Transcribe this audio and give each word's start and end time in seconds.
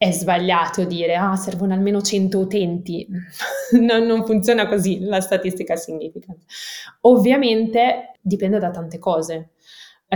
è 0.00 0.12
sbagliato 0.12 0.84
dire 0.84 1.14
ah 1.14 1.36
servono 1.36 1.74
almeno 1.74 2.00
100 2.00 2.38
utenti, 2.38 3.06
non, 3.78 4.06
non, 4.06 4.24
funziona 4.24 4.66
così 4.66 5.00
la 5.00 5.20
statistica 5.20 5.76
significant. 5.76 6.42
Ovviamente 7.02 8.12
dipende 8.22 8.58
da 8.58 8.70
tante 8.70 8.98
cose, 8.98 9.50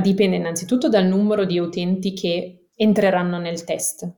dipende 0.00 0.36
innanzitutto 0.36 0.88
dal 0.88 1.04
numero 1.04 1.44
di 1.44 1.58
utenti 1.58 2.14
che 2.14 2.68
entreranno 2.74 3.38
nel 3.38 3.62
test 3.64 4.10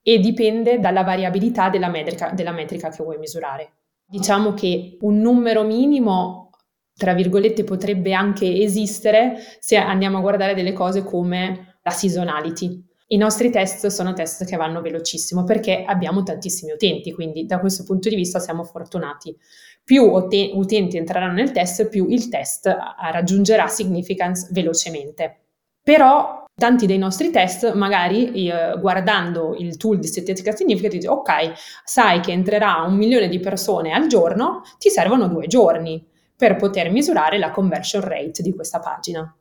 e 0.00 0.18
dipende 0.18 0.78
dalla 0.78 1.02
variabilità 1.02 1.68
della 1.68 1.90
metrica, 1.90 2.30
della 2.30 2.52
metrica 2.52 2.88
che 2.88 3.02
vuoi 3.02 3.18
misurare. 3.18 3.72
Diciamo 4.06 4.54
che 4.54 4.96
un 5.02 5.18
numero 5.18 5.62
minimo, 5.62 6.52
tra 6.94 7.12
virgolette, 7.12 7.64
potrebbe 7.64 8.14
anche 8.14 8.62
esistere 8.62 9.34
se 9.58 9.76
andiamo 9.76 10.16
a 10.16 10.22
guardare 10.22 10.54
delle 10.54 10.72
cose 10.72 11.04
come 11.04 11.76
la 11.82 11.90
seasonality 11.90 12.91
i 13.12 13.16
nostri 13.18 13.50
test 13.50 13.86
sono 13.88 14.14
test 14.14 14.46
che 14.46 14.56
vanno 14.56 14.80
velocissimo 14.80 15.44
perché 15.44 15.84
abbiamo 15.86 16.22
tantissimi 16.22 16.72
utenti, 16.72 17.12
quindi 17.12 17.44
da 17.44 17.60
questo 17.60 17.84
punto 17.84 18.08
di 18.08 18.16
vista 18.16 18.38
siamo 18.38 18.64
fortunati. 18.64 19.36
Più 19.84 20.02
utenti 20.02 20.96
entreranno 20.96 21.34
nel 21.34 21.50
test, 21.50 21.88
più 21.88 22.06
il 22.08 22.28
test 22.28 22.74
raggiungerà 23.10 23.66
significance 23.66 24.48
velocemente. 24.50 25.40
Però 25.82 26.44
tanti 26.54 26.86
dei 26.86 26.96
nostri 26.96 27.30
test, 27.30 27.74
magari 27.74 28.48
eh, 28.48 28.78
guardando 28.80 29.56
il 29.58 29.76
tool 29.76 29.98
di 29.98 30.06
statistica 30.06 30.54
significant, 30.54 30.94
dici 30.94 31.06
ok, 31.06 31.52
sai 31.84 32.20
che 32.20 32.32
entrerà 32.32 32.82
un 32.86 32.94
milione 32.94 33.28
di 33.28 33.40
persone 33.40 33.92
al 33.92 34.06
giorno, 34.06 34.62
ti 34.78 34.88
servono 34.88 35.28
due 35.28 35.48
giorni 35.48 36.02
per 36.34 36.56
poter 36.56 36.90
misurare 36.90 37.38
la 37.38 37.50
conversion 37.50 38.02
rate 38.02 38.42
di 38.42 38.54
questa 38.54 38.78
pagina. 38.78 39.36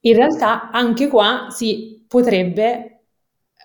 In 0.00 0.14
realtà 0.14 0.70
anche 0.70 1.08
qua 1.08 1.48
si 1.50 2.04
potrebbe 2.06 2.93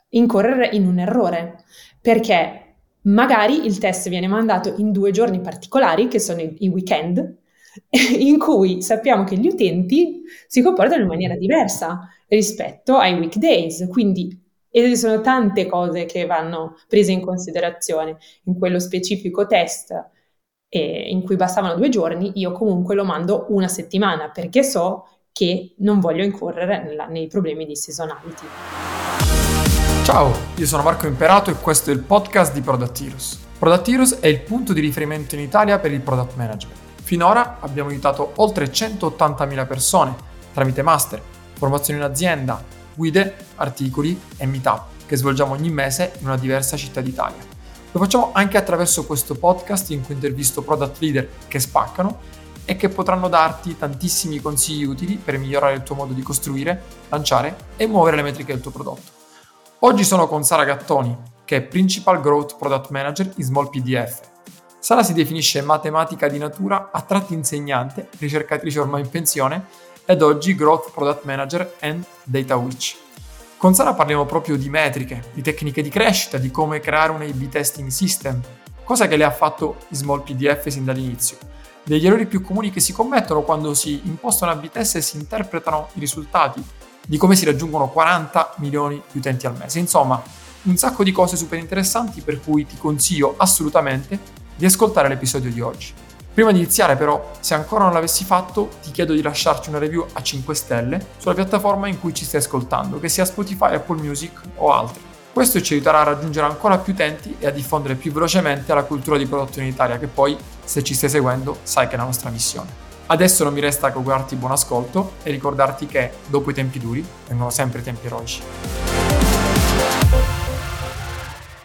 incorrere 0.09 0.69
in 0.73 0.85
un 0.87 0.99
errore, 0.99 1.63
perché 2.01 2.75
magari 3.03 3.65
il 3.65 3.77
test 3.77 4.09
viene 4.09 4.27
mandato 4.27 4.73
in 4.77 4.91
due 4.91 5.11
giorni 5.11 5.39
particolari, 5.41 6.07
che 6.07 6.19
sono 6.19 6.41
i, 6.41 6.67
weekend, 6.67 7.37
in 8.17 8.37
cui 8.39 8.81
sappiamo 8.81 9.23
che 9.23 9.37
gli 9.37 9.47
utenti 9.47 10.21
si 10.47 10.61
comportano 10.61 11.03
in 11.03 11.07
maniera 11.07 11.35
diversa 11.35 12.07
rispetto 12.27 12.97
ai 12.97 13.13
weekdays, 13.13 13.87
quindi 13.89 14.47
esistono 14.71 15.21
tante 15.21 15.65
cose 15.65 16.05
che 16.05 16.25
vanno 16.25 16.75
prese 16.87 17.11
in 17.11 17.21
considerazione. 17.21 18.17
In 18.43 18.57
quello 18.57 18.79
specifico 18.79 19.45
test 19.47 19.93
eh, 20.69 21.09
in 21.09 21.23
cui 21.23 21.35
bastavano 21.35 21.75
due 21.75 21.89
giorni, 21.89 22.31
io 22.35 22.51
comunque 22.51 22.95
lo 22.95 23.03
mando 23.03 23.47
una 23.49 23.67
settimana 23.67 24.29
perché 24.29 24.63
so 24.63 25.07
che 25.31 25.73
non 25.77 25.99
voglio 25.99 26.23
incorrere 26.23 26.83
nella, 26.83 27.07
nei 27.07 27.27
problemi 27.27 27.65
di 27.65 27.75
seasonality. 27.75 29.08
Ciao, 30.11 30.35
io 30.55 30.65
sono 30.65 30.81
Marco 30.81 31.05
Imperato 31.05 31.51
e 31.51 31.53
questo 31.53 31.91
è 31.91 31.93
il 31.93 31.99
podcast 31.99 32.51
di 32.51 32.61
Product 32.61 32.99
Heroes. 32.99 33.39
Product 33.59 33.87
Heroes 33.87 34.13
è 34.15 34.25
il 34.25 34.39
punto 34.39 34.73
di 34.73 34.81
riferimento 34.81 35.35
in 35.35 35.41
Italia 35.41 35.77
per 35.77 35.91
il 35.91 36.01
product 36.01 36.35
management. 36.35 36.79
Finora 37.03 37.57
abbiamo 37.59 37.91
aiutato 37.91 38.31
oltre 38.37 38.71
180.000 38.71 39.67
persone 39.67 40.15
tramite 40.51 40.81
master, 40.81 41.21
formazione 41.53 41.99
in 41.99 42.05
azienda, 42.05 42.59
guide, 42.95 43.35
articoli 43.57 44.19
e 44.35 44.47
meetup 44.47 44.81
che 45.05 45.15
svolgiamo 45.15 45.53
ogni 45.53 45.69
mese 45.69 46.13
in 46.17 46.25
una 46.25 46.37
diversa 46.37 46.75
città 46.75 47.01
d'Italia. 47.01 47.43
Lo 47.91 47.99
facciamo 47.99 48.31
anche 48.33 48.57
attraverso 48.57 49.05
questo 49.05 49.35
podcast 49.35 49.91
in 49.91 50.03
cui 50.03 50.15
intervisto 50.15 50.63
product 50.63 50.99
leader 51.01 51.29
che 51.47 51.59
spaccano 51.59 52.17
e 52.65 52.75
che 52.77 52.89
potranno 52.89 53.27
darti 53.27 53.77
tantissimi 53.77 54.41
consigli 54.41 54.85
utili 54.85 55.17
per 55.17 55.37
migliorare 55.37 55.75
il 55.75 55.83
tuo 55.83 55.93
modo 55.93 56.13
di 56.13 56.23
costruire, 56.23 56.81
lanciare 57.09 57.55
e 57.77 57.85
muovere 57.85 58.15
le 58.15 58.23
metriche 58.23 58.53
del 58.53 58.61
tuo 58.63 58.71
prodotto. 58.71 59.18
Oggi 59.81 60.03
sono 60.03 60.27
con 60.27 60.43
Sara 60.43 60.65
Gattoni, 60.65 61.17
che 61.45 61.55
è 61.55 61.61
Principal 61.61 62.19
Growth 62.19 62.57
Product 62.57 62.89
Manager 62.89 63.31
in 63.37 63.45
Small 63.45 63.69
PDF. 63.69 64.19
Sara 64.77 65.03
si 65.03 65.13
definisce 65.13 65.61
matematica 65.61 66.27
di 66.27 66.37
natura, 66.37 66.89
a 66.91 66.99
tratti 66.99 67.33
insegnante, 67.33 68.09
ricercatrice 68.17 68.81
ormai 68.81 69.03
in 69.03 69.09
pensione 69.09 69.67
ed 70.03 70.21
oggi 70.21 70.53
Growth 70.53 70.91
Product 70.91 71.23
Manager 71.23 71.75
and 71.79 72.03
Data 72.23 72.57
Witch. 72.57 72.97
Con 73.55 73.73
Sara 73.73 73.93
parliamo 73.93 74.25
proprio 74.25 74.57
di 74.57 74.67
metriche, 74.67 75.29
di 75.31 75.41
tecniche 75.41 75.81
di 75.81 75.89
crescita, 75.89 76.37
di 76.37 76.51
come 76.51 76.81
creare 76.81 77.13
un 77.13 77.21
A-B 77.21 77.47
testing 77.47 77.87
system, 77.87 78.41
cosa 78.83 79.07
che 79.07 79.15
le 79.15 79.23
ha 79.23 79.31
fatto 79.31 79.77
Small 79.91 80.23
PDF 80.23 80.67
sin 80.67 80.83
dall'inizio, 80.83 81.37
degli 81.85 82.05
errori 82.05 82.25
più 82.25 82.41
comuni 82.41 82.69
che 82.69 82.81
si 82.81 82.91
commettono 82.91 83.43
quando 83.43 83.73
si 83.73 84.01
impostano 84.03 84.51
A-B 84.51 84.71
test 84.71 84.97
e 84.97 85.01
si 85.01 85.15
interpretano 85.15 85.87
i 85.93 86.01
risultati 86.01 86.61
di 87.09 87.17
come 87.17 87.35
si 87.35 87.43
raggiungono 87.43 87.89
40 87.89 88.53
milioni 88.57 89.01
di 89.11 89.17
utenti 89.17 89.47
al 89.47 89.57
mese. 89.57 89.79
Insomma, 89.79 90.21
un 90.63 90.77
sacco 90.77 91.03
di 91.03 91.11
cose 91.11 91.37
super 91.37 91.57
interessanti 91.57 92.21
per 92.21 92.39
cui 92.39 92.67
ti 92.67 92.77
consiglio 92.77 93.33
assolutamente 93.35 94.19
di 94.55 94.65
ascoltare 94.65 95.07
l'episodio 95.07 95.49
di 95.49 95.59
oggi. 95.59 95.91
Prima 96.31 96.51
di 96.51 96.59
iniziare 96.59 96.95
però, 96.95 97.31
se 97.39 97.55
ancora 97.55 97.85
non 97.85 97.93
l'avessi 97.93 98.25
fatto, 98.25 98.69
ti 98.83 98.91
chiedo 98.91 99.13
di 99.13 99.23
lasciarci 99.23 99.69
una 99.69 99.79
review 99.79 100.05
a 100.13 100.21
5 100.21 100.53
stelle 100.53 101.03
sulla 101.17 101.33
piattaforma 101.33 101.87
in 101.87 101.99
cui 101.99 102.13
ci 102.13 102.25
stai 102.25 102.41
ascoltando, 102.41 102.99
che 102.99 103.09
sia 103.09 103.25
Spotify, 103.25 103.73
Apple 103.73 103.99
Music 103.99 104.39
o 104.57 104.71
altri. 104.71 105.01
Questo 105.33 105.59
ci 105.61 105.73
aiuterà 105.73 106.01
a 106.01 106.03
raggiungere 106.03 106.45
ancora 106.45 106.77
più 106.77 106.93
utenti 106.93 107.37
e 107.39 107.47
a 107.47 107.51
diffondere 107.51 107.95
più 107.95 108.11
velocemente 108.11 108.71
la 108.71 108.83
cultura 108.83 109.17
di 109.17 109.25
prodotto 109.25 109.59
in 109.59 109.65
Italia, 109.65 109.97
che 109.97 110.05
poi, 110.07 110.37
se 110.63 110.83
ci 110.83 110.93
stai 110.93 111.09
seguendo, 111.09 111.57
sai 111.63 111.87
che 111.87 111.95
è 111.95 111.97
la 111.97 112.03
nostra 112.03 112.29
missione. 112.29 112.88
Adesso 113.11 113.43
non 113.43 113.53
mi 113.53 113.59
resta 113.59 113.89
che 113.89 113.97
augurarti 113.97 114.35
buon 114.35 114.51
ascolto 114.51 115.13
e 115.23 115.31
ricordarti 115.31 115.87
che 115.87 116.11
dopo 116.27 116.51
i 116.51 116.53
tempi 116.53 116.77
duri 116.77 117.03
vengono 117.27 117.49
sempre 117.49 117.81
tempi 117.81 118.05
eroici. 118.05 118.43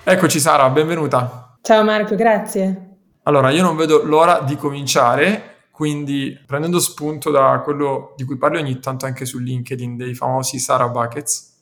Eccoci 0.03 0.41
Sara, 0.41 0.71
benvenuta. 0.71 1.59
Ciao 1.60 1.84
Marco, 1.84 2.15
grazie. 2.15 2.97
Allora, 3.25 3.50
io 3.50 3.62
non 3.62 3.77
vedo 3.77 4.03
l'ora 4.05 4.41
di 4.41 4.56
cominciare, 4.56 5.66
quindi 5.71 6.34
prendendo 6.47 6.81
spunto 6.81 7.31
da 7.31 7.61
quello 7.62 8.15
di 8.16 8.25
cui 8.25 8.38
parli 8.38 8.56
ogni 8.56 8.81
tanto 8.81 9.05
anche 9.05 9.26
su 9.26 9.38
LinkedIn 9.38 9.99
dei 9.99 10.15
famosi 10.15 10.59
Sara 10.59 10.88
Buckets, 10.88 11.56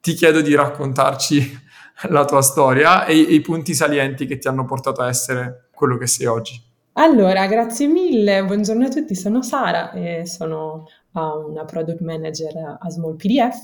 ti 0.00 0.14
chiedo 0.14 0.40
di 0.40 0.54
raccontarci 0.54 1.60
la 2.10 2.24
tua 2.24 2.40
storia 2.40 3.04
e 3.04 3.16
i 3.16 3.40
punti 3.40 3.74
salienti 3.74 4.26
che 4.26 4.38
ti 4.38 4.46
hanno 4.46 4.64
portato 4.64 5.02
a 5.02 5.08
essere 5.08 5.70
quello 5.72 5.98
che 5.98 6.06
sei 6.06 6.26
oggi. 6.26 6.70
Allora, 6.94 7.46
grazie 7.46 7.86
mille, 7.86 8.44
buongiorno 8.44 8.84
a 8.84 8.88
tutti, 8.90 9.14
sono 9.14 9.40
Sara 9.40 9.92
e 9.92 10.26
sono 10.26 10.86
uh, 11.12 11.20
una 11.48 11.64
product 11.64 12.00
manager 12.00 12.76
a 12.78 12.90
Small 12.90 13.16
PDF. 13.16 13.56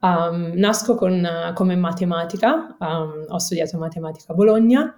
Um, 0.00 0.52
nasco 0.54 0.94
con, 0.94 1.52
come 1.52 1.76
matematica, 1.76 2.74
um, 2.80 3.26
ho 3.28 3.38
studiato 3.38 3.76
matematica 3.76 4.32
a 4.32 4.34
Bologna 4.34 4.96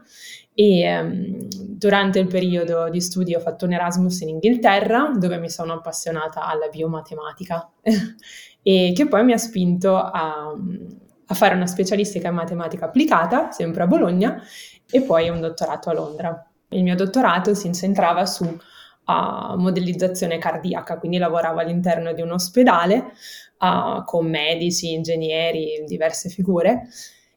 e 0.55 1.01
um, 1.01 1.49
durante 1.51 2.21
il 2.21 2.29
periodo 2.29 2.89
di 2.91 3.01
studio 3.01 3.39
ho 3.39 3.41
fatto 3.41 3.65
un 3.65 3.73
Erasmus 3.73 4.21
in 4.21 4.29
Inghilterra 4.29 5.11
dove 5.19 5.39
mi 5.39 5.51
sono 5.51 5.73
appassionata 5.73 6.47
alla 6.47 6.69
biomatematica 6.69 7.73
e 8.63 8.93
che 8.95 9.09
poi 9.09 9.25
mi 9.25 9.33
ha 9.33 9.39
spinto 9.39 9.97
a, 9.97 10.55
a 11.27 11.35
fare 11.35 11.57
una 11.57 11.67
specialistica 11.67 12.29
in 12.29 12.35
matematica 12.37 12.85
applicata, 12.85 13.51
sempre 13.51 13.83
a 13.83 13.89
Bologna, 13.89 14.41
e 14.89 15.03
poi 15.03 15.29
un 15.29 15.41
dottorato 15.41 15.91
a 15.91 15.93
Londra 15.93 16.49
il 16.71 16.83
mio 16.83 16.95
dottorato 16.95 17.55
si 17.55 17.67
incentrava 17.67 18.27
su 18.27 18.45
uh, 18.45 19.57
modellizzazione 19.57 20.39
cardiaca, 20.39 20.99
quindi 20.99 21.19
lavoravo 21.19 21.61
all'interno 21.61 22.13
di 22.13 22.23
un 22.23 22.33
ospedale 22.33 23.13
uh, 23.59 24.05
con 24.05 24.27
medici, 24.27 24.93
ingegneri, 24.93 25.85
diverse 25.87 26.29
figure 26.29 26.89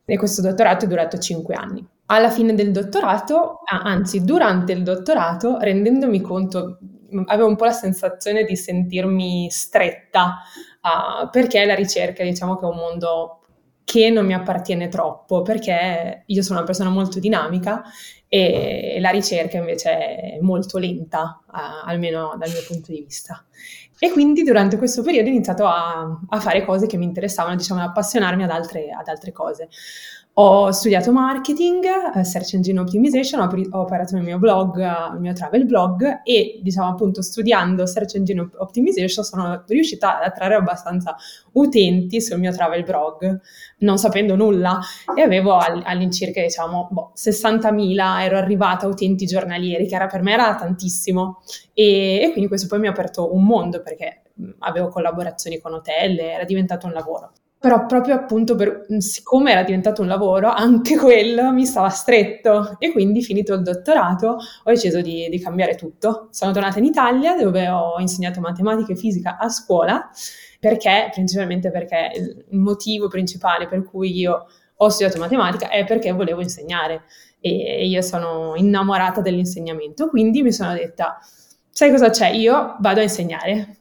e 0.06 0.18
questo 0.18 0.42
dottorato 0.42 0.86
è 0.86 0.88
durato 0.88 1.18
cinque 1.18 1.56
anni. 1.56 1.86
Alla 2.10 2.30
fine 2.30 2.54
del 2.54 2.72
dottorato, 2.72 3.60
anzi 3.66 4.24
durante 4.24 4.72
il 4.72 4.82
dottorato, 4.82 5.58
rendendomi 5.60 6.22
conto, 6.22 6.80
avevo 7.26 7.50
un 7.50 7.58
po' 7.58 7.66
la 7.66 7.72
sensazione 7.72 8.46
di 8.46 8.56
sentirmi 8.56 9.50
stretta, 9.50 10.38
uh, 10.82 11.30
perché 11.30 11.66
la 11.66 11.76
ricerca 11.76 12.24
diciamo 12.24 12.56
che 12.56 12.66
è 12.66 12.70
un 12.70 12.78
mondo 12.78 13.42
che 13.84 14.10
non 14.10 14.26
mi 14.26 14.34
appartiene 14.34 14.88
troppo, 14.90 15.42
perché 15.42 16.24
io 16.26 16.42
sono 16.42 16.60
una 16.60 16.68
persona 16.68 16.90
molto 16.90 17.20
dinamica 17.20 17.84
e 18.30 18.98
la 19.00 19.10
ricerca 19.10 19.58
invece 19.58 19.90
è 19.90 20.38
molto 20.42 20.78
lenta, 20.78 21.42
uh, 21.48 21.88
almeno 21.88 22.36
dal 22.38 22.50
mio 22.50 22.64
punto 22.68 22.92
di 22.92 23.02
vista. 23.02 23.46
E 24.00 24.12
quindi 24.12 24.44
durante 24.44 24.78
questo 24.78 25.02
periodo 25.02 25.30
ho 25.30 25.32
iniziato 25.32 25.66
a, 25.66 26.20
a 26.30 26.40
fare 26.40 26.64
cose 26.64 26.86
che 26.86 26.98
mi 26.98 27.06
interessavano, 27.06 27.56
diciamo, 27.56 27.82
ad 27.82 27.88
appassionarmi 27.88 28.44
ad 28.44 28.52
altre, 28.52 28.92
ad 28.92 29.08
altre 29.08 29.32
cose. 29.32 29.70
Ho 30.40 30.70
studiato 30.70 31.12
marketing, 31.12 31.84
uh, 32.14 32.22
search 32.22 32.54
engine 32.54 32.80
optimization, 32.80 33.42
ho, 33.42 33.78
ho 33.78 33.82
operato 33.82 34.16
mio 34.18 34.38
blog, 34.38 34.76
uh, 34.76 35.16
il 35.16 35.20
mio 35.20 35.34
travel 35.34 35.66
blog 35.66 36.22
e 36.24 36.60
diciamo 36.62 36.90
appunto 36.90 37.24
studiando 37.24 37.88
search 37.88 38.18
engine 38.18 38.48
optimization 38.58 39.26
sono 39.26 39.64
riuscita 39.66 40.20
ad 40.20 40.26
attrarre 40.26 40.54
abbastanza 40.54 41.16
utenti 41.54 42.22
sul 42.22 42.38
mio 42.38 42.52
travel 42.52 42.84
blog, 42.84 43.40
non 43.80 43.98
sapendo 43.98 44.36
nulla 44.36 44.80
e 45.16 45.24
avevo 45.24 45.56
all, 45.56 45.82
all'incirca 45.84 46.40
diciamo 46.40 46.88
boh, 46.92 47.14
60.000, 47.16 48.22
ero 48.22 48.38
arrivata 48.38 48.86
a 48.86 48.90
utenti 48.90 49.26
giornalieri 49.26 49.88
che 49.88 49.96
era, 49.96 50.06
per 50.06 50.22
me 50.22 50.34
era 50.34 50.56
tantissimo 50.56 51.42
e, 51.74 52.22
e 52.22 52.30
quindi 52.30 52.48
questo 52.48 52.68
poi 52.68 52.78
mi 52.78 52.86
ha 52.86 52.92
aperto 52.92 53.34
un 53.34 53.44
mondo 53.44 53.82
perché 53.82 54.22
avevo 54.60 54.90
collaborazioni 54.90 55.58
con 55.58 55.74
hotel, 55.74 56.20
era 56.20 56.44
diventato 56.44 56.86
un 56.86 56.94
lavoro. 56.94 57.32
Però 57.60 57.86
proprio 57.86 58.16
appunto 58.16 58.56
per, 58.56 58.86
siccome 59.00 59.52
era 59.52 59.64
diventato 59.64 60.02
un 60.02 60.08
lavoro, 60.08 60.50
anche 60.50 60.96
quello 60.96 61.52
mi 61.52 61.66
stava 61.66 61.90
stretto 61.90 62.76
e 62.80 62.92
quindi 62.92 63.24
finito 63.24 63.54
il 63.54 63.64
dottorato 63.64 64.38
ho 64.64 64.70
deciso 64.70 65.02
di, 65.02 65.28
di 65.30 65.40
cambiare 65.40 65.76
tutto. 65.76 66.28
Sono 66.32 66.52
tornata 66.52 66.80
in 66.80 66.86
Italia 66.86 67.36
dove 67.36 67.68
ho 67.68 68.00
insegnato 68.00 68.40
matematica 68.40 68.94
e 68.94 68.96
fisica 68.96 69.38
a 69.38 69.50
scuola 69.50 70.10
perché, 70.60 71.10
principalmente 71.12 71.72
perché 71.72 72.12
il 72.16 72.46
motivo 72.58 73.08
principale 73.08 73.68
per 73.68 73.84
cui 73.84 74.16
io 74.18 74.46
ho 74.80 74.90
studiato 74.90 75.18
matematica 75.20 75.70
è 75.70 75.84
perché 75.86 76.12
volevo 76.12 76.42
insegnare 76.42 77.04
e 77.40 77.88
io 77.88 78.02
sono 78.02 78.54
innamorata 78.56 79.22
dell'insegnamento, 79.22 80.10
quindi 80.10 80.42
mi 80.42 80.52
sono 80.52 80.74
detta, 80.74 81.18
sai 81.70 81.92
cosa 81.92 82.10
c'è? 82.10 82.30
Io 82.30 82.76
vado 82.80 83.00
a 83.00 83.04
insegnare. 83.04 83.78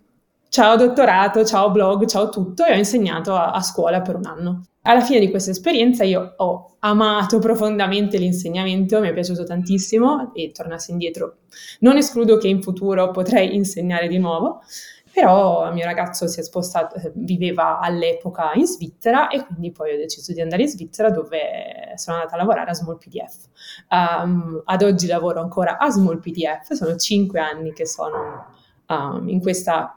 Ciao 0.48 0.76
dottorato, 0.76 1.44
ciao 1.44 1.70
blog, 1.70 2.06
ciao 2.06 2.28
tutto 2.28 2.64
e 2.64 2.72
ho 2.72 2.76
insegnato 2.76 3.34
a, 3.34 3.50
a 3.50 3.60
scuola 3.60 4.00
per 4.00 4.14
un 4.14 4.26
anno. 4.26 4.62
Alla 4.82 5.00
fine 5.00 5.18
di 5.18 5.28
questa 5.28 5.50
esperienza 5.50 6.04
io 6.04 6.34
ho 6.36 6.76
amato 6.78 7.40
profondamente 7.40 8.16
l'insegnamento, 8.16 9.00
mi 9.00 9.08
è 9.08 9.12
piaciuto 9.12 9.44
tantissimo 9.44 10.32
e 10.32 10.52
tornassi 10.52 10.92
indietro 10.92 11.38
non 11.80 11.96
escludo 11.96 12.38
che 12.38 12.48
in 12.48 12.62
futuro 12.62 13.10
potrei 13.10 13.54
insegnare 13.54 14.06
di 14.06 14.18
nuovo, 14.18 14.62
però 15.12 15.66
il 15.66 15.74
mio 15.74 15.84
ragazzo 15.84 16.28
si 16.28 16.40
è 16.40 16.42
spostato, 16.42 16.94
eh, 16.96 17.12
viveva 17.14 17.80
all'epoca 17.80 18.52
in 18.54 18.66
Svizzera 18.66 19.28
e 19.28 19.44
quindi 19.44 19.72
poi 19.72 19.94
ho 19.94 19.96
deciso 19.96 20.32
di 20.32 20.40
andare 20.40 20.62
in 20.62 20.68
Svizzera 20.68 21.10
dove 21.10 21.94
sono 21.96 22.18
andata 22.18 22.34
a 22.34 22.38
lavorare 22.38 22.70
a 22.70 22.74
Small 22.74 22.98
PDF. 22.98 23.48
Um, 23.90 24.62
ad 24.64 24.82
oggi 24.82 25.06
lavoro 25.06 25.40
ancora 25.40 25.78
a 25.78 25.90
Small 25.90 26.20
PDF, 26.20 26.72
sono 26.72 26.96
cinque 26.96 27.40
anni 27.40 27.72
che 27.72 27.86
sono 27.86 28.46
um, 28.88 29.28
in 29.28 29.40
questa 29.40 29.95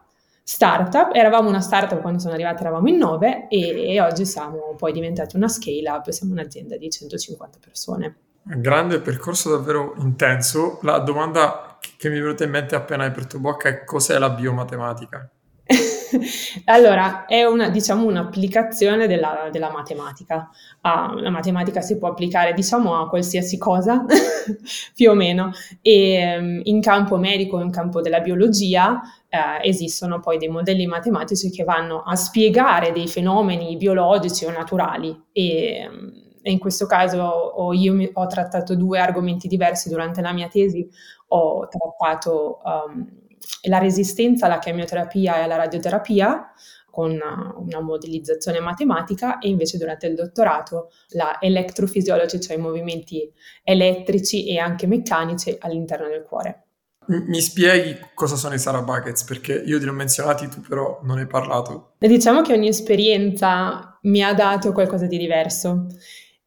startup. 0.52 1.14
Eravamo 1.14 1.48
una 1.48 1.62
startup 1.62 2.02
quando 2.02 2.18
sono 2.18 2.34
arrivata, 2.34 2.62
eravamo 2.62 2.90
in 2.90 2.98
nove 2.98 3.48
e, 3.50 3.94
e 3.94 4.02
oggi 4.02 4.26
siamo 4.26 4.74
poi 4.76 4.92
diventati 4.92 5.36
una 5.36 5.48
scale 5.48 5.88
up, 5.88 6.10
siamo 6.10 6.34
un'azienda 6.34 6.76
di 6.76 6.90
150 6.90 7.60
persone. 7.64 8.16
Grande 8.42 9.00
percorso 9.00 9.52
davvero 9.52 9.94
intenso. 9.98 10.80
La 10.82 10.98
domanda 10.98 11.78
che 11.98 12.10
mi 12.10 12.18
è 12.18 12.22
venuta 12.22 12.46
in 12.46 12.50
mente 12.50 12.74
appena 12.74 13.04
hai 13.04 13.10
aperto 13.10 13.38
bocca 13.38 13.70
è 13.70 13.84
cos'è 13.84 14.18
la 14.18 14.32
biomatematica? 14.32 15.30
allora, 16.66 17.26
è 17.26 17.44
una, 17.44 17.70
diciamo, 17.70 18.06
un'applicazione 18.06 19.08
della, 19.08 19.50
della 19.52 19.72
matematica. 19.72 20.50
Uh, 20.82 21.20
la 21.20 21.30
matematica 21.30 21.82
si 21.82 21.98
può 21.98 22.10
applicare, 22.10 22.54
diciamo, 22.54 23.00
a 23.00 23.10
qualsiasi 23.10 23.58
cosa, 23.58 24.06
più 24.96 25.12
o 25.12 25.14
meno. 25.14 25.52
E 25.82 26.38
um, 26.38 26.62
in 26.64 26.82
campo 26.82 27.18
medico, 27.18 27.60
in 27.60 27.72
campo 27.72 28.02
della 28.02 28.20
biologia, 28.20 29.00
uh, 29.30 29.62
esistono 29.62 30.20
poi 30.20 30.38
dei 30.38 30.50
modelli 30.50 30.86
matematici 30.86 31.50
che 31.52 31.64
vanno 31.64 32.04
a 32.04 32.16
spiegare 32.16 32.92
dei 32.92 33.08
fenomeni 33.08 33.78
biologici 33.78 34.46
o 34.46 34.52
naturali. 34.52 35.26
E, 35.32 35.88
um, 35.90 36.28
e 36.42 36.52
in 36.52 36.60
questo 36.60 36.86
caso 36.86 37.22
ho, 37.22 37.74
io 37.74 37.94
mi, 37.94 38.10
ho 38.12 38.28
trattato 38.28 38.76
due 38.76 39.00
argomenti 39.00 39.48
diversi 39.48 39.90
durante 39.90 40.22
la 40.22 40.32
mia 40.32 40.48
tesi, 40.48 40.88
ho 41.28 41.68
trattato 41.68 42.60
um, 42.64 43.28
la 43.64 43.78
resistenza 43.78 44.46
alla 44.46 44.60
chemioterapia 44.60 45.38
e 45.38 45.42
alla 45.42 45.56
radioterapia 45.56 46.52
con 46.90 47.12
una, 47.12 47.54
una, 47.56 47.80
modellizzazione 47.82 48.60
matematica 48.60 49.38
e 49.38 49.48
invece 49.48 49.78
durante 49.78 50.08
il 50.08 50.16
dottorato 50.16 50.90
la 51.10 51.38
electrophysiology, 51.40 52.40
cioè 52.40 52.58
i 52.58 52.60
movimenti 52.60 53.32
elettrici 53.64 54.48
e 54.48 54.58
anche 54.58 54.88
meccanici 54.88 55.56
all'interno 55.60 56.08
del 56.08 56.24
cuore. 56.24 56.64
Mi 57.10 57.42
spieghi 57.42 57.98
cosa 58.14 58.36
sono 58.36 58.54
i 58.54 58.60
Sara 58.60 58.84
Buckets? 58.84 59.24
Perché 59.24 59.54
io 59.54 59.80
ti 59.80 59.88
ho 59.88 59.94
menzionati, 59.94 60.48
tu 60.48 60.62
però 60.62 61.00
non 61.04 61.18
hai 61.18 61.26
parlato. 61.26 61.94
Diciamo 61.98 62.42
che 62.42 62.54
ogni 62.54 62.68
esperienza 62.68 63.98
mi 64.04 64.24
ha 64.24 64.34
dato 64.34 64.72
qualcosa 64.74 65.08
di 65.08 65.18
diverso 65.18 65.88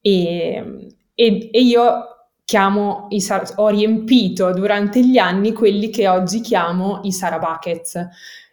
e, 0.01 0.95
e, 1.15 1.49
e 1.51 1.61
io 1.61 2.12
chiamo 2.53 3.07
i, 3.09 3.27
ho 3.57 3.69
riempito 3.69 4.53
durante 4.53 5.03
gli 5.03 5.17
anni 5.17 5.55
quelli 5.55 5.89
che 5.89 6.07
oggi 6.07 6.43
chiamo 6.43 7.01
i 7.05 7.11
Sara 7.11 7.39
Buckets. 7.39 8.09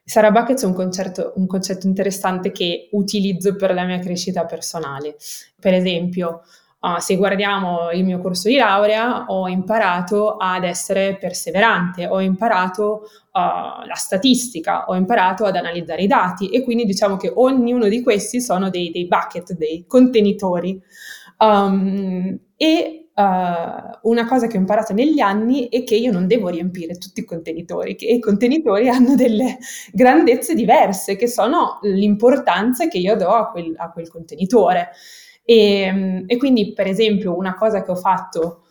Sara 0.06 0.32
Buckets 0.32 0.64
è 0.64 0.66
un, 0.66 0.74
concerto, 0.74 1.34
un 1.36 1.46
concetto 1.46 1.86
interessante 1.86 2.54
che 2.54 2.88
utilizzo 2.94 3.58
per 3.58 3.74
la 3.74 3.84
mia 3.84 4.00
crescita 4.00 4.46
personale. 4.46 5.18
Per 5.60 5.74
esempio, 5.74 6.44
Uh, 6.82 6.98
se 7.00 7.18
guardiamo 7.18 7.92
il 7.92 8.06
mio 8.06 8.22
corso 8.22 8.48
di 8.48 8.56
laurea, 8.56 9.26
ho 9.28 9.50
imparato 9.50 10.38
ad 10.38 10.64
essere 10.64 11.18
perseverante, 11.18 12.08
ho 12.08 12.22
imparato 12.22 13.02
uh, 13.34 13.86
la 13.86 13.96
statistica, 13.96 14.86
ho 14.86 14.96
imparato 14.96 15.44
ad 15.44 15.58
analizzare 15.58 16.04
i 16.04 16.08
dati 16.08 16.48
e 16.48 16.64
quindi 16.64 16.86
diciamo 16.86 17.18
che 17.18 17.30
ognuno 17.36 17.90
di 17.90 18.02
questi 18.02 18.40
sono 18.40 18.70
dei, 18.70 18.92
dei 18.92 19.08
bucket, 19.08 19.58
dei 19.58 19.84
contenitori 19.86 20.82
Um, 21.42 22.38
e 22.58 23.09
uh, 23.20 24.00
una 24.10 24.26
cosa 24.26 24.48
che 24.48 24.56
ho 24.56 24.60
imparato 24.60 24.94
negli 24.94 25.20
anni 25.20 25.68
è 25.68 25.84
che 25.84 25.96
io 25.96 26.12
non 26.12 26.26
devo 26.26 26.48
riempire 26.48 26.98
tutti 26.98 27.20
i 27.20 27.26
contenitori, 27.26 27.96
che 27.96 28.06
i 28.06 28.20
contenitori 28.20 28.88
hanno 28.90 29.16
delle 29.16 29.58
grandezze 29.92 30.56
diverse, 30.56 31.18
che 31.18 31.28
sono 31.28 31.80
l'importanza 31.84 32.88
che 32.88 32.98
io 32.98 33.16
do 33.16 33.30
a 33.30 33.50
quel, 33.50 33.74
a 33.78 33.92
quel 33.92 34.10
contenitore. 34.10 34.92
E, 35.44 36.24
e, 36.26 36.38
quindi, 36.38 36.74
per 36.74 36.88
esempio, 36.88 37.36
una 37.36 37.56
cosa 37.56 37.84
che 37.84 37.92
ho 37.92 37.96
fatto 37.96 38.64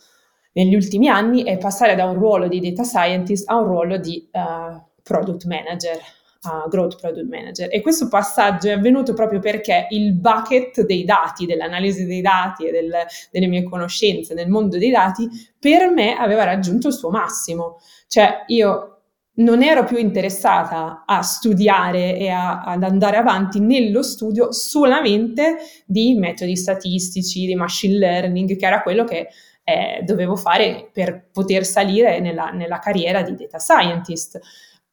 negli 0.53 0.75
ultimi 0.75 1.09
anni 1.09 1.43
è 1.43 1.59
passare 1.59 1.94
da 1.94 2.05
un 2.05 2.15
ruolo 2.15 2.49
di 2.49 2.61
data 2.61 2.85
scientist 2.85 3.49
a 3.51 3.56
un 3.56 3.67
ruolo 3.67 3.97
di 3.99 4.29
uh, 4.33 4.81
product 5.03 5.44
manager 5.44 5.99
uh, 6.43 6.69
Growth 6.69 7.00
Product 7.00 7.29
Manager. 7.29 7.69
E 7.70 7.81
questo 7.81 8.08
passaggio 8.08 8.69
è 8.69 8.73
avvenuto 8.73 9.14
proprio 9.14 9.40
perché 9.40 9.87
il 9.90 10.14
bucket 10.14 10.85
dei 10.85 11.05
dati, 11.05 11.46
dell'analisi 11.46 12.05
dei 12.06 12.20
dati 12.20 12.67
e 12.67 12.70
del, 12.70 12.93
delle 13.31 13.46
mie 13.46 13.64
conoscenze 13.64 14.35
nel 14.35 14.49
mondo 14.49 14.79
dei 14.79 14.90
dati, 14.90 15.29
per 15.58 15.90
me 15.90 16.17
aveva 16.17 16.44
raggiunto 16.44 16.88
il 16.88 16.94
suo 16.94 17.11
massimo. 17.11 17.79
Cioè 18.06 18.44
io 18.49 18.93
non 19.38 19.62
ero 19.62 19.85
più 19.85 19.99
interessata 19.99 21.05
a 21.06 21.23
studiare 21.23 22.17
e 22.17 22.29
a, 22.29 22.62
ad 22.62 22.82
andare 22.82 23.17
avanti 23.17 23.61
nello 23.61 24.02
studio 24.02 24.52
solamente 24.52 25.58
di 25.87 26.14
metodi 26.14 26.56
statistici, 26.56 27.46
di 27.46 27.55
machine 27.55 27.99
learning, 27.99 28.56
che 28.56 28.67
era 28.67 28.82
quello 28.82 29.05
che 29.05 29.29
eh, 29.62 30.02
dovevo 30.02 30.34
fare 30.34 30.88
per 30.93 31.29
poter 31.31 31.64
salire 31.64 32.20
nella, 32.20 32.50
nella 32.50 32.79
carriera 32.79 33.23
di 33.23 33.34
data 33.34 33.58
scientist 33.58 34.41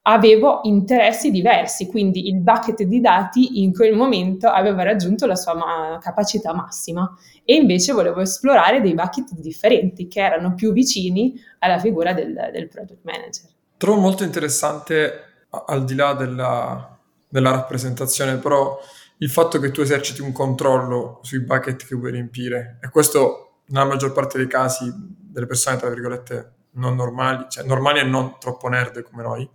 avevo 0.07 0.59
interessi 0.63 1.31
diversi, 1.31 1.87
quindi 1.87 2.27
il 2.27 2.39
bucket 2.39 2.83
di 2.83 3.01
dati 3.01 3.63
in 3.63 3.73
quel 3.73 3.95
momento 3.95 4.47
aveva 4.47 4.83
raggiunto 4.83 5.25
la 5.25 5.35
sua 5.35 5.55
ma- 5.55 5.97
capacità 5.99 6.53
massima 6.53 7.11
e 7.43 7.55
invece 7.55 7.91
volevo 7.91 8.21
esplorare 8.21 8.81
dei 8.81 8.93
bucket 8.93 9.33
differenti 9.33 10.07
che 10.07 10.21
erano 10.21 10.53
più 10.53 10.73
vicini 10.73 11.33
alla 11.59 11.79
figura 11.79 12.13
del, 12.13 12.33
del 12.51 12.67
product 12.67 12.99
manager. 13.03 13.49
Trovo 13.77 13.99
molto 13.99 14.23
interessante, 14.23 15.47
al 15.49 15.83
di 15.83 15.95
là 15.95 16.13
della, 16.13 16.97
della 17.27 17.51
rappresentazione, 17.51 18.37
però 18.37 18.79
il 19.17 19.29
fatto 19.29 19.59
che 19.59 19.71
tu 19.71 19.81
eserciti 19.81 20.21
un 20.21 20.31
controllo 20.31 21.19
sui 21.23 21.41
bucket 21.41 21.83
che 21.83 21.95
vuoi 21.95 22.11
riempire 22.11 22.77
e 22.81 22.89
questo 22.89 23.61
nella 23.67 23.85
maggior 23.85 24.11
parte 24.11 24.37
dei 24.37 24.47
casi 24.47 24.91
delle 24.93 25.47
persone, 25.47 25.77
tra 25.77 25.89
virgolette, 25.89 26.51
non 26.73 26.95
normali, 26.95 27.45
cioè 27.49 27.63
normali 27.63 27.99
e 28.01 28.03
non 28.03 28.35
troppo 28.39 28.67
nerd 28.67 29.01
come 29.01 29.23
noi, 29.23 29.49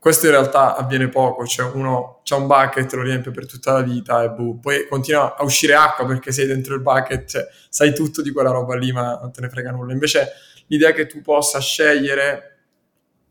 questo 0.00 0.24
in 0.24 0.32
realtà 0.32 0.76
avviene 0.76 1.10
poco, 1.10 1.44
cioè 1.46 1.70
uno 1.72 2.20
c'ha 2.24 2.36
un 2.36 2.46
bucket, 2.46 2.90
lo 2.94 3.02
riempie 3.02 3.32
per 3.32 3.44
tutta 3.44 3.74
la 3.74 3.82
vita 3.82 4.22
e 4.24 4.30
boh, 4.30 4.56
poi 4.58 4.88
continua 4.88 5.36
a 5.36 5.44
uscire 5.44 5.74
acqua 5.74 6.06
perché 6.06 6.32
sei 6.32 6.46
dentro 6.46 6.74
il 6.74 6.80
bucket, 6.80 7.28
cioè 7.28 7.46
sai 7.68 7.94
tutto 7.94 8.22
di 8.22 8.30
quella 8.30 8.50
roba 8.50 8.76
lì 8.76 8.92
ma 8.92 9.18
non 9.20 9.30
te 9.30 9.42
ne 9.42 9.50
frega 9.50 9.72
nulla. 9.72 9.92
Invece 9.92 10.32
l'idea 10.68 10.92
che 10.92 11.04
tu 11.04 11.20
possa 11.20 11.60
scegliere 11.60 12.60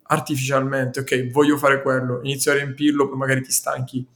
artificialmente, 0.04 1.00
ok, 1.00 1.32
voglio 1.32 1.58
fare 1.58 1.82
quello, 1.82 2.20
inizio 2.22 2.52
a 2.52 2.56
riempirlo, 2.56 3.10
poi 3.10 3.18
magari 3.18 3.42
ti 3.42 3.52
stanchi 3.52 4.08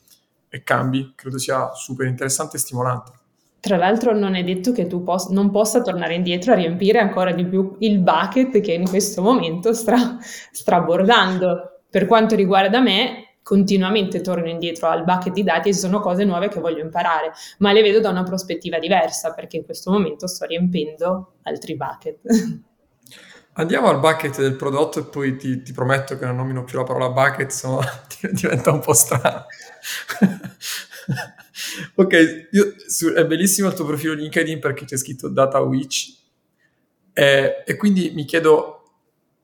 e 0.48 0.62
cambi, 0.62 1.14
credo 1.16 1.40
sia 1.40 1.74
super 1.74 2.06
interessante 2.06 2.58
e 2.58 2.60
stimolante. 2.60 3.12
Tra 3.60 3.78
l'altro 3.78 4.14
non 4.14 4.36
è 4.36 4.44
detto 4.44 4.74
che 4.74 4.86
tu 4.86 5.02
pos- 5.02 5.30
non 5.30 5.50
possa 5.50 5.82
tornare 5.82 6.14
indietro 6.14 6.52
a 6.52 6.56
riempire 6.56 7.00
ancora 7.00 7.32
di 7.32 7.48
più 7.48 7.78
il 7.80 7.98
bucket 7.98 8.60
che 8.60 8.74
in 8.74 8.88
questo 8.88 9.24
momento 9.24 9.74
sta 9.74 10.20
strabordando 10.22 11.73
per 11.94 12.08
quanto 12.08 12.34
riguarda 12.34 12.80
me, 12.80 13.36
continuamente 13.44 14.22
torno 14.22 14.50
indietro 14.50 14.88
al 14.88 15.04
bucket 15.04 15.32
di 15.32 15.44
dati 15.44 15.70
e 15.70 15.74
ci 15.74 15.78
sono 15.78 16.00
cose 16.00 16.24
nuove 16.24 16.48
che 16.48 16.60
voglio 16.60 16.82
imparare, 16.82 17.34
ma 17.60 17.72
le 17.72 17.84
vedo 17.84 18.00
da 18.00 18.10
una 18.10 18.24
prospettiva 18.24 18.80
diversa 18.80 19.32
perché 19.36 19.58
in 19.58 19.64
questo 19.64 19.92
momento 19.92 20.26
sto 20.26 20.46
riempendo 20.46 21.34
altri 21.44 21.76
bucket. 21.76 22.18
Andiamo 23.56 23.90
al 23.90 24.00
bucket 24.00 24.42
del 24.42 24.56
prodotto 24.56 24.98
e 24.98 25.04
poi 25.04 25.38
ti, 25.38 25.62
ti 25.62 25.72
prometto 25.72 26.18
che 26.18 26.26
non 26.26 26.38
nomino 26.38 26.64
più 26.64 26.80
la 26.80 26.84
parola 26.84 27.12
bucket, 27.12 27.52
se 27.52 27.68
no 27.68 27.80
diventa 28.32 28.72
un 28.72 28.80
po' 28.80 28.94
strano. 28.94 29.46
ok, 31.94 32.48
io, 32.54 32.74
su, 32.88 33.14
è 33.14 33.24
bellissimo 33.28 33.68
il 33.68 33.76
tuo 33.76 33.86
profilo 33.86 34.16
LinkedIn 34.16 34.60
perché 34.60 34.86
c'è 34.86 34.98
scritto 34.98 35.30
Data 35.30 35.60
Witch 35.60 36.18
e, 37.14 37.62
e 37.64 37.76
quindi 37.78 38.14
mi 38.16 38.26
chiedo 38.26 38.83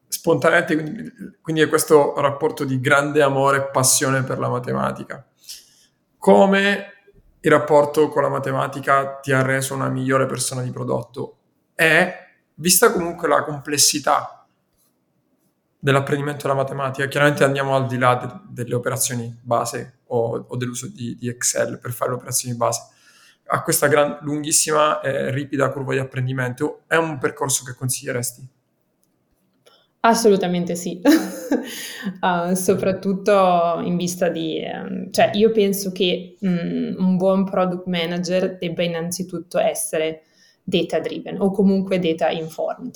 spontaneamente, 0.10 0.76
quindi, 0.76 1.14
quindi, 1.40 1.62
è 1.62 1.70
questo 1.70 2.20
rapporto 2.20 2.66
di 2.66 2.82
grande 2.82 3.22
amore 3.22 3.58
e 3.58 3.70
passione 3.70 4.24
per 4.24 4.40
la 4.40 4.50
matematica. 4.50 5.26
Come 6.18 6.94
il 7.40 7.52
rapporto 7.52 8.10
con 8.10 8.24
la 8.24 8.30
matematica 8.30 9.20
ti 9.20 9.32
ha 9.32 9.42
reso 9.42 9.74
una 9.74 9.88
migliore 9.88 10.26
persona 10.26 10.62
di 10.62 10.72
prodotto 10.72 11.38
e, 11.76 12.14
vista 12.56 12.92
comunque 12.92 13.30
la 13.30 13.44
complessità 13.44 14.46
dell'apprendimento 15.82 16.48
della 16.48 16.60
matematica, 16.60 17.08
chiaramente 17.08 17.46
andiamo 17.46 17.76
al 17.76 17.88
di 17.88 17.98
là 17.98 18.16
de- 18.16 18.42
delle 18.50 18.76
operazioni 18.76 19.34
base 19.42 20.00
o, 20.08 20.46
o 20.50 20.58
dell'uso 20.58 20.88
di, 20.88 21.16
di, 21.16 21.30
Excel 21.30 21.80
per 21.80 21.94
fare 21.94 22.10
le 22.12 22.18
operazioni 22.18 22.56
base, 22.56 22.82
a 23.52 23.64
questa 23.64 23.88
gran, 23.88 24.18
lunghissima 24.22 25.00
e 25.00 25.32
ripida 25.32 25.70
curva 25.70 25.94
di 25.94 26.00
apprendimento, 26.00 26.82
è 26.88 26.96
un 26.96 27.18
percorso 27.18 27.64
che 27.64 27.74
consiglieresti? 27.74 28.48
Assolutamente 30.02 30.76
sì, 30.76 31.02
uh, 32.22 32.54
soprattutto 32.56 33.82
in 33.84 33.98
vista 33.98 34.30
di... 34.30 34.62
Um, 34.64 35.12
cioè 35.12 35.32
io 35.34 35.52
penso 35.52 35.92
che 35.92 36.38
um, 36.40 36.96
un 36.98 37.18
buon 37.18 37.44
product 37.44 37.86
manager 37.88 38.58
debba 38.58 38.84
innanzitutto 38.84 39.58
essere 39.58 40.24
data 40.64 41.00
driven 41.00 41.42
o 41.42 41.52
comunque 41.52 42.00
data 42.00 42.30
informed. 42.30 42.96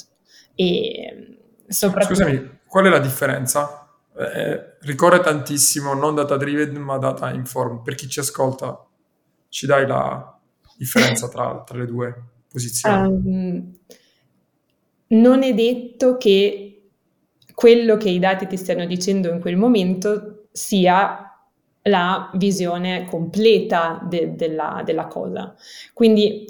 E 0.55 1.39
soprattutto... 1.67 2.15
Scusami, 2.15 2.59
qual 2.65 2.85
è 2.85 2.89
la 2.89 2.99
differenza? 2.99 3.85
Eh, 4.15 4.77
ricorre 4.81 5.19
tantissimo 5.19 5.93
non 5.93 6.15
data 6.15 6.37
driven 6.37 6.75
ma 6.75 6.97
data 6.97 7.33
informed. 7.33 7.81
Per 7.81 7.95
chi 7.95 8.07
ci 8.07 8.19
ascolta, 8.19 8.81
ci 9.49 9.65
dai 9.65 9.85
la 9.85 10.39
differenza 10.77 11.27
tra, 11.27 11.63
tra 11.65 11.77
le 11.77 11.85
due 11.85 12.23
posizioni? 12.47 13.07
Um, 13.07 13.77
non 15.07 15.43
è 15.43 15.53
detto 15.53 16.17
che 16.17 16.72
quello 17.53 17.97
che 17.97 18.09
i 18.09 18.19
dati 18.19 18.47
ti 18.47 18.57
stiano 18.57 18.85
dicendo 18.85 19.29
in 19.29 19.39
quel 19.39 19.57
momento 19.57 20.47
sia 20.51 21.27
la 21.83 22.29
visione 22.35 23.05
completa 23.09 24.01
de- 24.07 24.35
della, 24.35 24.81
della, 24.85 25.07
cosa. 25.07 25.53
Quindi 25.93 26.45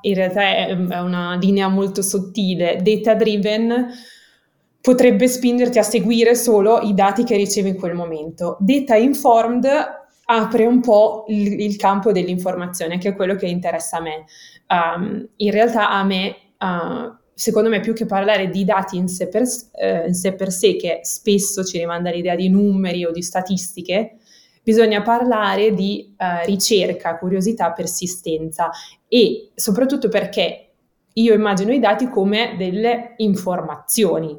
in 0.00 0.14
realtà 0.14 0.42
è 0.42 0.72
una 0.72 1.36
linea 1.36 1.68
molto 1.68 2.00
sottile. 2.00 2.78
Data 2.82 3.14
driven 3.14 3.86
potrebbe 4.80 5.28
spingerti 5.28 5.78
a 5.78 5.82
seguire 5.82 6.34
solo 6.34 6.80
i 6.80 6.94
dati 6.94 7.24
che 7.24 7.36
ricevi 7.36 7.70
in 7.70 7.76
quel 7.76 7.94
momento. 7.94 8.56
Data 8.60 8.96
informed 8.96 9.66
apre 10.30 10.66
un 10.66 10.80
po' 10.80 11.24
il, 11.28 11.60
il 11.60 11.76
campo 11.76 12.12
dell'informazione, 12.12 12.98
che 12.98 13.10
è 13.10 13.16
quello 13.16 13.34
che 13.34 13.46
interessa 13.46 13.98
a 13.98 14.00
me. 14.00 14.24
Um, 14.68 15.28
in 15.36 15.50
realtà 15.50 15.90
a 15.90 16.04
me 16.04 16.36
uh, 16.58 17.14
secondo 17.38 17.68
me 17.68 17.78
più 17.78 17.92
che 17.92 18.04
parlare 18.04 18.48
di 18.48 18.64
dati 18.64 18.96
in 18.96 19.06
sé, 19.06 19.28
per, 19.28 19.44
eh, 19.76 20.08
in 20.08 20.14
sé 20.14 20.34
per 20.34 20.50
sé, 20.50 20.74
che 20.74 21.00
spesso 21.04 21.62
ci 21.62 21.78
rimanda 21.78 22.10
l'idea 22.10 22.34
di 22.34 22.48
numeri 22.48 23.04
o 23.04 23.12
di 23.12 23.22
statistiche, 23.22 24.16
bisogna 24.60 25.02
parlare 25.02 25.72
di 25.72 26.16
eh, 26.18 26.44
ricerca, 26.46 27.16
curiosità, 27.16 27.70
persistenza 27.70 28.70
e 29.06 29.50
soprattutto 29.54 30.08
perché 30.08 30.70
io 31.12 31.32
immagino 31.32 31.72
i 31.72 31.78
dati 31.78 32.08
come 32.08 32.56
delle 32.58 33.14
informazioni, 33.18 34.36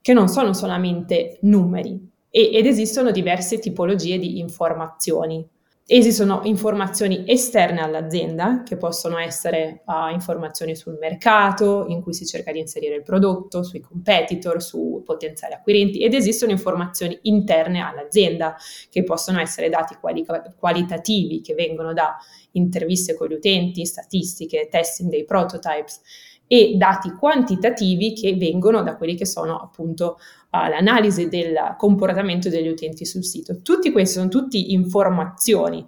che 0.00 0.12
non 0.12 0.28
sono 0.28 0.52
solamente 0.52 1.38
numeri 1.40 2.08
e, 2.30 2.50
ed 2.52 2.66
esistono 2.66 3.10
diverse 3.10 3.58
tipologie 3.58 4.16
di 4.16 4.38
informazioni. 4.38 5.44
Esistono 5.90 6.42
informazioni 6.44 7.24
esterne 7.26 7.80
all'azienda, 7.80 8.62
che 8.62 8.76
possono 8.76 9.16
essere 9.16 9.84
uh, 9.86 10.12
informazioni 10.12 10.76
sul 10.76 10.98
mercato, 11.00 11.86
in 11.88 12.02
cui 12.02 12.12
si 12.12 12.26
cerca 12.26 12.52
di 12.52 12.58
inserire 12.58 12.96
il 12.96 13.02
prodotto, 13.02 13.62
sui 13.62 13.80
competitor, 13.80 14.62
su 14.62 15.00
potenziali 15.02 15.54
acquirenti, 15.54 16.02
ed 16.02 16.12
esistono 16.12 16.52
informazioni 16.52 17.18
interne 17.22 17.80
all'azienda, 17.80 18.54
che 18.90 19.02
possono 19.02 19.40
essere 19.40 19.70
dati 19.70 19.96
quali- 19.98 20.26
qualitativi, 20.58 21.40
che 21.40 21.54
vengono 21.54 21.94
da 21.94 22.18
interviste 22.50 23.14
con 23.14 23.28
gli 23.28 23.32
utenti, 23.32 23.86
statistiche, 23.86 24.68
testing 24.70 25.08
dei 25.08 25.24
prototypes, 25.24 26.02
e 26.48 26.74
dati 26.76 27.12
quantitativi 27.12 28.14
che 28.14 28.34
vengono 28.34 28.82
da 28.82 28.96
quelli 28.96 29.14
che 29.14 29.26
sono 29.26 29.58
appunto 29.58 30.18
l'analisi 30.50 31.28
del 31.28 31.74
comportamento 31.76 32.48
degli 32.48 32.68
utenti 32.68 33.04
sul 33.04 33.24
sito. 33.24 33.60
Tutti 33.62 33.92
questi 33.92 34.16
sono 34.16 34.28
tutti 34.28 34.72
informazioni. 34.72 35.84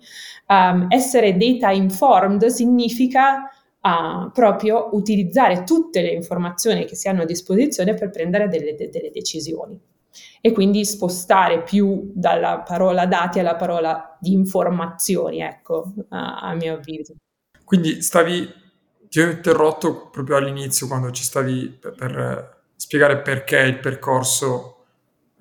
Um, 0.47 0.87
essere 0.89 1.37
data 1.37 1.71
informed 1.71 2.47
significa 2.47 3.51
uh, 3.81 4.31
proprio 4.33 4.91
utilizzare 4.93 5.65
tutte 5.65 6.03
le 6.03 6.11
informazioni 6.11 6.85
che 6.85 6.97
si 6.97 7.09
hanno 7.09 7.23
a 7.23 7.27
disposizione 7.27 7.95
per 7.95 8.11
prendere 8.11 8.49
delle, 8.49 8.75
de- 8.75 8.91
delle 8.91 9.11
decisioni 9.11 9.79
e 10.41 10.53
quindi 10.53 10.85
spostare 10.85 11.63
più 11.63 12.11
dalla 12.15 12.61
parola 12.61 13.07
dati 13.07 13.39
alla 13.39 13.55
parola 13.55 14.17
di 14.21 14.33
informazioni, 14.33 15.41
ecco, 15.41 15.93
a, 16.09 16.41
a 16.41 16.55
mio 16.55 16.75
avviso. 16.75 17.15
Quindi 17.65 18.03
stavi 18.03 18.59
ti 19.09 19.21
ho 19.21 19.29
interrotto 19.29 20.09
proprio 20.09 20.37
all'inizio 20.37 20.87
quando 20.87 21.11
ci 21.11 21.25
stavi 21.25 21.69
per, 21.81 21.95
per 21.95 22.19
eh, 22.19 22.60
spiegare 22.81 23.21
perché 23.21 23.59
il 23.59 23.79
percorso 23.79 24.85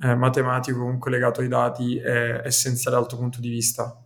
eh, 0.01 0.13
matematico 0.13 0.79
comunque 0.79 1.09
legato 1.09 1.39
ai 1.39 1.47
dati 1.47 1.97
è 1.97 2.41
essenziale 2.43 2.97
dal 2.97 3.07
tuo 3.07 3.17
punto 3.17 3.39
di 3.39 3.47
vista 3.47 3.97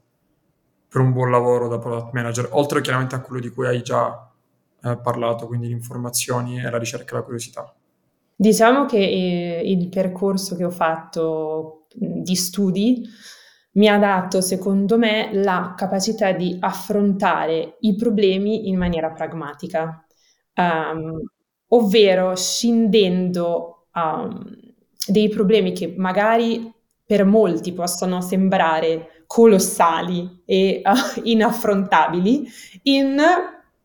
per 0.88 1.02
un 1.02 1.12
buon 1.12 1.32
lavoro 1.32 1.68
da 1.68 1.80
product 1.80 2.14
manager, 2.14 2.50
oltre 2.52 2.82
chiaramente 2.82 3.16
a 3.16 3.22
quello 3.22 3.42
di 3.42 3.50
cui 3.50 3.66
hai 3.66 3.82
già 3.82 4.32
eh, 4.84 4.98
parlato, 4.98 5.48
quindi 5.48 5.66
le 5.66 5.74
informazioni 5.74 6.60
e 6.60 6.70
la 6.70 6.78
ricerca 6.78 7.14
e 7.16 7.18
la 7.18 7.24
curiosità. 7.24 7.74
Diciamo 8.36 8.86
che 8.86 8.98
eh, 8.98 9.64
il 9.66 9.90
percorso 9.90 10.56
che 10.56 10.66
ho 10.66 10.70
fatto 10.70 11.88
di 11.96 12.36
studi 12.36 13.04
mi 13.72 13.88
ha 13.88 13.98
dato, 13.98 14.42
secondo 14.42 15.00
me, 15.00 15.32
la 15.34 15.74
capacità 15.76 16.32
di 16.34 16.56
affrontare 16.60 17.78
i 17.80 17.96
problemi 17.96 18.68
in 18.70 18.78
maniera 18.78 19.10
pragmatica, 19.10 20.06
um, 20.54 21.20
ovvero 21.74 22.36
scindendo 22.36 23.86
um, 23.94 24.56
dei 25.08 25.30
problemi 25.30 25.74
che 25.74 25.94
magari 25.98 26.72
per 27.06 27.26
molti 27.26 27.74
possono 27.74 28.22
sembrare 28.22 29.24
colossali 29.28 30.44
e 30.46 30.82
uh, 30.84 31.22
inaffrontabili 31.24 32.48
in 32.84 33.22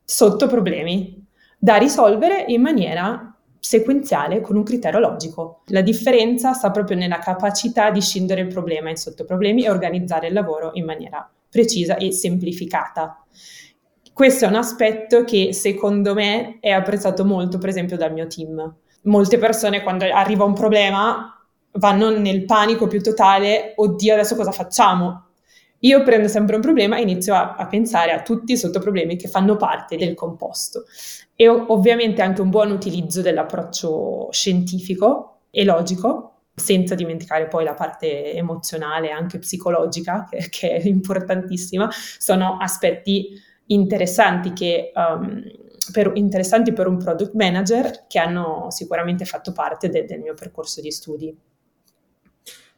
sottoproblemi 0.03 1.25
da 1.57 1.75
risolvere 1.75 2.45
in 2.47 2.61
maniera 2.61 3.35
sequenziale 3.59 4.39
con 4.39 4.55
un 4.55 4.63
criterio 4.63 4.99
logico. 4.99 5.63
La 5.67 5.81
differenza 5.81 6.53
sta 6.53 6.71
proprio 6.71 6.97
nella 6.97 7.19
capacità 7.19 7.91
di 7.91 8.01
scindere 8.01 8.41
il 8.41 8.47
problema 8.47 8.89
in 8.89 8.95
sottoproblemi 8.95 9.65
e 9.65 9.69
organizzare 9.69 10.27
il 10.27 10.33
lavoro 10.33 10.71
in 10.73 10.85
maniera 10.85 11.29
precisa 11.49 11.97
e 11.97 12.11
semplificata. 12.11 13.23
Questo 14.19 14.43
è 14.43 14.49
un 14.49 14.55
aspetto 14.55 15.23
che 15.23 15.53
secondo 15.53 16.13
me 16.13 16.57
è 16.59 16.71
apprezzato 16.71 17.23
molto, 17.23 17.57
per 17.57 17.69
esempio, 17.69 17.95
dal 17.95 18.11
mio 18.11 18.27
team. 18.27 18.75
Molte 19.03 19.37
persone 19.37 19.81
quando 19.81 20.03
arriva 20.11 20.43
un 20.43 20.53
problema 20.53 21.41
vanno 21.75 22.09
nel 22.09 22.43
panico 22.43 22.87
più 22.87 23.01
totale, 23.01 23.71
oddio 23.77 24.11
adesso 24.11 24.35
cosa 24.35 24.51
facciamo? 24.51 25.27
Io 25.79 26.03
prendo 26.03 26.27
sempre 26.27 26.55
un 26.55 26.61
problema 26.61 26.97
e 26.97 27.03
inizio 27.03 27.33
a, 27.33 27.55
a 27.55 27.65
pensare 27.67 28.11
a 28.11 28.21
tutti 28.21 28.51
i 28.51 28.57
sottoproblemi 28.57 29.15
che 29.15 29.29
fanno 29.29 29.55
parte 29.55 29.95
del 29.95 30.15
composto 30.15 30.83
e 31.33 31.47
ovviamente 31.47 32.21
anche 32.21 32.41
un 32.41 32.49
buon 32.49 32.71
utilizzo 32.71 33.21
dell'approccio 33.21 34.27
scientifico 34.31 35.43
e 35.49 35.63
logico, 35.63 36.33
senza 36.55 36.93
dimenticare 36.93 37.47
poi 37.47 37.63
la 37.63 37.73
parte 37.73 38.33
emozionale 38.33 39.07
e 39.07 39.11
anche 39.11 39.39
psicologica, 39.39 40.27
che, 40.29 40.49
che, 40.49 40.75
è 40.75 40.85
importantissima, 40.89 41.89
sono 42.17 42.57
aspetti 42.59 43.47
interessanti, 43.69 44.53
che, 44.53 44.91
um, 44.93 45.41
per, 45.91 46.11
interessanti 46.15 46.73
per 46.73 46.87
un 46.87 46.97
product 46.97 47.33
manager 47.33 48.05
che 48.07 48.19
hanno 48.19 48.67
sicuramente 48.69 49.25
fatto 49.25 49.51
parte 49.51 49.89
de, 49.89 50.05
del 50.05 50.19
mio 50.19 50.33
percorso 50.33 50.81
di 50.81 50.91
studi. 50.91 51.37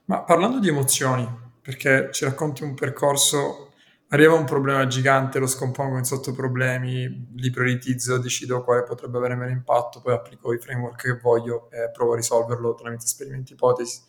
Ma 0.06 0.24
parlando 0.24 0.60
di 0.60 0.70
emozioni, 0.70 1.28
perché 1.62 2.10
ci 2.12 2.26
racconti 2.26 2.64
un 2.64 2.74
percorso 2.74 3.72
arriva 4.12 4.34
un 4.34 4.46
problema 4.46 4.88
gigante, 4.88 5.40
lo 5.40 5.48
scompongo 5.48 5.98
in 5.98 6.04
sottoproblemi, 6.04 7.30
li 7.36 7.50
prioritizzo, 7.50 8.18
decido 8.18 8.64
quale 8.64 8.84
potrebbe 8.84 9.18
avere 9.18 9.36
meno 9.36 9.52
impatto, 9.52 10.02
poi 10.02 10.14
applico 10.14 10.54
i 10.54 10.60
framework 10.60 11.02
che 11.02 11.20
voglio 11.22 11.70
e 11.72 11.90
provo 11.92 12.14
a 12.14 12.16
risolverlo 12.18 12.76
tramite 12.76 13.06
esperimenti 13.06 13.54
ipotesi, 13.54 14.02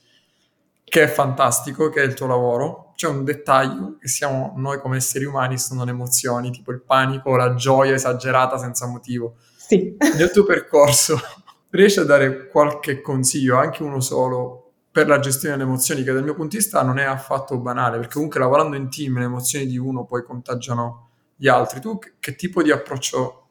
che 0.85 1.03
è 1.05 1.07
fantastico, 1.07 1.89
che 1.89 2.03
è 2.03 2.05
il 2.05 2.15
tuo 2.15 2.27
lavoro. 2.27 2.92
C'è 3.02 3.09
un 3.09 3.25
dettaglio 3.25 3.97
che 3.99 4.06
siamo 4.06 4.52
noi 4.59 4.78
come 4.78 4.99
esseri 4.99 5.25
umani, 5.25 5.59
sono 5.59 5.82
le 5.85 5.90
emozioni, 5.90 6.52
tipo 6.52 6.71
il 6.71 6.82
panico, 6.82 7.35
la 7.35 7.54
gioia 7.54 7.94
esagerata 7.94 8.59
senza 8.59 8.87
motivo. 8.87 9.38
Sì. 9.56 9.97
Nel 10.16 10.30
tuo 10.30 10.44
percorso 10.44 11.18
riesci 11.71 11.99
a 11.99 12.04
dare 12.04 12.47
qualche 12.47 13.00
consiglio, 13.00 13.56
anche 13.56 13.82
uno 13.82 13.99
solo, 13.99 14.75
per 14.92 15.09
la 15.09 15.18
gestione 15.18 15.56
delle 15.56 15.68
emozioni, 15.68 16.04
che 16.04 16.12
dal 16.12 16.23
mio 16.23 16.35
punto 16.35 16.50
di 16.50 16.59
vista 16.59 16.85
non 16.85 16.99
è 16.99 17.02
affatto 17.02 17.59
banale, 17.59 17.97
perché 17.97 18.12
comunque 18.12 18.38
lavorando 18.38 18.76
in 18.76 18.88
team 18.88 19.18
le 19.18 19.25
emozioni 19.25 19.66
di 19.66 19.78
uno 19.78 20.04
poi 20.04 20.23
contagiano 20.23 21.09
gli 21.35 21.49
altri. 21.49 21.80
Tu 21.80 21.99
che, 21.99 22.12
che 22.21 22.37
tipo 22.37 22.62
di 22.62 22.71
approccio 22.71 23.49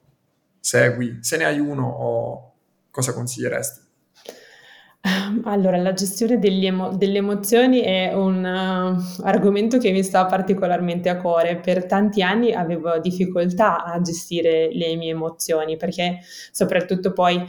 segui? 0.61 1.17
Se 1.19 1.35
ne 1.35 1.43
hai 1.43 1.59
uno 1.59 1.89
o 1.89 2.53
cosa 2.89 3.11
consiglieresti? 3.11 3.81
Allora, 5.45 5.77
la 5.77 5.93
gestione 5.93 6.37
degli 6.37 6.65
emo 6.65 6.95
delle 6.95 7.17
emozioni 7.17 7.79
è 7.79 8.13
un 8.13 8.43
uh, 8.43 9.23
argomento 9.23 9.77
che 9.79 9.91
mi 9.91 10.03
sta 10.03 10.25
particolarmente 10.25 11.09
a 11.09 11.17
cuore. 11.17 11.57
Per 11.57 11.85
tanti 11.85 12.21
anni 12.21 12.53
avevo 12.53 12.99
difficoltà 12.99 13.83
a 13.83 13.99
gestire 14.01 14.69
le 14.73 14.95
mie 14.95 15.09
emozioni, 15.11 15.77
perché 15.77 16.19
soprattutto 16.51 17.13
poi 17.13 17.43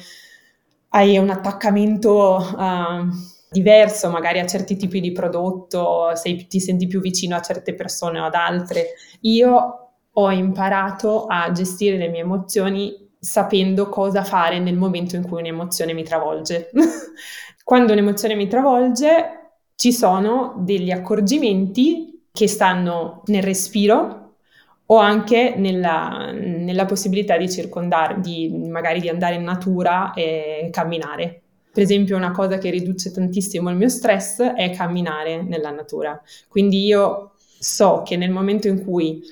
hai 0.90 1.18
un 1.18 1.30
attaccamento, 1.30 2.36
uhm, 2.56 3.10
diverso 3.50 4.08
magari 4.10 4.38
a 4.40 4.46
certi 4.46 4.76
tipi 4.76 5.00
di 5.00 5.12
prodotto, 5.12 6.14
sei 6.14 6.46
ti 6.46 6.58
senti 6.60 6.86
più 6.86 7.00
vicino 7.00 7.36
a 7.36 7.42
certe 7.42 7.74
persone 7.74 8.18
o 8.20 8.24
ad 8.24 8.34
altre. 8.34 8.94
Io 9.22 9.76
ho 10.14 10.30
imparato 10.30 11.26
a 11.26 11.50
gestire 11.52 11.96
le 11.96 12.08
mie 12.08 12.20
emozioni 12.20 13.01
sapendo 13.24 13.88
cosa 13.88 14.24
fare 14.24 14.58
nel 14.58 14.74
momento 14.74 15.14
in 15.14 15.22
cui 15.22 15.38
un'emozione 15.38 15.92
mi 15.92 16.02
travolge. 16.02 16.70
Quando 17.62 17.92
un'emozione 17.92 18.34
mi 18.34 18.48
travolge, 18.48 19.52
ci 19.76 19.92
sono 19.92 20.56
degli 20.58 20.90
accorgimenti 20.90 22.26
che 22.32 22.48
stanno 22.48 23.22
nel 23.26 23.44
respiro 23.44 24.38
o 24.86 24.96
anche 24.96 25.54
nella, 25.56 26.32
nella 26.32 26.84
possibilità 26.84 27.36
di 27.36 27.48
circondare, 27.48 28.18
di, 28.18 28.48
magari 28.68 28.98
di 28.98 29.08
andare 29.08 29.36
in 29.36 29.44
natura 29.44 30.12
e 30.14 30.68
camminare. 30.72 31.42
Per 31.72 31.80
esempio, 31.80 32.16
una 32.16 32.32
cosa 32.32 32.58
che 32.58 32.70
riduce 32.70 33.12
tantissimo 33.12 33.70
il 33.70 33.76
mio 33.76 33.88
stress 33.88 34.42
è 34.42 34.70
camminare 34.72 35.42
nella 35.42 35.70
natura. 35.70 36.20
Quindi 36.48 36.84
io 36.84 37.34
so 37.38 38.02
che 38.04 38.16
nel 38.16 38.30
momento 38.30 38.66
in 38.66 38.84
cui 38.84 39.22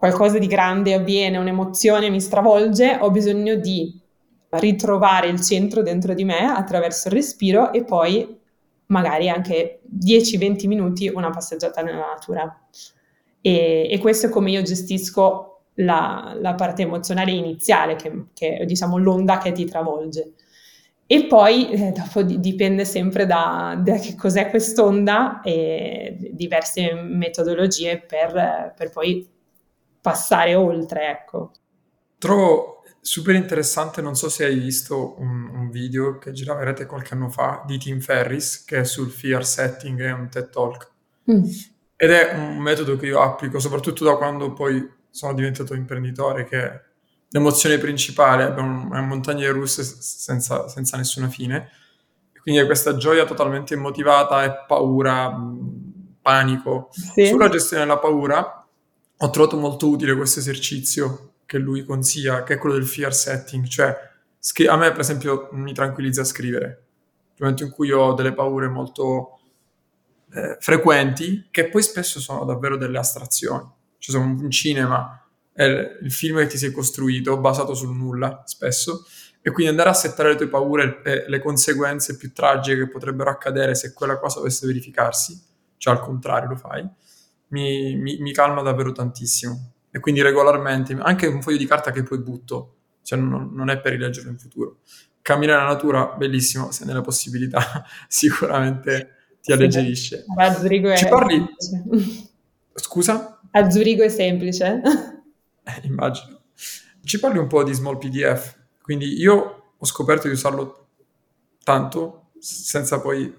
qualcosa 0.00 0.38
di 0.38 0.46
grande 0.46 0.94
avviene, 0.94 1.36
un'emozione 1.36 2.08
mi 2.08 2.22
stravolge, 2.22 2.96
ho 2.98 3.10
bisogno 3.10 3.56
di 3.56 4.00
ritrovare 4.52 5.28
il 5.28 5.42
centro 5.42 5.82
dentro 5.82 6.14
di 6.14 6.24
me 6.24 6.46
attraverso 6.46 7.08
il 7.08 7.14
respiro 7.14 7.70
e 7.70 7.84
poi 7.84 8.38
magari 8.86 9.28
anche 9.28 9.82
10-20 9.94 10.66
minuti 10.68 11.06
una 11.08 11.28
passeggiata 11.28 11.82
nella 11.82 12.06
natura. 12.14 12.60
E, 13.42 13.88
e, 13.90 13.98
questo 13.98 14.28
è 14.28 14.30
come 14.30 14.50
io 14.50 14.62
gestisco 14.62 15.64
la, 15.74 16.34
la 16.40 16.54
parte 16.54 16.80
emozionale 16.80 17.32
iniziale, 17.32 17.96
che, 17.96 18.28
che, 18.32 18.56
è 18.56 18.64
diciamo 18.64 18.96
l'onda 18.96 19.36
che 19.36 19.52
ti 19.52 19.66
travolge. 19.66 20.32
E 21.06 21.26
poi 21.26 21.70
eh, 21.72 21.92
dopo 21.92 22.22
dipende 22.22 22.86
sempre 22.86 23.26
da, 23.26 23.78
da, 23.78 23.98
che 23.98 24.14
cos'è 24.14 24.48
quest'onda 24.48 25.42
e 25.42 26.30
diverse 26.32 26.94
metodologie 26.94 27.98
per, 27.98 28.72
per 28.74 28.88
poi 28.88 29.28
passare 30.00 30.54
oltre, 30.54 31.10
ecco. 31.10 31.52
Trovo 32.18 32.80
super 33.00 33.34
interessante, 33.34 34.02
non 34.02 34.14
so 34.14 34.28
se 34.28 34.44
hai 34.44 34.58
visto 34.58 35.14
un, 35.18 35.48
un 35.48 35.70
video 35.70 36.18
che 36.18 36.32
girava 36.32 36.60
in 36.60 36.66
rete 36.66 36.86
qualche 36.86 37.14
anno 37.14 37.28
fa 37.28 37.62
di 37.66 37.78
Tim 37.78 38.00
Ferris, 38.00 38.64
che 38.64 38.80
è 38.80 38.84
sul 38.84 39.10
fear 39.10 39.44
setting, 39.44 40.00
è 40.00 40.12
un 40.12 40.28
TED 40.28 40.50
Talk. 40.50 40.90
Mm. 41.30 41.44
Ed 41.96 42.10
è 42.10 42.34
un 42.34 42.58
metodo 42.58 42.96
che 42.96 43.06
io 43.06 43.20
applico, 43.20 43.58
soprattutto 43.58 44.04
da 44.04 44.16
quando 44.16 44.52
poi 44.52 44.98
sono 45.10 45.34
diventato 45.34 45.74
imprenditore, 45.74 46.44
che 46.44 46.80
l'emozione 47.28 47.78
principale 47.78 48.54
è 48.54 48.58
una 48.58 49.00
montagna 49.02 49.50
russe 49.50 49.82
senza, 49.82 50.68
senza 50.68 50.96
nessuna 50.96 51.28
fine. 51.28 51.70
Quindi 52.40 52.60
è 52.60 52.66
questa 52.66 52.96
gioia 52.96 53.24
totalmente 53.26 53.74
immotivata 53.74 54.44
e 54.44 54.64
paura, 54.66 55.30
panico. 56.22 56.88
Sì. 56.90 57.26
Sulla 57.26 57.48
gestione 57.48 57.82
della 57.82 57.98
paura 57.98 58.59
ho 59.22 59.30
trovato 59.30 59.58
molto 59.58 59.88
utile 59.88 60.16
questo 60.16 60.40
esercizio 60.40 61.32
che 61.44 61.58
lui 61.58 61.84
consiglia, 61.84 62.42
che 62.42 62.54
è 62.54 62.58
quello 62.58 62.76
del 62.76 62.86
fear 62.86 63.14
setting, 63.14 63.66
cioè 63.66 63.94
a 64.68 64.76
me 64.76 64.90
per 64.90 65.00
esempio 65.00 65.48
mi 65.52 65.74
tranquillizza 65.74 66.24
scrivere, 66.24 66.66
nel 66.66 67.36
momento 67.38 67.64
in 67.64 67.70
cui 67.70 67.92
ho 67.92 68.14
delle 68.14 68.32
paure 68.32 68.68
molto 68.68 69.40
eh, 70.32 70.56
frequenti, 70.58 71.48
che 71.50 71.68
poi 71.68 71.82
spesso 71.82 72.18
sono 72.18 72.44
davvero 72.44 72.76
delle 72.76 72.98
astrazioni, 72.98 73.68
cioè 73.98 74.16
sono 74.16 74.24
un 74.24 74.50
cinema, 74.50 75.22
è 75.52 75.64
il 75.64 76.12
film 76.12 76.38
che 76.38 76.46
ti 76.46 76.56
sei 76.56 76.72
costruito 76.72 77.36
basato 77.38 77.74
sul 77.74 77.94
nulla 77.94 78.42
spesso, 78.46 79.04
e 79.42 79.50
quindi 79.50 79.70
andare 79.70 79.90
a 79.90 79.94
settare 79.94 80.30
le 80.30 80.36
tue 80.36 80.48
paure 80.48 81.02
e 81.02 81.24
le 81.28 81.40
conseguenze 81.40 82.16
più 82.16 82.32
tragiche 82.32 82.84
che 82.84 82.88
potrebbero 82.88 83.28
accadere 83.28 83.74
se 83.74 83.92
quella 83.92 84.18
cosa 84.18 84.38
dovesse 84.38 84.66
verificarsi, 84.66 85.38
cioè 85.76 85.94
al 85.94 86.00
contrario 86.00 86.48
lo 86.48 86.56
fai, 86.56 86.88
mi, 87.50 87.96
mi, 87.96 88.18
mi, 88.18 88.32
calma 88.32 88.62
davvero 88.62 88.92
tantissimo. 88.92 89.72
E 89.90 90.00
quindi 90.00 90.22
regolarmente, 90.22 90.96
anche 91.00 91.26
un 91.26 91.42
foglio 91.42 91.56
di 91.56 91.66
carta 91.66 91.90
che 91.90 92.02
poi 92.02 92.18
butto, 92.18 92.76
cioè 93.02 93.18
non, 93.18 93.50
non 93.52 93.70
è 93.70 93.80
per 93.80 93.92
rileggerlo 93.92 94.30
in 94.30 94.38
futuro. 94.38 94.78
Camminare 95.22 95.60
nella 95.60 95.72
natura, 95.72 96.14
bellissimo, 96.16 96.70
se 96.70 96.84
ne 96.84 96.92
la 96.92 97.00
possibilità, 97.00 97.84
sicuramente 98.08 99.14
ti 99.42 99.52
alleggerisce. 99.52 100.24
A 100.36 100.52
Zurigo 100.52 100.90
è 100.90 100.96
Ci 100.96 101.08
parli? 101.08 101.44
Scusa? 102.74 103.40
A 103.50 103.70
Zurigo 103.70 104.02
è 104.02 104.08
semplice. 104.08 104.80
Eh, 105.64 105.86
immagino. 105.86 106.40
Ci 107.02 107.18
parli 107.18 107.38
un 107.38 107.46
po' 107.46 107.64
di 107.64 107.72
Small 107.72 107.98
PDF. 107.98 108.56
Quindi 108.80 109.18
io 109.18 109.74
ho 109.76 109.86
scoperto 109.86 110.26
di 110.26 110.34
usarlo 110.34 110.88
tanto 111.62 112.30
senza 112.38 113.00
poi 113.00 113.32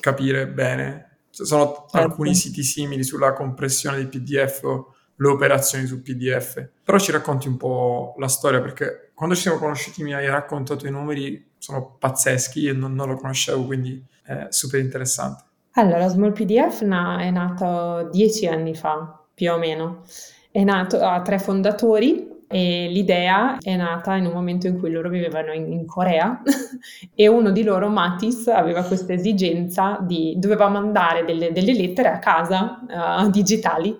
capire 0.00 0.46
bene 0.48 1.07
ci 1.44 1.44
sono 1.44 1.86
certo. 1.88 1.96
alcuni 1.96 2.34
siti 2.34 2.62
simili 2.62 3.04
sulla 3.04 3.32
compressione 3.32 3.98
di 3.98 4.18
PDF 4.18 4.62
o 4.64 4.94
le 5.16 5.28
operazioni 5.28 5.86
su 5.86 6.02
PDF. 6.02 6.68
Però 6.82 6.98
ci 6.98 7.12
racconti 7.12 7.48
un 7.48 7.56
po' 7.56 8.14
la 8.18 8.28
storia 8.28 8.60
perché 8.60 9.10
quando 9.14 9.34
ci 9.34 9.42
siamo 9.42 9.58
conosciuti 9.58 10.02
mi 10.02 10.14
hai 10.14 10.28
raccontato 10.28 10.86
i 10.86 10.90
numeri, 10.90 11.50
sono 11.58 11.96
pazzeschi 11.98 12.66
e 12.66 12.72
non, 12.72 12.94
non 12.94 13.08
lo 13.08 13.16
conoscevo, 13.16 13.64
quindi 13.64 14.04
è 14.22 14.46
super 14.50 14.80
interessante. 14.80 15.44
Allora, 15.72 16.08
Small 16.08 16.32
PDF 16.32 16.82
na- 16.82 17.20
è 17.20 17.30
nato 17.30 18.08
dieci 18.10 18.46
anni 18.46 18.74
fa, 18.74 19.24
più 19.34 19.52
o 19.52 19.58
meno. 19.58 20.02
È 20.50 20.62
nato 20.64 21.00
a 21.00 21.20
tre 21.22 21.38
fondatori 21.38 22.27
e 22.50 22.88
l'idea 22.88 23.58
è 23.60 23.76
nata 23.76 24.16
in 24.16 24.24
un 24.24 24.32
momento 24.32 24.66
in 24.66 24.78
cui 24.78 24.90
loro 24.90 25.10
vivevano 25.10 25.52
in, 25.52 25.70
in 25.70 25.86
Corea 25.86 26.42
e 27.14 27.28
uno 27.28 27.50
di 27.50 27.62
loro, 27.62 27.88
Matis, 27.88 28.48
aveva 28.48 28.82
questa 28.82 29.12
esigenza 29.12 29.98
di, 30.00 30.34
doveva 30.38 30.68
mandare 30.68 31.24
delle, 31.24 31.52
delle 31.52 31.74
lettere 31.74 32.08
a 32.08 32.18
casa 32.18 32.80
uh, 32.88 33.28
digitali 33.30 33.96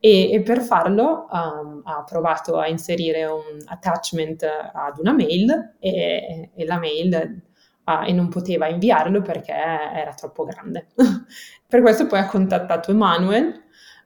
e, 0.00 0.32
e, 0.32 0.42
per 0.42 0.60
farlo 0.62 1.28
um, 1.30 1.80
ha 1.84 2.02
provato 2.02 2.58
a 2.58 2.66
inserire 2.66 3.24
un 3.24 3.58
attachment 3.66 4.44
ad 4.72 4.98
una 4.98 5.12
mail 5.12 5.76
e, 5.78 6.50
e 6.52 6.64
la 6.66 6.78
mail 6.80 7.40
uh, 7.84 8.04
e 8.04 8.12
non 8.12 8.28
poteva 8.28 8.66
inviarlo 8.66 9.22
perché 9.22 9.52
era 9.52 10.12
troppo 10.14 10.42
grande. 10.42 10.88
per 11.68 11.80
questo 11.80 12.06
poi 12.08 12.18
ha 12.18 12.26
contattato 12.26 12.90
Emanuel 12.90 13.61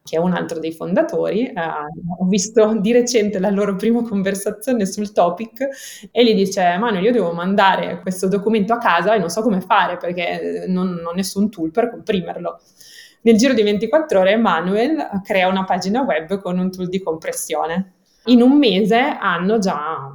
che 0.07 0.17
è 0.17 0.19
un 0.21 0.33
altro 0.33 0.61
dei 0.61 0.73
fondatori, 0.73 1.49
eh, 1.49 1.53
ho 2.19 2.25
visto 2.27 2.79
di 2.79 2.93
recente 2.93 3.41
la 3.41 3.51
loro 3.51 3.75
prima 3.75 4.03
conversazione 4.03 4.87
sul 4.87 5.13
topic 5.13 6.09
e 6.13 6.25
gli 6.25 6.35
dice 6.35 6.77
Manuel 6.79 7.05
io 7.05 7.13
devo 7.13 7.33
mandare 7.33 8.01
questo 8.01 8.29
documento 8.29 8.73
a 8.73 8.79
casa 8.79 9.15
e 9.15 9.19
non 9.19 9.29
so 9.29 9.43
come 9.43 9.61
fare 9.61 9.97
perché 9.97 10.67
non, 10.69 10.91
non 10.91 11.07
ho 11.07 11.13
nessun 11.13 11.51
tool 11.51 11.73
per 11.73 11.91
comprimerlo. 11.91 12.61
Nel 13.23 13.37
giro 13.37 13.55
di 13.55 13.63
24 13.63 14.21
ore 14.21 14.37
Manuel 14.37 15.21
crea 15.25 15.49
una 15.49 15.65
pagina 15.65 16.03
web 16.03 16.41
con 16.41 16.59
un 16.59 16.71
tool 16.71 16.89
di 16.89 17.03
compressione. 17.03 17.95
In 18.27 18.41
un 18.41 18.57
mese 18.57 19.17
hanno 19.21 19.59
già 19.59 20.13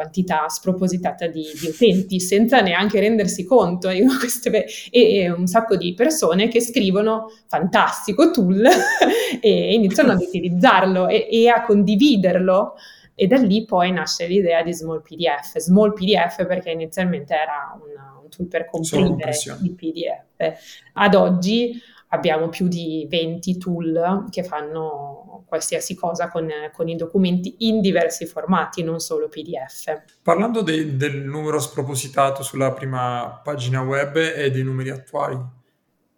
quantità 0.00 0.48
spropositata 0.48 1.26
di, 1.26 1.44
di, 1.60 1.68
utenti 1.68 2.20
senza 2.20 2.62
neanche 2.62 3.00
rendersi 3.00 3.44
conto 3.44 3.90
e, 3.90 4.02
queste, 4.18 4.66
e, 4.90 5.16
e, 5.16 5.30
un 5.30 5.46
sacco 5.46 5.76
di 5.76 5.92
persone 5.92 6.48
che 6.48 6.60
scrivono 6.60 7.30
fantastico 7.46 8.30
tool 8.30 8.64
e 9.40 9.74
iniziano 9.74 10.12
ad 10.12 10.20
utilizzarlo 10.26 11.08
e, 11.08 11.28
e, 11.30 11.48
a 11.48 11.62
condividerlo 11.62 12.74
e 13.14 13.26
da 13.26 13.36
lì 13.36 13.66
poi 13.66 13.92
nasce 13.92 14.26
l'idea 14.26 14.62
di 14.62 14.72
Small 14.72 15.02
PDF. 15.02 15.58
Small 15.58 15.92
PDF 15.92 16.46
perché 16.46 16.70
inizialmente 16.70 17.34
era 17.34 17.78
un, 17.78 18.22
un 18.22 18.28
tool 18.30 18.48
per 18.48 18.64
comprimere 18.64 19.32
i 19.62 19.70
PDF. 19.72 20.58
Ad 20.94 21.14
oggi 21.14 21.78
abbiamo 22.08 22.48
più 22.48 22.66
di 22.66 23.06
20 23.10 23.58
tool 23.58 24.24
che 24.30 24.42
fanno 24.42 25.29
qualsiasi 25.50 25.96
cosa 25.96 26.28
con, 26.28 26.48
con 26.72 26.88
i 26.88 26.94
documenti 26.94 27.56
in 27.58 27.80
diversi 27.80 28.24
formati, 28.24 28.84
non 28.84 29.00
solo 29.00 29.28
PDF. 29.28 30.02
Parlando 30.22 30.62
de, 30.62 30.96
del 30.96 31.16
numero 31.16 31.58
spropositato 31.58 32.44
sulla 32.44 32.72
prima 32.72 33.40
pagina 33.42 33.82
web 33.82 34.16
e 34.16 34.50
dei 34.52 34.62
numeri 34.62 34.90
attuali, 34.90 35.36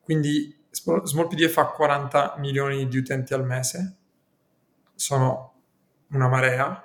quindi 0.02 0.54
Small 0.70 1.28
PDF 1.28 1.56
ha 1.58 1.66
40 1.66 2.36
milioni 2.38 2.86
di 2.88 2.98
utenti 2.98 3.32
al 3.34 3.44
mese, 3.44 3.96
sono 4.94 5.54
una 6.10 6.28
marea, 6.28 6.84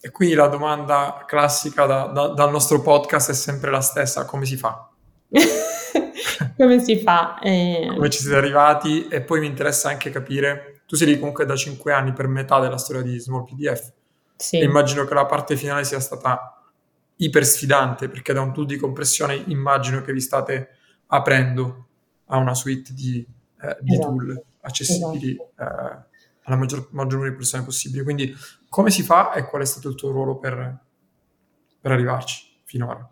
e 0.00 0.10
quindi 0.10 0.34
la 0.34 0.48
domanda 0.48 1.24
classica 1.26 1.86
da, 1.86 2.06
da, 2.06 2.28
dal 2.28 2.50
nostro 2.50 2.80
podcast 2.80 3.30
è 3.30 3.34
sempre 3.34 3.70
la 3.70 3.80
stessa, 3.80 4.24
come 4.24 4.46
si 4.46 4.56
fa? 4.56 4.88
come 6.56 6.80
si 6.80 6.98
fa? 6.98 7.38
Eh... 7.38 7.86
Come 7.94 8.10
ci 8.10 8.20
siete 8.20 8.36
arrivati? 8.36 9.08
E 9.08 9.20
poi 9.22 9.40
mi 9.40 9.46
interessa 9.46 9.88
anche 9.88 10.10
capire, 10.10 10.71
tu 10.92 10.98
sei 10.98 11.06
lì 11.06 11.18
comunque 11.18 11.46
da 11.46 11.56
5 11.56 11.90
anni 11.90 12.12
per 12.12 12.26
metà 12.26 12.60
della 12.60 12.76
storia 12.76 13.00
di 13.00 13.18
Small 13.18 13.44
PDF. 13.44 13.94
Sì. 14.36 14.58
E 14.58 14.64
immagino 14.64 15.06
che 15.06 15.14
la 15.14 15.24
parte 15.24 15.56
finale 15.56 15.84
sia 15.84 16.00
stata 16.00 16.60
iper 17.16 17.46
sfidante 17.46 18.10
perché 18.10 18.34
da 18.34 18.42
un 18.42 18.52
tool 18.52 18.66
di 18.66 18.76
compressione 18.76 19.42
immagino 19.46 20.02
che 20.02 20.12
vi 20.12 20.20
state 20.20 20.68
aprendo 21.06 21.86
a 22.26 22.36
una 22.36 22.52
suite 22.52 22.92
di, 22.92 23.26
eh, 23.62 23.78
di 23.80 23.94
esatto. 23.94 24.08
tool 24.08 24.44
accessibili 24.60 25.32
esatto. 25.32 25.62
eh, 25.62 26.20
alla 26.42 26.56
maggior, 26.56 26.88
maggior 26.90 27.12
numero 27.14 27.30
di 27.30 27.36
persone 27.36 27.64
possibile. 27.64 28.02
Quindi 28.02 28.36
come 28.68 28.90
si 28.90 29.02
fa 29.02 29.32
e 29.32 29.46
qual 29.46 29.62
è 29.62 29.64
stato 29.64 29.88
il 29.88 29.94
tuo 29.94 30.10
ruolo 30.10 30.36
per, 30.36 30.78
per 31.80 31.90
arrivarci 31.90 32.60
finora? 32.64 33.10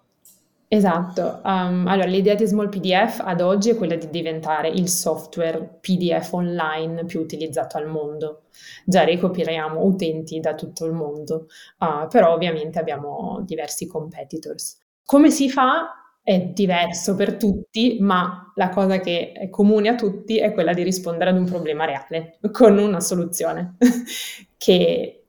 Esatto, 0.72 1.40
um, 1.42 1.84
allora 1.88 2.06
l'idea 2.06 2.36
di 2.36 2.46
Small 2.46 2.68
PDF 2.68 3.20
ad 3.24 3.40
oggi 3.40 3.70
è 3.70 3.76
quella 3.76 3.96
di 3.96 4.08
diventare 4.08 4.68
il 4.68 4.88
software 4.88 5.78
PDF 5.80 6.32
online 6.32 7.04
più 7.06 7.18
utilizzato 7.18 7.76
al 7.76 7.88
mondo. 7.88 8.42
Già 8.84 9.02
recuperiamo 9.02 9.84
utenti 9.84 10.38
da 10.38 10.54
tutto 10.54 10.84
il 10.86 10.92
mondo, 10.92 11.48
uh, 11.78 12.06
però 12.08 12.32
ovviamente 12.34 12.78
abbiamo 12.78 13.42
diversi 13.44 13.88
competitors. 13.88 14.78
Come 15.04 15.30
si 15.32 15.50
fa? 15.50 15.88
È 16.22 16.38
diverso 16.38 17.16
per 17.16 17.34
tutti, 17.34 17.96
ma 17.98 18.52
la 18.54 18.68
cosa 18.68 19.00
che 19.00 19.32
è 19.32 19.50
comune 19.50 19.88
a 19.88 19.96
tutti 19.96 20.38
è 20.38 20.52
quella 20.52 20.72
di 20.72 20.84
rispondere 20.84 21.30
ad 21.30 21.36
un 21.36 21.46
problema 21.46 21.84
reale 21.84 22.38
con 22.52 22.78
una 22.78 23.00
soluzione 23.00 23.74
che 24.56 25.24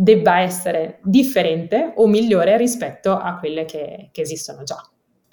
debba 0.00 0.38
essere 0.38 1.00
differente 1.02 1.92
o 1.96 2.06
migliore 2.06 2.56
rispetto 2.56 3.16
a 3.16 3.36
quelle 3.36 3.64
che, 3.64 4.10
che 4.12 4.20
esistono 4.20 4.62
già. 4.62 4.80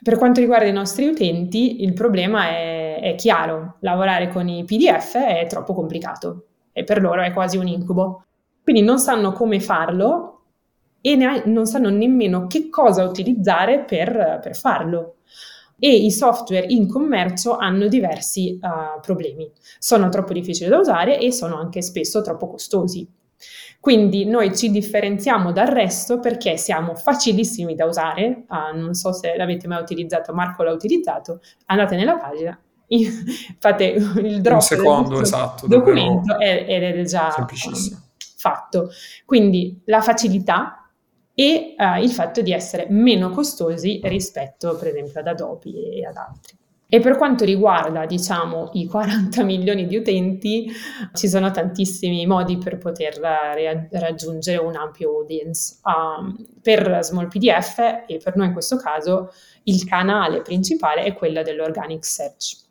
Per 0.02 0.18
quanto 0.18 0.40
riguarda 0.40 0.66
i 0.66 0.74
nostri 0.74 1.06
utenti, 1.06 1.84
il 1.84 1.94
problema 1.94 2.48
è, 2.48 3.00
è, 3.00 3.14
chiaro, 3.14 3.76
lavorare 3.82 4.28
con 4.30 4.48
i 4.48 4.66
PDF 4.66 5.18
è 5.18 5.46
troppo 5.48 5.76
complicato 5.76 6.48
e 6.74 6.84
per 6.84 7.00
loro 7.00 7.22
è 7.22 7.32
quasi 7.32 7.58
un 7.58 7.68
incubo. 7.68 8.24
Quindi 8.64 8.82
non 8.82 8.98
sanno 8.98 9.34
come 9.34 9.60
farlo 9.60 10.42
e 11.00 11.16
ne, 11.16 11.44
non 11.46 11.68
sanno 11.68 11.92
nemmeno 11.92 12.48
che 12.48 12.68
cosa 12.70 13.04
utilizzare 13.04 13.84
per, 13.84 14.40
per 14.42 14.56
farlo. 14.56 15.18
E 15.78 15.94
i 15.94 16.10
software 16.10 16.66
in 16.70 16.88
commercio 16.88 17.56
hanno 17.56 17.88
diversi 17.88 18.58
uh, 18.60 19.00
problemi. 19.00 19.48
Sono 19.78 20.10
troppo 20.10 20.34
difficili 20.34 20.70
da 20.70 20.80
usare 20.80 21.20
e 21.20 21.32
sono 21.32 21.56
anche 21.60 21.84
spesso 21.84 22.22
troppo 22.22 22.48
costosi. 22.48 23.08
Quindi 23.80 24.26
noi 24.26 24.56
ci 24.56 24.72
differenziamo 24.72 25.52
dal 25.52 25.68
resto 25.68 26.20
perché 26.20 26.58
siamo 26.58 26.96
facilissimi 26.96 27.76
da 27.76 27.86
usare, 27.86 28.46
uh, 28.48 28.76
non 28.76 28.96
so 28.96 29.14
se 29.14 29.36
l'avete 29.38 29.68
mai 29.68 29.80
utilizzato, 29.80 30.34
Marco 30.34 30.64
l'ha 30.64 30.72
utilizzato, 30.72 31.40
andate 31.66 31.96
nella 31.96 32.18
pagina, 32.18 32.60
fate 33.60 33.84
il 33.84 34.42
drop 34.42 34.56
Un 34.56 34.62
secondo, 34.62 35.22
esatto, 35.22 35.68
documento 35.68 36.40
ed 36.40 36.84
è 36.84 37.04
già 37.04 37.32
fatto. 38.38 38.90
Quindi 39.26 39.82
la 39.86 40.02
facilità 40.02 40.90
e 41.34 41.76
uh, 41.78 42.02
il 42.02 42.10
fatto 42.10 42.42
di 42.42 42.54
essere 42.54 42.88
meno 42.90 43.30
costosi 43.30 44.00
rispetto 44.04 44.76
per 44.78 44.88
esempio 44.88 45.20
ad 45.20 45.28
Adobe 45.28 45.70
e 45.70 46.06
ad 46.06 46.16
altri. 46.16 46.58
E 46.88 47.00
per 47.00 47.18
quanto 47.18 47.46
riguarda, 47.46 48.06
diciamo, 48.06 48.70
i 48.74 48.86
40 48.86 49.44
milioni 49.44 49.88
di 49.88 49.98
utenti, 49.98 50.72
ci 51.14 51.28
sono 51.28 51.50
tantissimi 51.52 52.26
modi 52.28 52.58
per 52.58 52.78
poter 52.78 53.18
ra- 53.18 53.88
raggiungere 53.92 54.58
un 54.58 54.76
ampio 54.76 55.10
audience. 55.10 55.80
Um, 55.84 56.36
per 56.62 57.00
Small 57.02 57.28
PDF 57.28 57.80
e 58.08 58.20
per 58.24 58.36
noi 58.36 58.48
in 58.48 58.54
questo 58.54 58.78
caso 58.78 59.32
il 59.64 59.84
canale 59.86 60.42
principale 60.42 61.04
è 61.04 61.14
quello 61.14 61.42
dell'organic 61.42 62.06
search. 62.06 62.64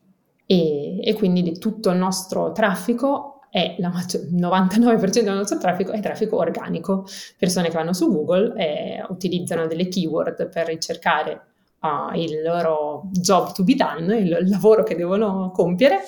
E, 0.46 1.00
e 1.02 1.14
quindi 1.14 1.58
tutto 1.58 1.90
il 1.90 1.96
nostro 1.96 2.52
traffico 2.52 3.40
è 3.50 3.76
il 3.78 3.86
99% 3.86 5.22
del 5.22 5.34
nostro 5.34 5.58
traffico 5.58 5.92
è 5.92 6.00
traffico 6.00 6.38
organico, 6.38 7.06
persone 7.38 7.68
che 7.68 7.74
vanno 7.74 7.92
su 7.92 8.10
Google 8.10 8.52
e 8.56 9.04
utilizzano 9.08 9.68
delle 9.68 9.86
keyword 9.86 10.48
per 10.48 10.66
ricercare 10.66 11.53
uh, 11.84 12.14
il 12.14 12.42
loro 12.42 13.02
job 13.10 13.52
to 13.52 13.62
be 13.62 13.74
done, 13.74 14.16
il, 14.16 14.38
il 14.40 14.48
lavoro 14.48 14.82
che 14.82 14.96
devono 14.96 15.50
compiere 15.50 16.00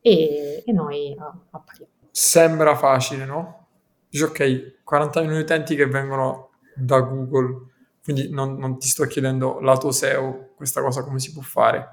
e, 0.00 0.62
e 0.64 0.72
noi 0.72 1.14
uh, 1.18 1.40
appariamo. 1.50 1.92
Sembra 2.10 2.76
facile, 2.76 3.24
no? 3.24 3.66
Dici 4.08 4.22
ok, 4.22 4.82
40 4.84 5.20
milioni 5.20 5.38
di 5.38 5.44
utenti 5.44 5.74
che 5.74 5.86
vengono 5.86 6.50
da 6.76 7.00
Google, 7.00 7.72
quindi 8.02 8.30
non, 8.30 8.56
non 8.56 8.78
ti 8.78 8.86
sto 8.88 9.04
chiedendo 9.06 9.58
lato 9.60 9.90
SEO 9.90 10.52
questa 10.56 10.80
cosa 10.80 11.02
come 11.02 11.18
si 11.18 11.32
può 11.32 11.42
fare, 11.42 11.88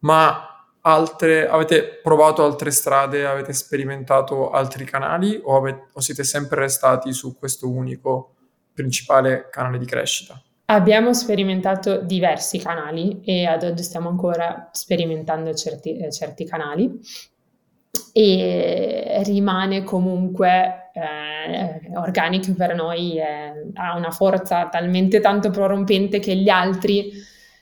ma 0.00 0.44
altre, 0.82 1.48
avete 1.48 1.98
provato 2.00 2.44
altre 2.44 2.70
strade, 2.70 3.26
avete 3.26 3.52
sperimentato 3.52 4.50
altri 4.50 4.84
canali 4.84 5.40
o, 5.42 5.56
avete, 5.56 5.88
o 5.92 6.00
siete 6.00 6.22
sempre 6.22 6.60
restati 6.60 7.12
su 7.12 7.36
questo 7.36 7.68
unico 7.68 8.36
principale 8.72 9.48
canale 9.50 9.78
di 9.78 9.86
crescita? 9.86 10.40
Abbiamo 10.70 11.12
sperimentato 11.12 12.00
diversi 12.00 12.58
canali 12.60 13.22
e 13.24 13.44
ad 13.44 13.64
oggi 13.64 13.82
stiamo 13.82 14.08
ancora 14.08 14.68
sperimentando 14.70 15.52
certi, 15.52 15.96
eh, 15.96 16.12
certi 16.12 16.44
canali 16.44 17.00
e 18.12 19.20
rimane 19.24 19.82
comunque 19.82 20.90
eh, 20.92 21.90
organico 21.96 22.54
per 22.54 22.76
noi, 22.76 23.18
eh, 23.18 23.68
ha 23.74 23.96
una 23.96 24.12
forza 24.12 24.68
talmente 24.68 25.18
tanto 25.18 25.50
prorompente 25.50 26.20
che 26.20 26.36
gli 26.36 26.48
altri 26.48 27.10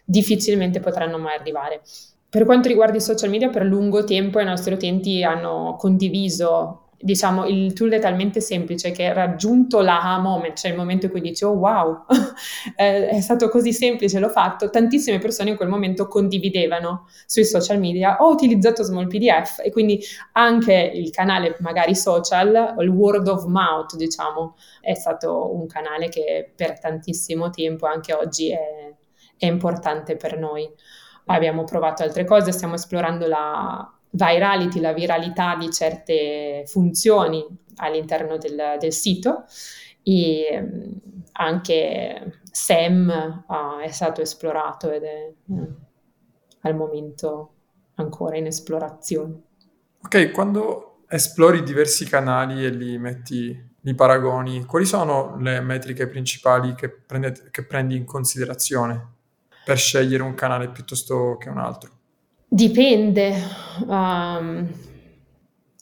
difficilmente 0.05 0.79
potranno 0.79 1.17
mai 1.17 1.35
arrivare. 1.39 1.81
Per 2.29 2.45
quanto 2.45 2.69
riguarda 2.69 2.99
i 2.99 3.01
social 3.01 3.31
media, 3.31 3.49
per 3.49 3.65
lungo 3.65 4.05
tempo 4.05 4.39
i 4.39 4.45
nostri 4.45 4.75
utenti 4.75 5.23
hanno 5.23 5.77
condiviso 5.79 6.88
diciamo, 7.01 7.47
il 7.47 7.73
tool 7.75 7.91
è 7.91 8.01
talmente 8.01 8.41
semplice 8.41 8.91
che 8.91 9.13
raggiunto 9.13 9.81
l'AHA 9.81 10.19
moment, 10.19 10.57
cioè 10.57 10.73
il 10.73 10.77
momento 10.77 11.07
in 11.07 11.13
cui 11.13 11.21
dici, 11.21 11.45
oh 11.45 11.53
wow, 11.53 12.05
è 12.75 13.21
stato 13.21 13.49
così 13.49 13.73
semplice, 13.73 14.19
l'ho 14.19 14.29
fatto, 14.29 14.69
tantissime 14.69 15.19
persone 15.19 15.51
in 15.51 15.57
quel 15.57 15.69
momento 15.69 16.09
condividevano 16.09 17.07
sui 17.27 17.45
social 17.45 17.79
media, 17.79 18.17
ho 18.21 18.31
utilizzato 18.31 18.83
Small 18.83 19.07
PDF 19.07 19.61
e 19.63 19.71
quindi 19.71 20.03
anche 20.33 20.75
il 20.95 21.11
canale 21.11 21.57
magari 21.61 21.95
social, 21.95 22.75
il 22.79 22.89
word 22.89 23.29
of 23.29 23.45
mouth, 23.47 23.95
diciamo, 23.95 24.57
è 24.81 24.95
stato 24.95 25.55
un 25.55 25.67
canale 25.67 26.09
che 26.09 26.53
per 26.55 26.81
tantissimo 26.81 27.51
tempo, 27.51 27.87
anche 27.87 28.13
oggi, 28.13 28.51
è, 28.51 28.95
è 29.37 29.47
importante 29.47 30.17
per 30.17 30.39
noi. 30.39 30.69
Abbiamo 31.27 31.65
provato 31.65 32.03
altre 32.03 32.25
cose, 32.25 32.53
stiamo 32.53 32.75
esplorando 32.75 33.27
la 33.27 33.98
virality, 34.11 34.81
la 34.81 34.93
viralità 34.93 35.57
di 35.57 35.71
certe 35.71 36.65
funzioni 36.67 37.45
all'interno 37.77 38.37
del, 38.39 38.77
del 38.79 38.93
sito 38.93 39.45
e 40.03 40.61
mm, 40.61 40.93
anche 41.33 42.41
SEM 42.51 43.45
uh, 43.47 43.81
è 43.83 43.91
stato 43.91 44.21
esplorato 44.21 44.91
ed 44.91 45.03
è 45.03 45.33
uh, 45.45 45.75
al 46.63 46.75
momento 46.75 47.53
ancora 47.95 48.37
in 48.37 48.47
esplorazione. 48.47 49.43
Ok, 50.03 50.31
quando 50.31 51.03
esplori 51.09 51.63
diversi 51.63 52.07
canali 52.07 52.65
e 52.65 52.71
li 52.71 52.99
metti, 52.99 53.71
li 53.81 53.95
paragoni, 53.95 54.65
quali 54.65 54.85
sono 54.85 55.37
le 55.39 55.61
metriche 55.61 56.07
principali 56.07 56.75
che, 56.75 56.91
prendete, 56.91 57.49
che 57.51 57.65
prendi 57.65 57.97
in 57.97 58.05
considerazione 58.05 59.17
per 59.65 59.77
scegliere 59.77 60.23
un 60.23 60.35
canale 60.35 60.71
piuttosto 60.71 61.37
che 61.39 61.49
un 61.49 61.59
altro? 61.59 61.98
Dipende, 62.51 63.35
um, 63.87 64.67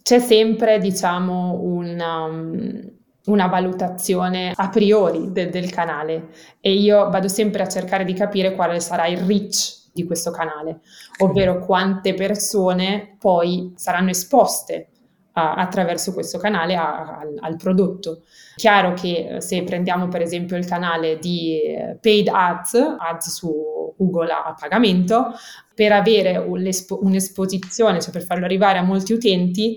c'è 0.02 0.18
sempre, 0.18 0.78
diciamo, 0.78 1.60
una, 1.62 2.24
um, 2.24 2.90
una 3.26 3.46
valutazione 3.46 4.52
a 4.54 4.68
priori 4.68 5.30
de- 5.30 5.48
del 5.48 5.70
canale 5.70 6.28
e 6.60 6.72
io 6.72 7.08
vado 7.08 7.28
sempre 7.28 7.62
a 7.62 7.68
cercare 7.68 8.04
di 8.04 8.14
capire 8.14 8.54
quale 8.54 8.80
sarà 8.80 9.06
il 9.06 9.18
reach 9.18 9.90
di 9.92 10.04
questo 10.04 10.30
canale, 10.32 10.80
ovvero 11.20 11.64
quante 11.64 12.14
persone 12.14 13.16
poi 13.18 13.72
saranno 13.76 14.10
esposte 14.10 14.88
a, 15.32 15.54
attraverso 15.54 16.12
questo 16.12 16.38
canale 16.38 16.74
a, 16.74 17.18
a, 17.18 17.26
al 17.40 17.56
prodotto. 17.56 18.22
Chiaro 18.56 18.92
che 18.92 19.36
se 19.38 19.62
prendiamo 19.62 20.08
per 20.08 20.22
esempio 20.22 20.56
il 20.56 20.66
canale 20.66 21.18
di 21.18 21.60
eh, 21.62 21.98
paid 22.00 22.28
ads, 22.28 22.74
ads 22.74 23.30
su 23.30 23.75
Google 23.96 24.30
a 24.30 24.54
pagamento, 24.58 25.32
per 25.74 25.92
avere 25.92 26.36
un'esposizione, 26.36 28.00
cioè 28.00 28.12
per 28.12 28.24
farlo 28.24 28.44
arrivare 28.44 28.78
a 28.78 28.82
molti 28.82 29.12
utenti, 29.12 29.76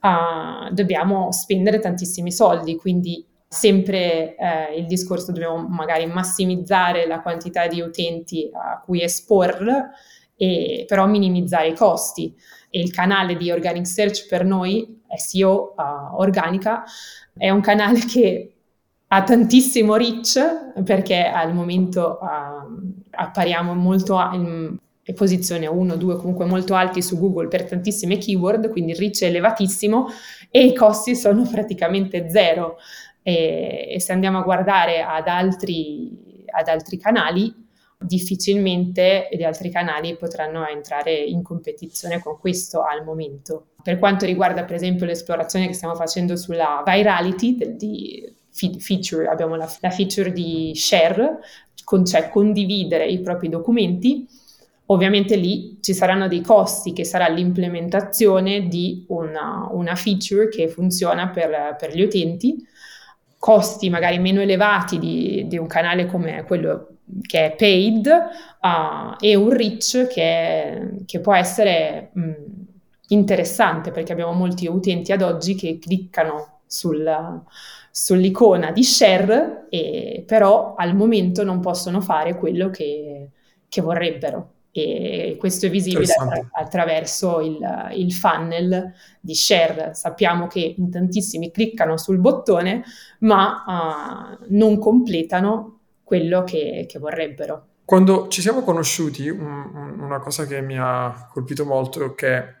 uh, 0.00 0.72
dobbiamo 0.72 1.30
spendere 1.32 1.78
tantissimi 1.78 2.32
soldi, 2.32 2.76
quindi 2.76 3.24
sempre 3.48 4.34
eh, 4.36 4.76
il 4.76 4.86
discorso 4.86 5.32
dobbiamo 5.32 5.66
magari 5.68 6.04
massimizzare 6.06 7.06
la 7.06 7.20
quantità 7.20 7.66
di 7.66 7.80
utenti 7.80 8.50
a 8.52 8.82
cui 8.84 9.02
esporlo, 9.02 9.90
e 10.36 10.84
però 10.86 11.06
minimizzare 11.06 11.68
i 11.68 11.74
costi. 11.74 12.34
E 12.68 12.80
il 12.80 12.92
canale 12.92 13.36
di 13.36 13.50
Organic 13.50 13.86
Search 13.86 14.26
per 14.28 14.44
noi, 14.44 15.00
SEO 15.16 15.74
uh, 15.76 16.20
organica, 16.20 16.84
è 17.34 17.48
un 17.50 17.60
canale 17.60 18.00
che 18.00 18.56
ha 19.08 19.22
tantissimo 19.22 19.94
reach 19.94 20.82
perché 20.82 21.24
al 21.24 21.54
momento 21.54 22.18
uh, 22.20 23.05
appariamo 23.16 23.74
molto 23.74 24.18
in 24.32 24.78
posizione 25.14 25.66
1, 25.66 25.96
2, 25.96 26.16
comunque 26.16 26.44
molto 26.46 26.74
alti 26.74 27.02
su 27.02 27.18
Google 27.18 27.48
per 27.48 27.64
tantissime 27.64 28.18
keyword, 28.18 28.70
quindi 28.70 28.92
il 28.92 28.98
reach 28.98 29.22
è 29.22 29.26
elevatissimo 29.26 30.08
e 30.50 30.64
i 30.64 30.74
costi 30.74 31.14
sono 31.14 31.46
praticamente 31.50 32.28
zero. 32.28 32.76
E, 33.22 33.88
e 33.94 34.00
se 34.00 34.12
andiamo 34.12 34.38
a 34.38 34.42
guardare 34.42 35.02
ad 35.02 35.28
altri, 35.28 36.44
ad 36.50 36.68
altri 36.68 36.96
canali, 36.98 37.64
difficilmente 37.98 39.28
gli 39.32 39.42
altri 39.42 39.70
canali 39.70 40.16
potranno 40.16 40.66
entrare 40.66 41.14
in 41.14 41.42
competizione 41.42 42.20
con 42.20 42.38
questo 42.38 42.82
al 42.82 43.04
momento. 43.04 43.68
Per 43.82 43.98
quanto 43.98 44.26
riguarda 44.26 44.64
per 44.64 44.76
esempio 44.76 45.06
l'esplorazione 45.06 45.66
che 45.66 45.72
stiamo 45.72 45.94
facendo 45.94 46.36
sulla 46.36 46.82
virality 46.84 47.56
del, 47.56 47.76
di 47.76 48.34
feature, 48.78 49.28
abbiamo 49.28 49.54
la, 49.56 49.70
la 49.80 49.90
feature 49.90 50.32
di 50.32 50.72
share, 50.74 51.38
con, 51.84 52.04
cioè 52.04 52.28
condividere 52.30 53.06
i 53.06 53.20
propri 53.20 53.48
documenti, 53.48 54.26
Ovviamente 54.88 55.34
lì 55.34 55.78
ci 55.80 55.94
saranno 55.94 56.28
dei 56.28 56.42
costi, 56.42 56.92
che 56.92 57.04
sarà 57.04 57.26
l'implementazione 57.26 58.68
di 58.68 59.04
una, 59.08 59.68
una 59.72 59.96
feature 59.96 60.48
che 60.48 60.68
funziona 60.68 61.28
per, 61.28 61.74
per, 61.76 61.92
gli 61.92 62.02
utenti, 62.02 62.64
costi 63.36 63.90
magari 63.90 64.18
meno 64.20 64.40
elevati 64.40 65.00
di, 65.00 65.44
di, 65.48 65.58
un 65.58 65.66
canale 65.66 66.06
come 66.06 66.44
quello 66.44 66.98
che 67.20 67.46
è 67.46 67.56
paid 67.56 68.06
uh, 68.06 69.16
e 69.18 69.34
un 69.34 69.50
reach 69.50 70.06
che, 70.06 71.02
che 71.04 71.20
può 71.20 71.34
essere 71.34 72.10
mh, 72.12 72.32
interessante 73.08 73.90
perché 73.90 74.12
abbiamo 74.12 74.32
molti 74.32 74.68
utenti 74.68 75.10
ad 75.10 75.22
oggi 75.22 75.56
che 75.56 75.78
cliccano 75.80 76.60
sul, 76.64 77.02
sull'icona 77.98 78.72
di 78.72 78.84
share 78.84 79.68
e 79.70 80.22
però 80.26 80.74
al 80.76 80.94
momento 80.94 81.42
non 81.44 81.60
possono 81.60 82.02
fare 82.02 82.36
quello 82.36 82.68
che, 82.68 83.30
che 83.66 83.80
vorrebbero 83.80 84.50
e 84.70 85.36
questo 85.38 85.64
è 85.64 85.70
visibile 85.70 86.12
attra- 86.12 86.48
attraverso 86.52 87.40
il, 87.40 87.58
il, 87.94 88.12
funnel 88.12 88.92
di 89.18 89.34
share. 89.34 89.94
Sappiamo 89.94 90.46
che 90.46 90.74
in 90.76 90.90
tantissimi 90.90 91.50
cliccano 91.50 91.96
sul 91.96 92.18
bottone 92.18 92.84
ma 93.20 94.36
uh, 94.38 94.44
non 94.50 94.78
completano 94.78 95.78
quello 96.02 96.44
che, 96.44 96.84
che, 96.86 96.98
vorrebbero. 96.98 97.68
Quando 97.86 98.28
ci 98.28 98.42
siamo 98.42 98.62
conosciuti, 98.62 99.30
un, 99.30 99.96
una 99.98 100.18
cosa 100.18 100.44
che 100.44 100.60
mi 100.60 100.76
ha 100.78 101.30
colpito 101.32 101.64
molto 101.64 102.04
è 102.04 102.14
che 102.14 102.54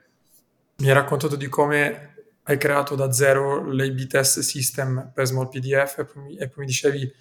mi 0.76 0.88
hai 0.88 0.94
raccontato 0.94 1.36
di 1.36 1.48
come 1.48 2.15
hai 2.48 2.58
creato 2.58 2.94
da 2.94 3.10
zero 3.12 3.64
l'A-B 3.72 4.06
test 4.06 4.40
system 4.40 5.10
per 5.12 5.26
Small 5.26 5.48
PDF 5.48 5.98
e 5.98 6.04
poi, 6.04 6.36
e 6.36 6.48
poi 6.48 6.64
mi 6.64 6.66
dicevi 6.66 7.14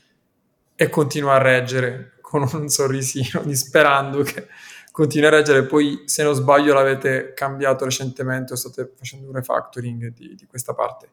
e 0.75 0.89
continua 0.89 1.33
a 1.33 1.37
reggere 1.39 2.17
con 2.21 2.47
un 2.53 2.69
sorrisino 2.69 3.41
disperando 3.45 4.21
che 4.21 4.47
continua 4.91 5.29
a 5.29 5.31
reggere. 5.31 5.65
Poi, 5.65 6.03
se 6.05 6.23
non 6.23 6.35
sbaglio, 6.35 6.73
l'avete 6.73 7.33
cambiato 7.33 7.85
recentemente 7.85 8.53
o 8.53 8.55
state 8.55 8.93
facendo 8.95 9.27
un 9.27 9.33
refactoring 9.33 10.13
di, 10.13 10.35
di 10.35 10.45
questa 10.45 10.75
parte. 10.75 11.09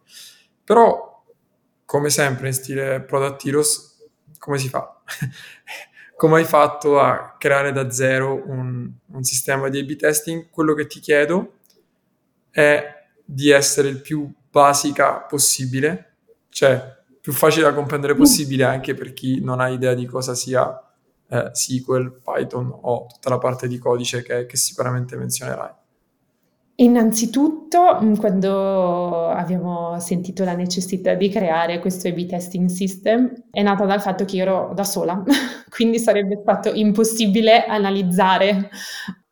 Però, 0.62 1.24
come 1.86 2.10
sempre 2.10 2.48
in 2.48 2.52
stile 2.52 3.00
Product 3.00 3.44
Heroes, 3.46 4.08
come 4.38 4.58
si 4.58 4.68
fa? 4.68 5.02
come 6.16 6.36
hai 6.36 6.44
fatto 6.44 7.00
a 7.00 7.36
creare 7.38 7.72
da 7.72 7.90
zero 7.90 8.42
un, 8.46 8.90
un 9.06 9.22
sistema 9.22 9.68
di 9.68 9.78
A-B 9.78 9.96
testing? 9.96 10.50
Quello 10.50 10.74
che 10.74 10.86
ti 10.86 11.00
chiedo 11.00 11.60
è 12.50 13.00
di 13.32 13.50
essere 13.50 13.88
il 13.88 14.00
più 14.00 14.30
basica 14.50 15.20
possibile, 15.20 16.16
cioè 16.50 17.00
più 17.20 17.32
facile 17.32 17.64
da 17.64 17.72
comprendere 17.72 18.14
possibile 18.14 18.64
anche 18.64 18.94
per 18.94 19.12
chi 19.12 19.40
non 19.40 19.60
ha 19.60 19.68
idea 19.68 19.94
di 19.94 20.06
cosa 20.06 20.34
sia 20.34 20.78
eh, 21.28 21.50
SQL, 21.52 22.20
Python 22.22 22.70
o 22.82 23.06
tutta 23.06 23.30
la 23.30 23.38
parte 23.38 23.68
di 23.68 23.78
codice 23.78 24.22
che, 24.22 24.44
che 24.44 24.56
sicuramente 24.56 25.16
menzionerai? 25.16 25.70
Innanzitutto, 26.74 28.00
mm, 28.02 28.14
quando 28.14 29.28
abbiamo 29.28 29.98
sentito 30.00 30.44
la 30.44 30.54
necessità 30.54 31.14
di 31.14 31.28
creare 31.28 31.78
questo 31.78 32.08
A-B 32.08 32.26
testing 32.26 32.68
system, 32.68 33.32
è 33.50 33.62
nata 33.62 33.84
dal 33.86 34.02
fatto 34.02 34.24
che 34.24 34.36
io 34.36 34.42
ero 34.42 34.72
da 34.74 34.84
sola, 34.84 35.22
quindi 35.70 35.98
sarebbe 35.98 36.38
stato 36.42 36.70
impossibile 36.72 37.64
analizzare 37.64 38.68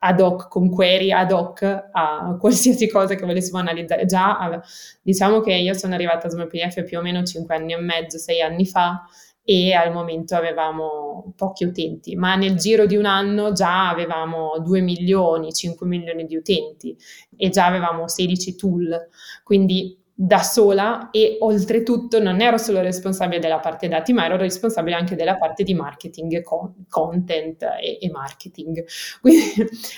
ad 0.02 0.20
hoc, 0.20 0.48
con 0.48 0.70
query 0.70 1.12
ad 1.12 1.30
hoc, 1.32 1.62
a 1.92 2.36
qualsiasi 2.38 2.88
cosa 2.88 3.14
che 3.14 3.26
volessimo 3.26 3.58
analizzare. 3.58 4.06
Già, 4.06 4.60
diciamo 5.02 5.40
che 5.40 5.52
io 5.54 5.74
sono 5.74 5.94
arrivata 5.94 6.26
a 6.26 6.30
SmallPDF 6.30 6.84
più 6.84 6.98
o 6.98 7.02
meno 7.02 7.22
5 7.22 7.54
anni 7.54 7.72
e 7.72 7.80
mezzo, 7.80 8.18
6 8.18 8.40
anni 8.40 8.66
fa, 8.66 9.02
e 9.42 9.72
al 9.72 9.92
momento 9.92 10.36
avevamo 10.36 11.32
pochi 11.36 11.64
utenti, 11.64 12.14
ma 12.14 12.36
nel 12.36 12.54
giro 12.56 12.86
di 12.86 12.96
un 12.96 13.04
anno 13.04 13.52
già 13.52 13.88
avevamo 13.88 14.58
2 14.60 14.80
milioni, 14.80 15.52
5 15.52 15.86
milioni 15.86 16.24
di 16.24 16.36
utenti 16.36 16.96
e 17.36 17.48
già 17.48 17.66
avevamo 17.66 18.06
16 18.06 18.54
tool, 18.54 19.08
quindi 19.42 19.99
da 20.22 20.42
sola 20.42 21.08
e 21.10 21.38
oltretutto 21.40 22.20
non 22.20 22.42
ero 22.42 22.58
solo 22.58 22.82
responsabile 22.82 23.40
della 23.40 23.58
parte 23.58 23.88
dati, 23.88 24.12
ma 24.12 24.26
ero 24.26 24.36
responsabile 24.36 24.94
anche 24.94 25.16
della 25.16 25.38
parte 25.38 25.62
di 25.62 25.72
marketing, 25.72 26.42
con, 26.42 26.84
content 26.90 27.62
e, 27.62 27.96
e, 27.98 28.10
marketing. 28.10 28.84
Quindi 29.22 29.40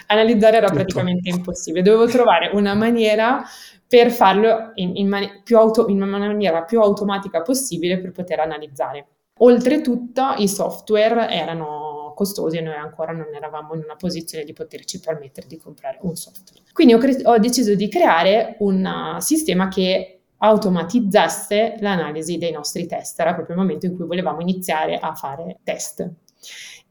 analizzare 0.06 0.58
era 0.58 0.68
Tutto. 0.68 0.78
praticamente 0.78 1.28
impossibile. 1.28 1.82
Dovevo 1.82 2.06
trovare 2.06 2.50
una 2.54 2.74
maniera 2.74 3.42
per 3.85 4.12
farlo 4.12 4.70
in, 4.74 4.92
in, 4.94 5.08
mani- 5.08 5.42
auto- 5.50 5.88
in 5.88 6.00
una 6.00 6.18
maniera 6.18 6.62
più 6.62 6.80
automatica 6.80 7.42
possibile 7.42 7.98
per 7.98 8.12
poter 8.12 8.38
analizzare. 8.38 9.06
Oltretutto 9.38 10.35
i 10.37 10.46
software 10.46 11.30
erano 11.30 12.12
costosi 12.14 12.58
e 12.58 12.61
noi 12.61 12.76
ancora 12.76 13.11
non 13.11 13.35
eravamo 13.35 13.74
in 13.74 13.82
una 13.82 13.96
posizione 13.96 14.44
di 14.44 14.52
poterci 14.52 15.00
permettere 15.00 15.48
di 15.48 15.56
comprare 15.56 15.98
un 16.02 16.14
software. 16.14 16.62
Quindi 16.72 16.94
ho, 16.94 16.98
cre- 16.98 17.22
ho 17.24 17.38
deciso 17.38 17.74
di 17.74 17.88
creare 17.88 18.54
un 18.61 18.85
uh, 19.16 19.20
sistema 19.20 19.66
che 19.66 20.12
automatizzasse 20.44 21.76
l'analisi 21.78 22.37
dei 22.37 22.50
nostri 22.50 22.87
test. 22.87 23.18
Era 23.20 23.35
proprio 23.35 23.55
il 23.55 23.62
momento 23.62 23.87
in 23.87 23.94
cui 23.94 24.07
volevamo 24.07 24.40
iniziare 24.40 24.98
a 24.98 25.14
fare 25.14 25.59
test. 25.62 26.11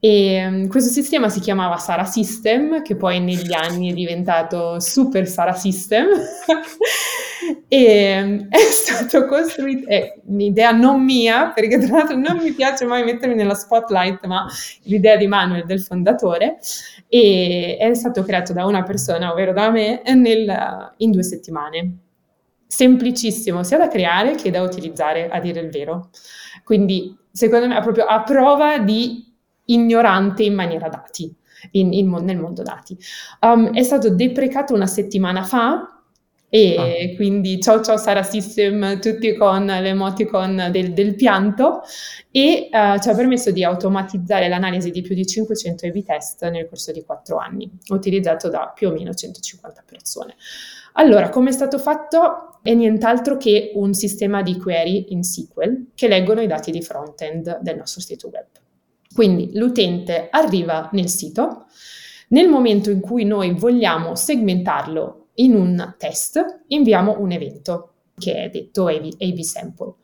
E 0.03 0.47
um, 0.47 0.67
questo 0.67 0.89
sistema 0.89 1.29
si 1.29 1.39
chiamava 1.41 1.77
Sara 1.77 2.05
System, 2.05 2.81
che 2.81 2.95
poi 2.95 3.19
negli 3.19 3.53
anni 3.53 3.91
è 3.91 3.93
diventato 3.93 4.79
Super 4.79 5.27
Sara 5.27 5.53
System. 5.53 6.07
e 7.67 8.21
um, 8.23 8.47
è 8.49 8.57
stato 8.57 9.25
costruito, 9.25 9.87
è 9.87 10.17
un'idea 10.25 10.71
non 10.71 11.03
mia, 11.03 11.51
perché 11.53 11.77
tra 11.77 11.97
l'altro 11.97 12.15
non 12.15 12.37
mi 12.41 12.53
piace 12.53 12.85
mai 12.85 13.03
mettermi 13.03 13.35
nella 13.35 13.53
spotlight, 13.53 14.25
ma 14.27 14.47
l'idea 14.83 15.17
di 15.17 15.27
Manuel, 15.27 15.65
del 15.65 15.81
fondatore, 15.81 16.57
e 17.09 17.77
è 17.77 17.93
stato 17.93 18.23
creato 18.23 18.53
da 18.53 18.65
una 18.65 18.83
persona, 18.83 19.31
ovvero 19.31 19.51
da 19.51 19.69
me, 19.69 20.01
nel, 20.15 20.93
in 20.97 21.11
due 21.11 21.23
settimane. 21.23 21.97
Semplicissimo 22.71 23.63
sia 23.63 23.77
da 23.77 23.89
creare 23.89 24.36
che 24.36 24.49
da 24.49 24.62
utilizzare, 24.62 25.27
a 25.27 25.41
dire 25.41 25.60
il 25.60 25.69
vero. 25.69 26.10
Quindi, 26.63 27.13
secondo 27.29 27.67
me, 27.67 27.77
è 27.77 27.81
proprio 27.81 28.05
a 28.05 28.23
prova 28.23 28.77
di 28.77 29.29
ignorante 29.65 30.43
in 30.43 30.53
maniera 30.53 30.88
dati, 30.88 31.36
in, 31.71 31.91
in, 31.91 32.10
nel 32.21 32.38
mondo 32.38 32.63
dati. 32.63 32.97
Um, 33.41 33.73
è 33.73 33.84
stato 33.84 34.10
deprecato 34.10 34.73
una 34.73 34.88
settimana 34.88 35.43
fa 35.43 36.01
e 36.47 37.12
ah. 37.12 37.15
quindi 37.17 37.62
ciao 37.62 37.81
ciao 37.81 37.97
Sara 37.97 38.23
System, 38.23 39.01
tutti 39.01 39.36
con 39.36 39.65
l'emoticon 39.65 40.69
del, 40.71 40.93
del 40.93 41.15
pianto 41.15 41.81
e 42.31 42.69
uh, 42.71 42.97
ci 43.01 43.10
ha 43.10 43.13
permesso 43.13 43.51
di 43.51 43.65
automatizzare 43.65 44.47
l'analisi 44.47 44.91
di 44.91 45.01
più 45.01 45.13
di 45.13 45.25
500 45.25 45.88
A-B 45.88 46.03
test 46.03 46.49
nel 46.49 46.69
corso 46.69 46.93
di 46.93 47.03
4 47.03 47.36
anni, 47.36 47.69
utilizzato 47.89 48.47
da 48.47 48.71
più 48.73 48.88
o 48.88 48.91
meno 48.93 49.13
150 49.13 49.84
persone. 49.86 50.36
Allora, 50.93 51.27
come 51.27 51.49
è 51.49 51.53
stato 51.53 51.77
fatto? 51.77 52.50
È 52.63 52.74
nient'altro 52.74 53.38
che 53.38 53.71
un 53.74 53.93
sistema 53.93 54.43
di 54.43 54.58
query 54.58 55.08
in 55.10 55.24
SQL 55.24 55.88
che 55.95 56.08
leggono 56.08 56.41
i 56.41 56.47
dati 56.47 56.69
di 56.69 56.82
front-end 56.82 57.60
del 57.62 57.78
nostro 57.78 58.02
sito 58.02 58.30
web. 58.32 58.45
Quindi 59.13 59.52
l'utente 59.54 60.28
arriva 60.30 60.89
nel 60.93 61.10
sito, 61.10 61.65
nel 62.30 62.47
momento 62.47 62.91
in 62.91 63.00
cui 63.00 63.26
noi 63.26 63.54
vogliamo 63.54 64.15
segmentarlo 64.15 65.30
in 65.36 65.56
un 65.56 65.95
test, 65.97 66.63
inviamo 66.67 67.19
un 67.19 67.32
evento 67.32 67.93
che 68.15 68.43
è 68.43 68.50
detto 68.50 68.88
AB 68.88 69.39
sample. 69.39 69.95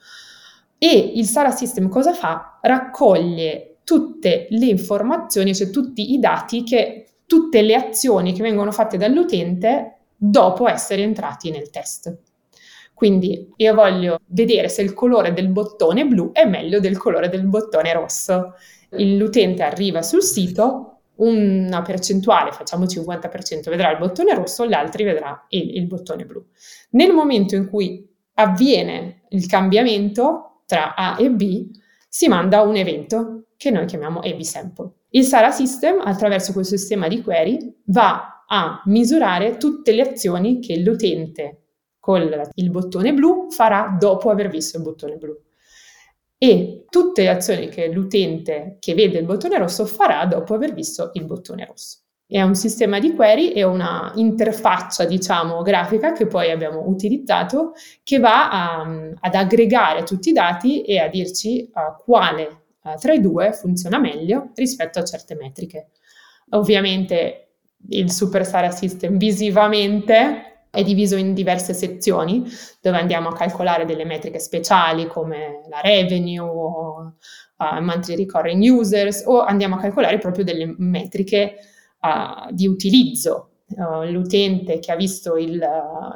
E 0.80 1.12
il 1.16 1.26
Sara 1.26 1.52
System 1.52 1.90
cosa 1.90 2.14
fa? 2.14 2.60
Raccoglie 2.62 3.78
tutte 3.84 4.48
le 4.50 4.66
informazioni, 4.66 5.56
cioè 5.56 5.70
tutti 5.70 6.14
i 6.14 6.20
dati 6.20 6.64
che 6.64 7.08
tutte 7.26 7.62
le 7.62 7.76
azioni 7.76 8.34
che 8.34 8.42
vengono 8.42 8.72
fatte 8.72 8.98
dall'utente 8.98 9.98
dopo 10.16 10.68
essere 10.68 11.04
entrati 11.04 11.52
nel 11.52 11.70
test. 11.70 12.18
Quindi 12.98 13.54
io 13.58 13.76
voglio 13.76 14.22
vedere 14.26 14.70
se 14.70 14.82
il 14.82 14.96
colore 14.96 15.32
del 15.32 15.50
bottone 15.50 16.08
blu 16.08 16.32
è 16.32 16.46
meglio 16.46 16.80
del 16.80 16.98
colore 16.98 17.30
del 17.30 17.46
bottone 17.46 17.94
rosso 17.94 18.56
l'utente 18.90 19.62
arriva 19.62 20.02
sul 20.02 20.24
sito, 20.24 21.02
una 21.18 21.84
percentuale, 21.84 22.52
facciamo 22.52 22.86
50%, 22.86 23.70
vedrà 23.70 23.92
il 23.92 24.00
bottone 24.00 24.34
rosso, 24.34 24.66
gli 24.66 24.74
altri 24.74 25.04
vedrà 25.04 25.46
il, 25.50 25.76
il 25.76 25.86
bottone 25.86 26.26
blu. 26.26 26.44
Nel 26.94 27.14
momento 27.14 27.54
in 27.54 27.70
cui 27.70 28.04
avviene 28.34 29.26
il 29.30 29.46
cambiamento 29.46 30.62
tra 30.66 30.96
A 30.96 31.18
e 31.20 31.30
B, 31.30 31.70
si 32.10 32.28
manda 32.28 32.64
un 32.64 32.78
evento 32.78 33.50
che 33.58 33.70
noi 33.70 33.86
chiamiamo 33.86 34.22
AB 34.22 34.40
sample. 34.40 34.92
Il 35.10 35.24
Sara 35.24 35.52
System, 35.52 36.00
attraverso 36.04 36.52
questo 36.52 36.76
sistema 36.76 37.08
di 37.08 37.22
query, 37.22 37.60
va 37.86 38.44
a 38.48 38.82
misurare 38.86 39.58
tutte 39.58 39.92
le 39.92 40.02
azioni 40.02 40.58
che 40.58 40.80
l'utente 40.80 41.67
con 42.08 42.50
il 42.54 42.70
bottone 42.70 43.14
blu 43.14 43.52
farà 43.52 43.94
dopo 44.00 44.30
aver 44.30 44.48
visto 44.48 44.78
il 44.78 44.84
bottone 44.84 45.18
blu. 45.18 45.38
e 46.38 46.86
tutte 46.90 47.24
le 47.24 47.30
azioni 47.30 47.68
che 47.68 47.90
l'utente 47.90 48.78
che 48.80 48.94
vede 48.94 49.20
il 49.20 49.26
bottone 49.26 49.58
rosso 49.58 49.86
farà 49.86 50.26
dopo 50.26 50.54
aver 50.54 50.74
visto 50.74 51.10
il 51.16 51.26
bottone 51.26 51.66
rosso. 51.66 51.98
È 52.26 52.42
un 52.42 52.56
sistema 52.56 53.00
di 53.00 53.14
query 53.14 53.50
e 53.50 53.64
una 53.64 54.14
interfaccia, 54.16 55.04
diciamo, 55.04 55.62
grafica 55.64 56.14
che 56.14 56.28
poi 56.28 56.50
abbiamo 56.50 56.88
utilizzato 56.88 57.74
che 58.04 58.20
va 58.20 58.52
a, 58.52 58.82
ad 59.20 59.36
aggregare 59.36 60.04
tutti 60.04 60.30
i 60.30 60.34
dati 60.34 60.84
e 60.84 61.00
a 61.00 61.10
dirci 61.10 61.70
uh, 61.74 62.02
quale 62.06 62.64
uh, 62.84 62.98
tra 62.98 63.12
i 63.12 63.20
due 63.20 63.52
funziona 63.52 64.00
meglio 64.00 64.52
rispetto 64.56 65.00
a 65.00 65.04
certe 65.04 65.36
metriche. 65.36 65.90
Ovviamente 66.52 67.50
il 67.90 68.10
Super 68.12 68.46
Sara 68.46 68.72
System 68.72 69.18
visivamente 69.18 70.57
è 70.70 70.84
diviso 70.84 71.16
in 71.16 71.34
diverse 71.34 71.74
sezioni 71.74 72.44
dove 72.82 72.98
andiamo 72.98 73.30
a 73.30 73.34
calcolare 73.34 73.86
delle 73.86 74.06
metriche 74.06 74.40
speciali 74.40 75.08
come 75.08 75.62
la 75.70 75.82
revenue 75.82 76.40
o 76.40 77.14
uh, 77.58 77.82
monthly 77.82 78.16
recurring 78.16 78.62
users 78.64 79.24
o 79.26 79.42
andiamo 79.42 79.76
a 79.76 79.80
calcolare 79.80 80.18
proprio 80.18 80.44
delle 80.44 80.74
metriche 80.78 81.56
uh, 82.02 82.52
di 82.54 82.68
utilizzo. 82.68 83.52
Uh, 83.70 84.10
l'utente 84.10 84.80
che 84.80 84.94
ha 84.94 84.96
visto 84.96 85.36
il, 85.36 85.62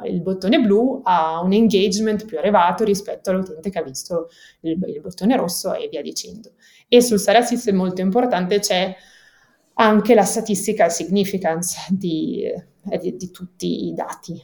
il, 0.04 0.22
bottone 0.22 0.58
blu 0.58 1.02
ha 1.04 1.42
un 1.42 1.52
engagement 1.52 2.24
più 2.24 2.38
elevato 2.38 2.82
rispetto 2.82 3.28
all'utente 3.28 3.68
che 3.68 3.78
ha 3.78 3.82
visto 3.82 4.28
il, 4.60 4.78
il 4.86 5.00
bottone 5.02 5.36
rosso 5.36 5.74
e 5.74 5.88
via 5.90 6.00
dicendo. 6.00 6.52
E 6.88 7.02
sul 7.02 7.18
Sara 7.18 7.42
System 7.42 7.76
molto 7.76 8.00
importante 8.00 8.58
c'è 8.58 8.96
anche 9.82 10.14
la 10.14 10.24
statistical 10.24 10.92
significance 10.92 11.86
di, 11.90 12.44
eh, 12.44 12.98
di, 12.98 13.16
di 13.16 13.30
tutti 13.30 13.88
i 13.88 13.94
dati. 13.94 14.40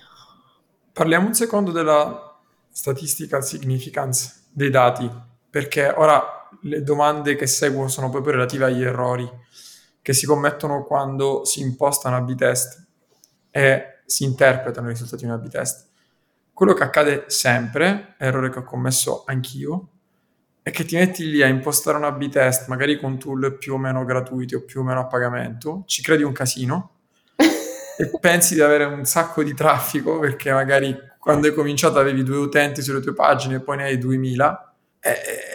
Parliamo 0.92 1.28
un 1.28 1.34
secondo 1.34 1.70
della 1.70 2.40
statistical 2.68 3.44
significance 3.44 4.46
dei 4.50 4.70
dati, 4.70 5.08
perché 5.48 5.88
ora 5.96 6.48
le 6.62 6.82
domande 6.82 7.36
che 7.36 7.46
seguono 7.46 7.88
sono 7.88 8.10
proprio 8.10 8.32
relative 8.32 8.64
agli 8.64 8.82
errori 8.82 9.28
che 10.02 10.12
si 10.12 10.26
commettono 10.26 10.84
quando 10.84 11.44
si 11.44 11.60
impostano 11.60 12.16
A-B 12.16 12.34
test 12.34 12.84
e 13.50 14.00
si 14.06 14.24
interpretano 14.24 14.88
i 14.88 14.92
risultati 14.92 15.24
di 15.24 15.30
un 15.30 15.36
A-B 15.36 15.48
test. 15.48 15.86
Quello 16.52 16.72
che 16.72 16.82
accade 16.82 17.24
sempre, 17.28 18.16
errore 18.18 18.50
che 18.50 18.58
ho 18.58 18.64
commesso 18.64 19.22
anch'io, 19.26 19.88
è 20.68 20.70
che 20.70 20.84
ti 20.84 20.96
metti 20.96 21.30
lì 21.30 21.42
a 21.42 21.46
impostare 21.46 21.96
un 21.96 22.04
A-B 22.04 22.28
test, 22.28 22.68
magari 22.68 22.98
con 22.98 23.18
tool 23.18 23.56
più 23.56 23.72
o 23.72 23.78
meno 23.78 24.04
gratuiti 24.04 24.54
o 24.54 24.60
più 24.60 24.80
o 24.80 24.82
meno 24.82 25.00
a 25.00 25.06
pagamento, 25.06 25.84
ci 25.86 26.02
credi 26.02 26.22
un 26.22 26.32
casino 26.32 26.90
e 27.36 28.10
pensi 28.20 28.52
di 28.52 28.60
avere 28.60 28.84
un 28.84 29.06
sacco 29.06 29.42
di 29.42 29.54
traffico 29.54 30.18
perché 30.18 30.52
magari 30.52 30.94
quando 31.18 31.46
hai 31.46 31.54
cominciato 31.54 31.98
avevi 31.98 32.22
due 32.22 32.36
utenti 32.36 32.82
sulle 32.82 33.00
tue 33.00 33.14
pagine 33.14 33.56
e 33.56 33.60
poi 33.60 33.78
ne 33.78 33.84
hai 33.84 33.96
2000 33.96 34.74
e, 35.00 35.10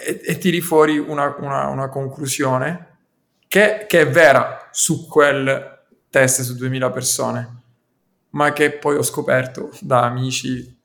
e, 0.08 0.22
e 0.24 0.38
tiri 0.40 0.62
fuori 0.62 0.98
una, 0.98 1.36
una, 1.38 1.68
una 1.68 1.90
conclusione 1.90 2.88
che, 3.48 3.86
che, 3.88 4.02
è 4.02 4.10
vera 4.10 4.68
su 4.72 5.08
quel 5.08 5.82
test 6.10 6.42
su 6.42 6.56
2000 6.56 6.90
persone, 6.90 7.62
ma 8.32 8.52
che 8.52 8.72
poi 8.72 8.96
ho 8.96 9.04
scoperto 9.04 9.70
da 9.80 10.06
amici 10.06 10.76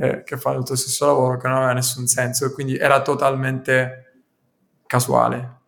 eh, 0.00 0.22
che 0.24 0.38
fanno 0.38 0.60
il 0.60 0.64
tuo 0.64 0.76
stesso 0.76 1.04
lavoro, 1.04 1.36
che 1.36 1.46
non 1.46 1.58
aveva 1.58 1.74
nessun 1.74 2.06
senso 2.06 2.52
quindi 2.52 2.76
era 2.76 3.02
totalmente 3.02 4.22
casuale. 4.86 5.58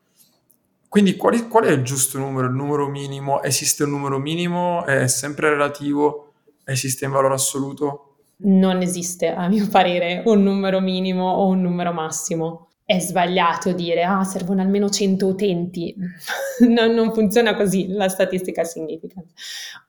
Quindi 0.89 1.17
qual, 1.17 1.49
qual 1.49 1.65
è 1.65 1.71
il 1.71 1.83
giusto 1.83 2.19
numero, 2.19 2.47
il 2.47 2.55
numero 2.55 2.89
minimo? 2.89 3.43
Esiste 3.43 3.85
un 3.85 3.91
numero 3.91 4.19
minimo? 4.19 4.85
È 4.85 5.07
sempre 5.07 5.51
relativo? 5.51 6.33
Esiste 6.65 7.05
in 7.05 7.11
valore 7.11 7.35
assoluto? 7.35 8.17
Non 8.45 8.81
esiste, 8.81 9.33
a 9.33 9.49
mio 9.49 9.69
parere, 9.69 10.23
un 10.27 10.43
numero 10.43 10.81
minimo 10.81 11.31
o 11.31 11.47
un 11.47 11.61
numero 11.61 11.93
massimo. 11.93 12.69
È 12.85 12.99
sbagliato 12.99 13.73
dire, 13.73 14.03
ah, 14.03 14.25
servono 14.25 14.61
almeno 14.61 14.89
100 14.89 15.27
utenti. 15.27 15.95
non, 16.69 16.93
non 16.93 17.13
funziona 17.13 17.55
così 17.55 17.89
la 17.89 18.09
statistica 18.09 18.65
significant. 18.65 19.31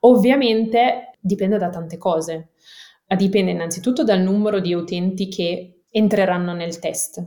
Ovviamente 0.01 1.11
dipende 1.19 1.57
da 1.57 1.69
tante 1.69 1.97
cose 1.97 2.49
dipende 3.07 3.51
innanzitutto 3.51 4.03
dal 4.03 4.21
numero 4.21 4.59
di 4.59 4.73
utenti 4.73 5.27
che 5.27 5.83
entreranno 5.89 6.53
nel 6.53 6.79
test 6.79 7.23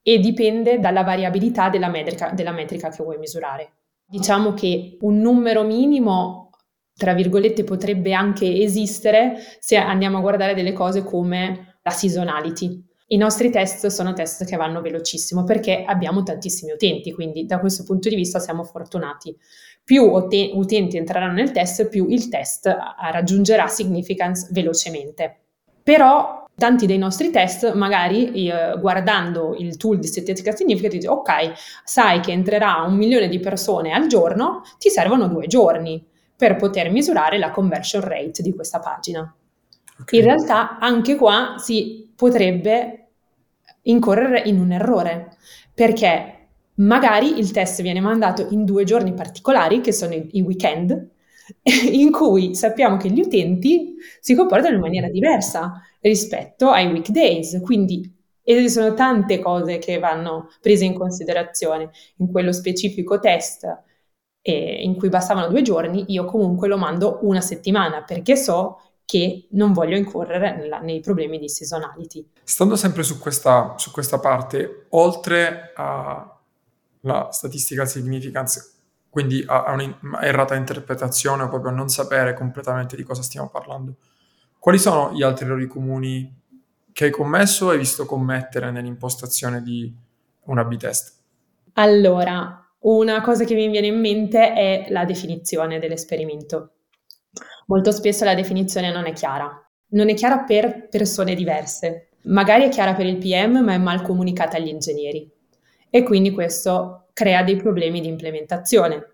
e 0.00 0.18
dipende 0.20 0.78
dalla 0.78 1.02
variabilità 1.02 1.68
della 1.68 1.88
metrica, 1.88 2.30
della 2.30 2.52
metrica 2.52 2.90
che 2.90 3.02
vuoi 3.02 3.18
misurare. 3.18 3.72
Diciamo 4.04 4.54
che 4.54 4.98
un 5.00 5.18
numero 5.18 5.64
minimo, 5.64 6.50
tra 6.94 7.12
virgolette, 7.12 7.64
potrebbe 7.64 8.12
anche 8.12 8.62
esistere 8.62 9.34
se 9.58 9.76
andiamo 9.76 10.18
a 10.18 10.20
guardare 10.20 10.54
delle 10.54 10.72
cose 10.72 11.02
come 11.02 11.78
la 11.82 11.90
seasonality. 11.90 12.84
I 13.08 13.16
nostri 13.16 13.50
test 13.50 13.86
sono 13.86 14.12
test 14.12 14.44
che 14.44 14.56
vanno 14.56 14.80
velocissimo 14.80 15.42
perché 15.42 15.84
abbiamo 15.84 16.22
tantissimi 16.22 16.72
utenti, 16.72 17.12
quindi 17.12 17.44
da 17.44 17.58
questo 17.58 17.82
punto 17.82 18.08
di 18.08 18.14
vista 18.16 18.38
siamo 18.38 18.62
fortunati. 18.62 19.36
Più 19.86 20.02
ut- 20.02 20.50
utenti 20.52 20.96
entreranno 20.96 21.34
nel 21.34 21.52
test, 21.52 21.88
più 21.88 22.08
il 22.08 22.28
test 22.28 22.66
raggiungerà 23.12 23.68
significance 23.68 24.48
velocemente. 24.50 25.42
Però 25.80 26.44
tanti 26.56 26.86
dei 26.86 26.98
nostri 26.98 27.30
test, 27.30 27.72
magari 27.72 28.48
eh, 28.48 28.76
guardando 28.80 29.54
il 29.56 29.76
tool 29.76 30.00
di 30.00 30.08
statistica 30.08 30.50
significance, 30.50 30.96
dici 30.96 31.06
ok, 31.06 31.52
sai 31.84 32.18
che 32.18 32.32
entrerà 32.32 32.82
un 32.84 32.96
milione 32.96 33.28
di 33.28 33.38
persone 33.38 33.92
al 33.92 34.08
giorno, 34.08 34.62
ti 34.76 34.90
servono 34.90 35.28
due 35.28 35.46
giorni 35.46 36.04
per 36.36 36.56
poter 36.56 36.90
misurare 36.90 37.38
la 37.38 37.52
conversion 37.52 38.02
rate 38.02 38.42
di 38.42 38.52
questa 38.52 38.80
pagina. 38.80 39.32
Okay. 40.00 40.18
In 40.18 40.24
realtà 40.24 40.78
anche 40.80 41.14
qua 41.14 41.54
si 41.58 42.12
potrebbe 42.16 43.06
incorrere 43.82 44.40
in 44.46 44.58
un 44.58 44.72
errore, 44.72 45.36
perché 45.72 46.35
magari 46.76 47.38
il 47.38 47.50
test 47.50 47.82
viene 47.82 48.00
mandato 48.00 48.46
in 48.50 48.64
due 48.64 48.84
giorni 48.84 49.12
particolari, 49.14 49.80
che 49.80 49.92
sono 49.92 50.14
i, 50.14 50.40
weekend, 50.40 51.10
in 51.90 52.10
cui 52.10 52.54
sappiamo 52.54 52.96
che 52.96 53.10
gli 53.10 53.20
utenti 53.20 53.94
si 54.20 54.34
comportano 54.34 54.74
in 54.74 54.80
maniera 54.80 55.08
diversa 55.08 55.80
rispetto 56.00 56.70
ai 56.70 56.86
weekdays, 56.86 57.60
quindi 57.62 58.12
esistono 58.42 58.94
tante 58.94 59.40
cose 59.40 59.78
che 59.78 59.98
vanno 59.98 60.50
prese 60.60 60.84
in 60.84 60.94
considerazione 60.94 61.90
in 62.18 62.30
quello 62.30 62.52
specifico 62.52 63.18
test 63.18 63.84
eh, 64.40 64.82
in 64.82 64.94
cui 64.96 65.08
bastavano 65.08 65.48
due 65.48 65.62
giorni, 65.62 66.04
io 66.08 66.24
comunque 66.24 66.68
lo 66.68 66.78
mando 66.78 67.18
una 67.22 67.40
settimana 67.40 68.04
perché 68.04 68.36
so 68.36 68.80
che 69.04 69.48
non 69.52 69.72
voglio 69.72 69.96
incorrere 69.96 70.56
nella, 70.56 70.78
nei 70.78 71.00
problemi 71.00 71.38
di 71.38 71.48
seasonality. 71.48 72.30
Stando 72.44 72.76
sempre 72.76 73.02
su 73.02 73.18
questa, 73.18 73.74
su 73.76 73.90
questa 73.90 74.20
parte, 74.20 74.86
oltre 74.90 75.72
alla 77.06 77.30
statistical 77.30 77.88
significance, 77.88 78.72
quindi 79.08 79.42
a, 79.46 79.64
a 79.64 79.72
un'errata 79.72 80.54
interpretazione 80.54 81.44
o 81.44 81.48
proprio 81.48 81.70
a 81.70 81.74
non 81.74 81.88
sapere 81.88 82.34
completamente 82.34 82.96
di 82.96 83.02
cosa 83.02 83.22
stiamo 83.22 83.48
parlando, 83.48 83.96
quali 84.58 84.78
sono 84.78 85.12
gli 85.12 85.22
altri 85.22 85.44
errori 85.44 85.66
comuni 85.66 86.42
che 86.92 87.04
hai 87.04 87.10
commesso 87.10 87.66
o 87.66 87.70
hai 87.70 87.78
visto 87.78 88.06
commettere 88.06 88.70
nell'impostazione 88.70 89.62
di 89.62 89.94
una 90.46 90.64
B-test? 90.64 91.14
Allora, 91.74 92.66
una 92.80 93.20
cosa 93.20 93.44
che 93.44 93.54
mi 93.54 93.68
viene 93.68 93.88
in 93.88 94.00
mente 94.00 94.52
è 94.52 94.86
la 94.88 95.04
definizione 95.04 95.78
dell'esperimento. 95.78 96.70
Molto 97.66 97.92
spesso 97.92 98.24
la 98.24 98.34
definizione 98.34 98.90
non 98.90 99.06
è 99.06 99.12
chiara. 99.12 99.60
Non 99.88 100.08
è 100.08 100.14
chiara 100.14 100.38
per 100.44 100.88
persone 100.88 101.34
diverse. 101.34 102.08
Magari 102.22 102.64
è 102.64 102.68
chiara 102.70 102.94
per 102.94 103.06
il 103.06 103.18
PM, 103.18 103.58
ma 103.62 103.74
è 103.74 103.78
mal 103.78 104.02
comunicata 104.02 104.56
agli 104.56 104.68
ingegneri. 104.68 105.30
E 105.96 106.02
quindi 106.02 106.30
questo 106.30 107.06
crea 107.14 107.42
dei 107.42 107.56
problemi 107.56 108.02
di 108.02 108.08
implementazione. 108.08 109.12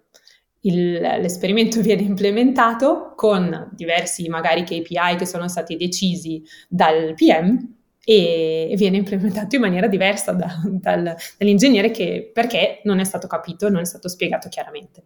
Il, 0.62 0.94
l'esperimento 0.94 1.78
viene 1.80 2.02
implementato 2.02 3.12
con 3.14 3.70
diversi 3.70 4.28
magari 4.28 4.64
KPI 4.64 5.14
che 5.16 5.24
sono 5.24 5.46
stati 5.46 5.76
decisi 5.76 6.42
dal 6.68 7.14
PM 7.14 7.72
e 8.04 8.74
viene 8.76 8.96
implementato 8.96 9.54
in 9.54 9.60
maniera 9.60 9.86
diversa 9.86 10.32
da, 10.32 10.60
dal, 10.64 11.14
dall'ingegnere 11.38 11.92
che, 11.92 12.32
perché 12.34 12.80
non 12.82 12.98
è 12.98 13.04
stato 13.04 13.28
capito, 13.28 13.68
non 13.68 13.82
è 13.82 13.84
stato 13.84 14.08
spiegato 14.08 14.48
chiaramente. 14.48 15.04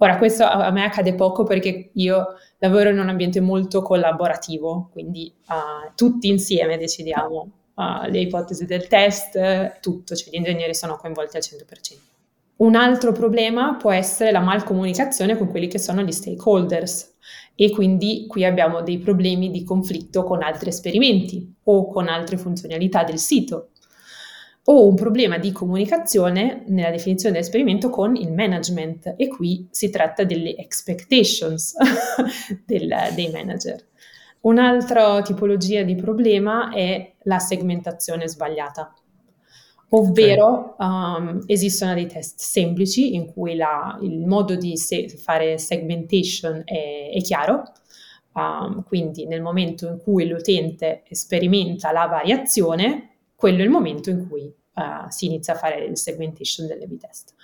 Ora, 0.00 0.18
questo 0.18 0.44
a, 0.44 0.66
a 0.66 0.70
me 0.72 0.84
accade 0.84 1.14
poco 1.14 1.44
perché 1.44 1.88
io 1.94 2.34
lavoro 2.58 2.90
in 2.90 2.98
un 2.98 3.08
ambiente 3.08 3.40
molto 3.40 3.80
collaborativo, 3.80 4.90
quindi 4.92 5.32
uh, 5.48 5.90
tutti 5.94 6.28
insieme 6.28 6.76
decidiamo 6.76 7.50
uh, 7.74 8.08
le 8.08 8.20
ipotesi 8.20 8.66
del 8.66 8.86
test, 8.86 9.80
tutto, 9.80 10.14
cioè 10.14 10.30
gli 10.30 10.36
ingegneri 10.36 10.74
sono 10.74 10.96
coinvolti 10.96 11.36
al 11.36 11.42
100%. 11.42 12.12
Un 12.56 12.76
altro 12.76 13.10
problema 13.12 13.74
può 13.74 13.90
essere 13.90 14.30
la 14.30 14.40
malcomunicazione 14.40 15.36
con 15.36 15.48
quelli 15.48 15.66
che 15.66 15.78
sono 15.78 16.02
gli 16.02 16.12
stakeholders 16.12 17.14
e 17.56 17.70
quindi 17.70 18.26
qui 18.28 18.44
abbiamo 18.44 18.82
dei 18.82 18.98
problemi 18.98 19.50
di 19.50 19.64
conflitto 19.64 20.22
con 20.22 20.42
altri 20.42 20.68
esperimenti 20.68 21.52
o 21.64 21.88
con 21.88 22.06
altre 22.06 22.36
funzionalità 22.36 23.02
del 23.02 23.18
sito 23.18 23.70
o 24.66 24.86
un 24.86 24.94
problema 24.94 25.36
di 25.36 25.52
comunicazione 25.52 26.62
nella 26.68 26.90
definizione 26.90 27.34
dell'esperimento 27.34 27.90
con 27.90 28.16
il 28.16 28.32
management 28.32 29.14
e 29.16 29.28
qui 29.28 29.66
si 29.70 29.90
tratta 29.90 30.24
delle 30.24 30.56
expectations 30.56 31.74
del, 32.64 32.94
dei 33.14 33.30
manager. 33.30 33.84
Un'altra 34.44 35.22
tipologia 35.22 35.82
di 35.84 35.94
problema 35.94 36.70
è 36.70 37.14
la 37.22 37.38
segmentazione 37.38 38.28
sbagliata, 38.28 38.94
ovvero 39.90 40.76
um, 40.78 41.42
esistono 41.46 41.94
dei 41.94 42.06
test 42.06 42.40
semplici 42.40 43.14
in 43.14 43.32
cui 43.32 43.54
la, 43.54 43.98
il 44.02 44.26
modo 44.26 44.54
di 44.54 44.76
se- 44.76 45.08
fare 45.08 45.56
segmentation 45.56 46.60
è, 46.66 47.10
è 47.14 47.20
chiaro, 47.22 47.62
um, 48.34 48.82
quindi 48.84 49.26
nel 49.26 49.40
momento 49.40 49.88
in 49.88 49.98
cui 49.98 50.28
l'utente 50.28 51.04
sperimenta 51.10 51.90
la 51.90 52.04
variazione, 52.04 53.16
quello 53.34 53.60
è 53.60 53.64
il 53.64 53.70
momento 53.70 54.10
in 54.10 54.28
cui 54.28 54.42
uh, 54.42 55.08
si 55.08 55.24
inizia 55.24 55.54
a 55.54 55.56
fare 55.56 55.82
il 55.84 55.96
segmentation 55.96 56.66
delle 56.66 56.86
B-test, 56.86 57.34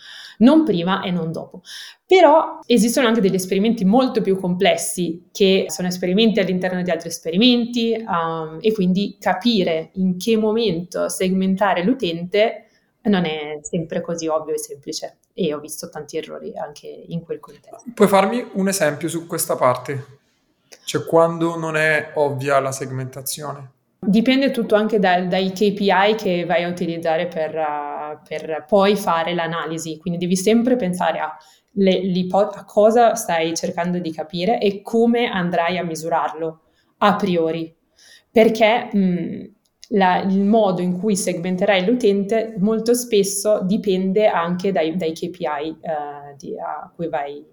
non 0.41 0.65
prima 0.65 1.03
e 1.03 1.11
non 1.11 1.33
dopo. 1.33 1.63
Però 2.07 2.59
esistono 2.67 3.07
anche 3.07 3.21
degli 3.21 3.35
esperimenti 3.35 3.85
molto 3.85 4.21
più 4.21 4.39
complessi 4.39 5.29
che 5.33 5.67
sono 5.69 5.89
esperimenti 5.89 6.41
all'interno 6.41 6.83
di 6.83 6.91
altri 6.91 7.09
esperimenti 7.09 8.05
um, 8.07 8.59
e 8.61 8.73
quindi 8.73 9.17
capire 9.19 9.91
in 9.95 10.19
che 10.19 10.37
momento 10.37 11.09
segmentare 11.09 11.85
l'utente 11.85 12.67
non 13.03 13.25
è 13.25 13.59
sempre 13.63 14.03
così 14.03 14.27
ovvio 14.27 14.55
e 14.55 14.59
semplice 14.59 15.19
e 15.33 15.55
ho 15.55 15.61
visto 15.61 15.89
tanti 15.89 16.19
errori 16.19 16.53
anche 16.57 16.87
in 16.87 17.23
quel 17.23 17.41
contesto. 17.41 17.85
Puoi 17.95 18.09
farmi 18.09 18.45
un 18.55 18.69
esempio 18.69 19.09
su 19.09 19.27
questa 19.27 19.57
parte? 19.57 20.19
Cioè 20.85 21.05
quando 21.05 21.57
non 21.57 21.77
è 21.77 22.13
ovvia 22.15 22.61
la 22.61 22.73
segmentazione? 22.73 23.71
Dipende 24.03 24.51
tutto 24.51 24.75
anche 24.75 24.99
dal, 24.99 25.29
dai 25.29 25.53
KPI 25.53 26.15
che 26.17 26.45
vai 26.47 26.65
a 26.65 26.69
utilizzare 26.69 27.27
per, 27.27 27.55
per, 28.27 28.65
poi 28.67 28.97
fare 28.97 29.35
l'analisi, 29.35 29.99
quindi 29.99 30.19
devi 30.19 30.37
sempre 30.37 30.77
pensare 30.77 31.19
a, 31.19 31.37
le, 31.73 32.01
a, 32.31 32.65
cosa 32.65 33.15
stai 33.15 33.55
cercando 33.55 33.99
di 33.99 34.13
capire 34.13 34.61
e 34.61 34.83
come 34.83 35.27
andrai 35.27 35.79
a 35.79 35.85
misurarlo 35.85 36.61
a 36.99 37.17
priori, 37.17 37.75
perché 38.31 38.91
mh, 38.93 39.55
la, 39.91 40.21
il 40.23 40.43
modo 40.43 40.83
in 40.83 40.99
cui 40.99 41.17
segmenterai 41.17 41.85
l'utente 41.85 42.55
molto 42.59 42.95
spesso 42.95 43.61
dipende 43.63 44.27
anche 44.27 44.73
dai, 44.73 44.97
dai 44.97 45.13
KPI 45.13 45.47
uh, 45.47 45.89
eh, 45.89 46.37
di, 46.37 46.55
a 46.59 46.91
cui 46.95 47.09
vai 47.09 47.45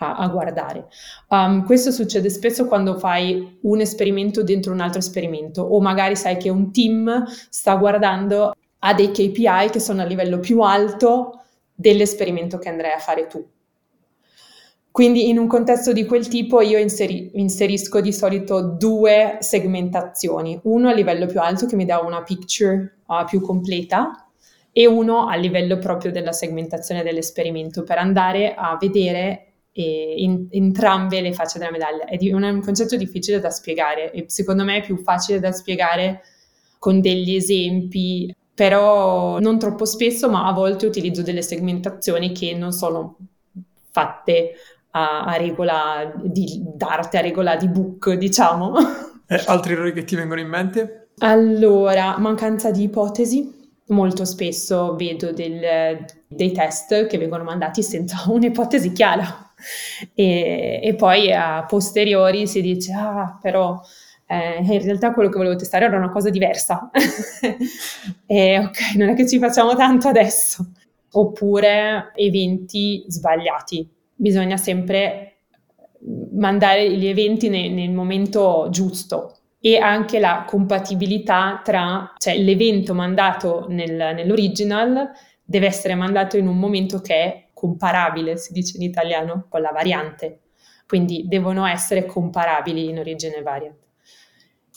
a, 0.00 0.16
a 0.16 0.28
guardare. 0.28 0.88
Um, 1.28 1.64
questo 1.64 1.90
succede 1.90 2.28
spesso 2.28 2.66
quando 2.66 2.98
fai 2.98 3.58
un 3.62 3.80
esperimento 3.80 4.42
dentro 4.42 4.72
un 4.72 4.80
altro 4.80 4.98
esperimento 4.98 5.62
o 5.62 5.80
magari 5.80 6.16
sai 6.16 6.36
che 6.36 6.50
un 6.50 6.72
team 6.72 7.24
sta 7.26 7.76
guardando 7.76 8.54
a 8.80 8.94
dei 8.94 9.10
KPI 9.10 9.70
che 9.70 9.80
sono 9.80 10.02
a 10.02 10.04
livello 10.04 10.38
più 10.38 10.60
alto 10.60 11.42
dell'esperimento 11.74 12.58
che 12.58 12.68
andrai 12.68 12.92
a 12.92 12.98
fare 12.98 13.26
tu. 13.26 13.44
Quindi 14.90 15.28
in 15.28 15.38
un 15.38 15.46
contesto 15.46 15.92
di 15.92 16.04
quel 16.04 16.26
tipo 16.26 16.60
io 16.60 16.78
inseri- 16.78 17.30
inserisco 17.34 18.00
di 18.00 18.12
solito 18.12 18.60
due 18.60 19.36
segmentazioni, 19.40 20.58
uno 20.64 20.88
a 20.88 20.92
livello 20.92 21.26
più 21.26 21.40
alto 21.40 21.66
che 21.66 21.76
mi 21.76 21.84
dà 21.84 22.00
una 22.00 22.22
picture 22.22 22.98
uh, 23.06 23.24
più 23.24 23.40
completa 23.40 24.28
e 24.72 24.86
uno 24.86 25.28
a 25.28 25.36
livello 25.36 25.78
proprio 25.78 26.10
della 26.10 26.32
segmentazione 26.32 27.04
dell'esperimento 27.04 27.84
per 27.84 27.98
andare 27.98 28.54
a 28.54 28.76
vedere 28.80 29.50
in, 29.72 30.48
entrambe 30.50 31.20
le 31.20 31.32
facce 31.32 31.58
della 31.58 31.70
medaglia. 31.70 32.04
È 32.04 32.16
di, 32.16 32.32
un, 32.32 32.60
concetto 32.62 32.96
difficile 32.96 33.40
da 33.40 33.50
spiegare 33.50 34.10
e 34.12 34.24
secondo 34.28 34.64
me 34.64 34.78
è 34.78 34.82
più 34.82 34.96
facile 34.98 35.38
da 35.38 35.52
spiegare 35.52 36.22
con 36.78 37.00
degli 37.00 37.34
esempi, 37.34 38.34
però 38.60 39.38
non 39.38 39.58
troppo 39.58 39.86
spesso, 39.86 40.28
ma 40.28 40.46
a 40.46 40.52
volte 40.52 40.84
utilizzo 40.84 41.22
delle 41.22 41.40
segmentazioni 41.40 42.32
che 42.32 42.54
non 42.54 42.72
sono 42.72 43.16
fatte 43.90 44.52
a, 44.90 45.24
a 45.24 45.36
regola 45.36 46.12
di, 46.22 46.62
d'arte, 46.62 47.16
a 47.16 47.22
regola 47.22 47.56
di 47.56 47.68
book, 47.68 48.12
diciamo. 48.12 48.74
Eh, 49.26 49.42
altri 49.46 49.72
errori 49.72 49.94
che 49.94 50.04
ti 50.04 50.14
vengono 50.14 50.42
in 50.42 50.48
mente? 50.48 51.08
Allora, 51.20 52.18
mancanza 52.18 52.70
di 52.70 52.82
ipotesi. 52.82 53.70
Molto 53.86 54.26
spesso 54.26 54.94
vedo 54.94 55.32
del, 55.32 56.04
dei 56.26 56.52
test 56.52 57.06
che 57.06 57.16
vengono 57.16 57.44
mandati 57.44 57.82
senza 57.82 58.24
un'ipotesi 58.28 58.92
chiara 58.92 59.50
e, 60.14 60.80
e, 60.82 60.94
poi 60.94 61.32
a 61.32 61.64
posteriori 61.64 62.46
si 62.46 62.60
dice, 62.60 62.92
ah, 62.92 63.38
però 63.40 63.80
eh, 64.30 64.62
in 64.62 64.82
realtà 64.82 65.12
quello 65.12 65.28
che 65.28 65.38
volevo 65.38 65.56
testare 65.56 65.86
era 65.86 65.96
una 65.96 66.10
cosa 66.10 66.30
diversa. 66.30 66.88
e 68.26 68.58
ok, 68.60 68.94
non 68.94 69.08
è 69.08 69.14
che 69.14 69.26
ci 69.28 69.40
facciamo 69.40 69.74
tanto 69.74 70.06
adesso. 70.06 70.70
Oppure 71.12 72.12
eventi 72.14 73.04
sbagliati. 73.08 73.88
Bisogna 74.14 74.56
sempre 74.56 75.38
mandare 76.34 76.96
gli 76.96 77.06
eventi 77.06 77.48
nel, 77.48 77.72
nel 77.72 77.90
momento 77.90 78.68
giusto 78.70 79.38
e 79.58 79.78
anche 79.78 80.20
la 80.20 80.44
compatibilità 80.46 81.60
tra, 81.64 82.14
cioè 82.16 82.38
l'evento 82.38 82.94
mandato 82.94 83.66
nel, 83.68 83.90
nell'original 83.90 85.10
deve 85.42 85.66
essere 85.66 85.96
mandato 85.96 86.36
in 86.36 86.46
un 86.46 86.56
momento 86.56 87.00
che 87.00 87.14
è 87.14 87.44
comparabile, 87.52 88.36
si 88.36 88.52
dice 88.52 88.76
in 88.76 88.84
italiano, 88.84 89.46
con 89.48 89.60
la 89.60 89.72
variante. 89.72 90.42
Quindi 90.86 91.24
devono 91.26 91.66
essere 91.66 92.06
comparabili 92.06 92.88
in 92.88 93.00
origine 93.00 93.42
variant. 93.42 93.89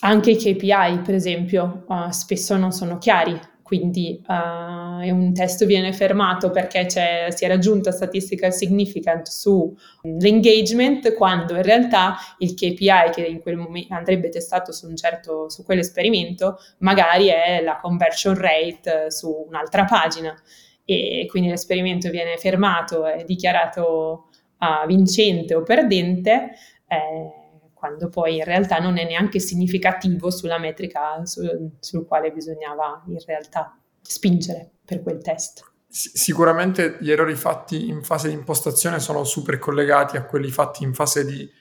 Anche 0.05 0.31
i 0.31 0.35
KPI, 0.35 0.99
per 1.01 1.15
esempio, 1.15 1.85
uh, 1.87 2.09
spesso 2.09 2.57
non 2.57 2.73
sono 2.73 2.97
chiari, 2.97 3.39
quindi 3.61 4.21
uh, 4.27 4.33
un 4.33 5.31
test 5.33 5.65
viene 5.65 5.93
fermato 5.93 6.51
perché 6.51 6.89
si 6.89 6.99
è 6.99 7.47
raggiunta 7.47 7.89
statistical 7.91 8.51
significant 8.51 9.27
sull'engagement, 9.27 11.13
quando 11.13 11.55
in 11.55 11.63
realtà 11.63 12.17
il 12.39 12.53
KPI 12.53 13.11
che 13.13 13.21
in 13.21 13.39
quel 13.39 13.55
momento 13.55 13.93
andrebbe 13.93 14.27
testato 14.27 14.73
su 14.73 14.89
un 14.89 14.97
certo, 14.97 15.49
su 15.49 15.63
quell'esperimento, 15.63 16.57
magari 16.79 17.27
è 17.27 17.61
la 17.63 17.77
conversion 17.77 18.35
rate 18.35 19.09
su 19.09 19.45
un'altra 19.47 19.85
pagina. 19.85 20.35
E 20.83 21.25
quindi 21.29 21.47
l'esperimento 21.47 22.09
viene 22.09 22.35
fermato 22.35 23.07
e 23.07 23.23
dichiarato 23.23 24.27
uh, 24.59 24.85
vincente 24.85 25.55
o 25.55 25.63
perdente, 25.63 26.51
eh, 26.89 27.42
quando 27.83 28.07
poi 28.07 28.37
in 28.37 28.45
realtà 28.45 28.79
non 28.79 28.97
è 28.97 29.03
neanche 29.03 29.41
significativo 29.41 30.31
sulla 30.31 30.57
metrica 30.57 31.25
su, 31.25 31.41
sul 31.81 32.05
quale 32.05 32.31
bisognava 32.31 33.03
in 33.07 33.19
realtà 33.25 33.77
spingere 34.01 34.71
per 34.85 35.03
quel 35.03 35.21
test. 35.21 35.69
Sicuramente 35.89 36.95
gli 37.01 37.11
errori 37.11 37.35
fatti 37.35 37.89
in 37.89 38.01
fase 38.01 38.29
di 38.29 38.35
impostazione 38.35 39.01
sono 39.01 39.25
super 39.25 39.59
collegati 39.59 40.15
a 40.15 40.23
quelli 40.23 40.49
fatti 40.49 40.85
in 40.85 40.93
fase 40.93 41.25
di 41.25 41.51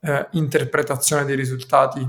eh, 0.00 0.28
interpretazione 0.30 1.26
dei 1.26 1.36
risultati. 1.36 2.00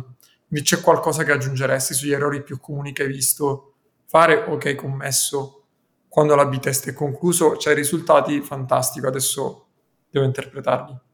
Quindi 0.48 0.66
c'è 0.66 0.80
qualcosa 0.80 1.26
che 1.26 1.34
aggiungeresti 1.34 1.94
sugli 1.94 2.14
errori 2.14 2.42
più 2.42 2.62
comuni 2.62 2.94
che 2.94 3.04
hai 3.04 3.10
visto 3.10 3.74
fare 4.06 4.36
o 4.36 4.56
che 4.56 4.70
hai 4.70 4.76
commesso 4.76 5.66
quando 6.08 6.34
la 6.34 6.46
B-test 6.46 6.88
è 6.88 6.94
concluso, 6.94 7.58
c'hai 7.60 7.76
risultati, 7.76 8.40
fantastico, 8.40 9.08
adesso 9.08 9.66
devo 10.10 10.26
interpretarli. 10.26 11.08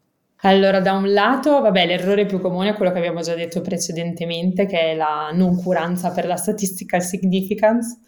Allora, 0.45 0.79
da 0.79 0.93
un 0.93 1.11
lato, 1.11 1.59
vabbè, 1.59 1.87
l'errore 1.87 2.27
più 2.27 2.39
comune 2.39 2.69
è 2.69 2.73
quello 2.75 2.91
che 2.91 2.99
abbiamo 2.99 3.21
già 3.21 3.33
detto 3.33 3.61
precedentemente, 3.61 4.67
che 4.67 4.91
è 4.91 4.95
la 4.95 5.31
non 5.33 5.59
curanza 5.59 6.11
per 6.11 6.27
la 6.27 6.35
statistical 6.35 7.01
significance. 7.01 7.99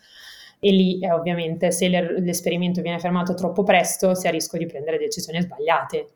E 0.60 0.72
lì, 0.72 1.00
eh, 1.00 1.12
ovviamente, 1.12 1.72
se 1.72 1.90
l'esperimento 1.90 2.84
viene 2.84 3.00
fermato 3.00 3.34
troppo 3.34 3.64
presto, 3.64 4.14
si 4.14 4.28
ha 4.28 4.30
rischio 4.30 4.60
di 4.60 4.68
prendere 4.68 5.00
decisioni 5.00 5.42
sbagliate. 5.42 6.10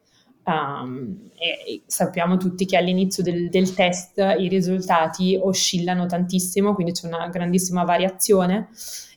Um, 0.43 1.29
e, 1.39 1.73
e 1.73 1.81
sappiamo 1.87 2.37
tutti 2.37 2.65
che 2.65 2.77
all'inizio 2.77 3.23
del, 3.23 3.49
del, 3.49 3.73
test 3.73 4.17
i 4.17 4.47
risultati 4.47 5.39
oscillano 5.41 6.05
tantissimo, 6.05 6.75
quindi 6.75 6.93
c'è 6.93 7.07
una 7.07 7.29
grandissima 7.29 7.83
variazione 7.83 8.69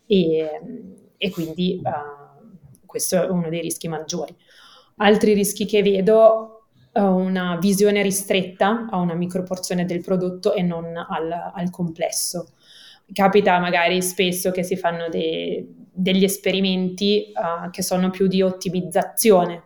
e, 0.07 0.61
e 1.17 1.31
quindi 1.31 1.81
uh, 1.83 2.87
questo 2.87 3.23
è 3.23 3.29
uno 3.29 3.51
dei 3.51 3.61
rischi 3.61 3.89
maggiori. 3.89 4.35
Altri 4.97 5.35
rischi 5.35 5.67
che 5.67 5.83
vedo 5.83 6.54
una 7.01 7.57
visione 7.61 8.03
ristretta 8.03 8.87
a 8.91 8.99
una 8.99 9.15
microporzione 9.15 9.85
del 9.85 10.01
prodotto 10.01 10.55
e 10.55 10.63
non 10.63 10.97
al, 10.97 11.53
al 11.55 11.71
complesso. 11.71 12.53
Capita 13.13 13.59
magari 13.59 14.01
spesso 14.01 14.51
che 14.51 14.63
si 14.63 14.77
fanno 14.77 15.09
de, 15.09 15.67
degli 15.93 16.25
esperimenti 16.25 17.33
uh, 17.35 17.71
che 17.71 17.83
sono 17.83 18.11
più 18.11 18.27
di 18.27 18.43
ottimizzazione. 18.43 19.63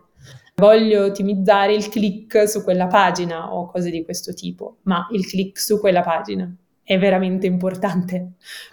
Voglio 0.55 1.05
ottimizzare 1.05 1.73
il 1.73 1.87
click 1.87 2.49
su 2.49 2.63
quella 2.63 2.87
pagina 2.87 3.53
o 3.53 3.67
cose 3.67 3.89
di 3.89 4.03
questo 4.03 4.33
tipo, 4.33 4.77
ma 4.83 5.07
il 5.11 5.25
click 5.25 5.57
su 5.57 5.79
quella 5.79 6.01
pagina 6.01 6.53
è 6.83 6.97
veramente 6.97 7.45
importante 7.45 8.31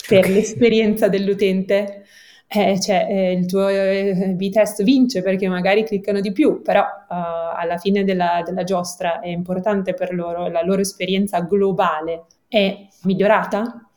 per 0.09 0.21
okay. 0.21 0.33
l'esperienza 0.33 1.09
dell'utente 1.09 2.06
eh, 2.49 2.81
cioè, 2.81 3.07
eh, 3.09 3.33
il 3.33 3.47
tuo 3.47 3.69
eh, 3.69 4.35
B-test 4.37 4.83
vince 4.85 5.21
perché 5.23 5.49
magari 5.49 5.85
cliccano 5.85 6.21
di 6.21 6.31
più, 6.33 6.63
però 6.63 6.83
uh, 6.83 7.15
alla 7.57 7.77
fine 7.79 8.05
della, 8.05 8.43
della 8.45 8.63
giostra 8.63 9.21
è 9.21 9.29
importante 9.29 9.95
per 9.95 10.15
loro, 10.15 10.49
la 10.49 10.63
loro 10.63 10.81
esperienza 10.81 11.41
globale 11.41 12.27
è 12.47 12.87
migliorata 13.03 13.91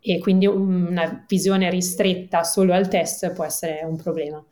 e 0.00 0.18
quindi 0.20 0.46
una 0.46 1.24
visione 1.26 1.68
ristretta 1.68 2.44
solo 2.44 2.72
al 2.72 2.86
test 2.86 3.32
può 3.32 3.44
essere 3.44 3.80
un 3.84 3.96
problema. 3.96 4.42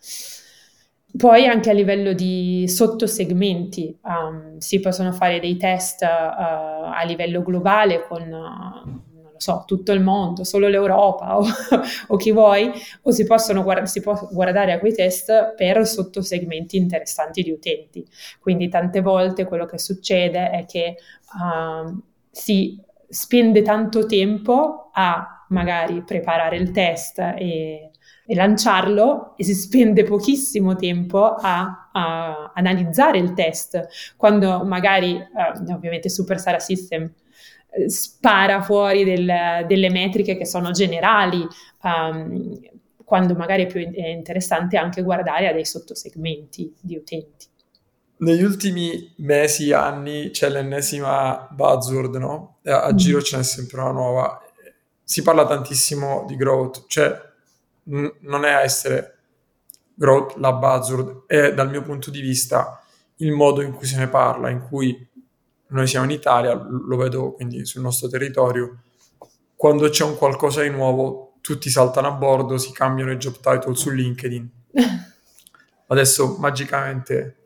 Poi 1.17 1.47
anche 1.47 1.71
a 1.71 1.75
livello 1.75 2.13
di 2.13 2.67
sottosegmenti 2.67 3.97
um, 4.03 4.59
si 4.59 4.81
possono 4.81 5.13
fare 5.13 5.39
dei 5.39 5.57
test 5.57 6.03
uh, 6.03 6.07
a 6.07 7.03
livello 7.05 7.41
globale 7.43 8.05
con 8.05 8.23
uh, 8.33 9.04
lo 9.35 9.41
so, 9.41 9.65
tutto 9.67 9.93
il 9.93 10.01
mondo, 10.01 10.45
solo 10.45 10.69
l'Europa 10.69 11.37
o, 11.39 11.45
o 12.09 12.17
chi 12.17 12.31
vuoi, 12.31 12.71
o 13.03 13.11
si, 13.11 13.25
possono 13.25 13.63
guard- 13.63 13.87
si 13.87 14.01
può 14.01 14.29
guardare 14.31 14.73
a 14.73 14.79
quei 14.79 14.95
test 14.95 15.55
per 15.57 15.87
sottosegmenti 15.87 16.77
interessanti 16.77 17.43
di 17.43 17.51
utenti. 17.51 18.07
Quindi 18.39 18.69
tante 18.69 19.01
volte 19.01 19.45
quello 19.45 19.67
che 19.67 19.79
succede 19.79 20.51
è 20.51 20.65
che 20.67 20.97
uh, 21.35 22.01
si 22.31 22.81
spende 23.09 23.63
tanto 23.63 24.07
tempo 24.07 24.91
a 24.93 25.47
magari 25.49 26.03
preparare 26.03 26.57
il 26.57 26.71
test 26.71 27.19
e, 27.19 27.91
e 28.27 28.35
lanciarlo 28.35 29.35
e 29.37 29.45
si 29.45 29.55
spende 29.55 30.05
pochissimo 30.05 30.77
tempo 30.77 31.25
a, 31.25 31.91
a 31.93 32.53
analizzare 32.55 33.19
il 33.19 33.33
test, 33.35 34.15
quando 34.17 34.65
magari, 34.65 35.17
eh, 35.17 35.73
ovviamente 35.73 36.09
Super 36.09 36.39
Sara 36.39 36.61
System 36.61 37.13
spara 37.87 38.63
fuori 38.63 39.05
del, 39.05 39.65
delle 39.67 39.91
metriche 39.91 40.37
che 40.37 40.47
sono 40.47 40.71
generali, 40.71 41.47
um, 41.83 42.59
quando 43.05 43.35
magari 43.35 43.65
è 43.65 43.67
più 43.67 43.81
interessante 43.81 44.77
anche 44.77 45.03
guardare 45.03 45.49
a 45.49 45.53
dei 45.53 45.65
sottosegmenti 45.65 46.75
di 46.81 46.97
utenti. 46.97 47.47
Negli 48.17 48.43
ultimi 48.43 49.13
mesi, 49.19 49.73
anni 49.73 50.31
c'è 50.31 50.49
l'ennesima 50.49 51.49
buzzword, 51.51 52.15
no? 52.17 52.57
A, 52.65 52.85
a 52.85 52.93
mm. 52.93 52.97
giro 52.97 53.21
ce 53.21 53.37
n'è 53.37 53.43
sempre 53.43 53.81
una 53.81 53.91
nuova. 53.91 54.41
Si 55.03 55.23
parla 55.23 55.47
tantissimo 55.47 56.25
di 56.27 56.37
growth, 56.37 56.85
cioè 56.87 57.13
n- 57.85 58.13
non 58.21 58.45
è 58.45 58.55
essere 58.63 59.19
growth 59.95 60.37
la 60.37 60.53
buzzword, 60.53 61.27
è 61.27 61.53
dal 61.53 61.69
mio 61.69 61.83
punto 61.83 62.11
di 62.11 62.21
vista 62.21 62.83
il 63.17 63.33
modo 63.33 63.61
in 63.61 63.73
cui 63.73 63.87
se 63.87 63.99
ne 63.99 64.09
parla, 64.09 64.49
in 64.49 64.63
cui 64.63 65.07
noi 65.75 65.87
siamo 65.87 66.05
in 66.05 66.13
Italia, 66.13 66.55
lo 66.55 66.97
vedo 66.97 67.33
quindi 67.33 67.67
sul 67.67 67.83
nostro 67.83 68.09
territorio, 68.09 68.83
quando 69.57 69.89
c'è 69.89 70.05
un 70.05 70.17
qualcosa 70.17 70.63
di 70.63 70.71
nuovo 70.71 71.35
tutti 71.41 71.69
saltano 71.69 72.09
a 72.09 72.13
bordo, 72.13 72.57
si 72.57 72.73
cambiano 72.73 73.11
i 73.11 73.17
job 73.17 73.35
title 73.41 73.75
su 73.75 73.91
LinkedIn. 73.91 74.51
Adesso 75.89 76.37
magicamente 76.39 77.45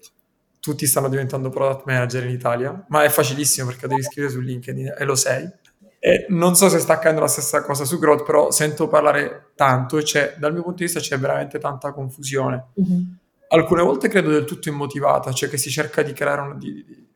tutti 0.61 0.87
stanno 0.87 1.09
diventando 1.09 1.49
product 1.49 1.87
manager 1.87 2.25
in 2.25 2.31
Italia, 2.31 2.85
ma 2.89 3.03
è 3.03 3.09
facilissimo 3.09 3.69
perché 3.69 3.89
devi 3.89 4.03
scrivere 4.03 4.33
su 4.33 4.41
LinkedIn 4.41 4.95
e 4.97 5.05
lo 5.05 5.15
sei. 5.15 5.51
E 5.99 6.27
non 6.29 6.55
so 6.55 6.69
se 6.69 6.79
sta 6.79 6.93
accadendo 6.93 7.23
la 7.23 7.29
stessa 7.29 7.63
cosa 7.63 7.85
su 7.85 7.99
Growth, 7.99 8.25
però 8.25 8.51
sento 8.51 8.87
parlare 8.89 9.53
tanto 9.57 9.99
e 9.99 10.03
c'è, 10.03 10.37
dal 10.39 10.53
mio 10.53 10.63
punto 10.63 10.79
di 10.79 10.85
vista 10.85 11.01
c'è 11.01 11.19
veramente 11.19 11.59
tanta 11.59 11.93
confusione. 11.93 12.69
Mm-hmm. 12.81 13.03
Alcune 13.49 13.83
volte 13.83 14.09
credo 14.09 14.31
del 14.31 14.45
tutto 14.45 14.69
immotivata, 14.69 15.33
cioè 15.33 15.49
che 15.49 15.57
si 15.57 15.71
cerca 15.71 16.03
di 16.03 16.13
creare 16.13 16.43
una, 16.43 16.55
di, 16.55 17.08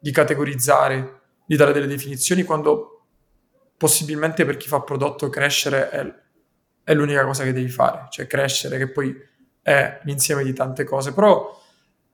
di, 0.00 0.10
categorizzare, 0.10 1.20
di 1.46 1.54
dare 1.54 1.72
delle 1.72 1.86
definizioni 1.86 2.42
quando 2.42 3.04
possibilmente 3.76 4.44
per 4.44 4.56
chi 4.56 4.66
fa 4.66 4.80
prodotto 4.80 5.28
crescere 5.28 5.90
è, 5.90 6.14
è 6.82 6.94
l'unica 6.94 7.24
cosa 7.24 7.44
che 7.44 7.52
devi 7.52 7.68
fare, 7.68 8.06
cioè 8.10 8.26
crescere 8.26 8.78
che 8.78 8.90
poi 8.90 9.14
è 9.62 10.00
l'insieme 10.04 10.42
di 10.42 10.52
tante 10.52 10.84
cose, 10.84 11.12
però 11.12 11.58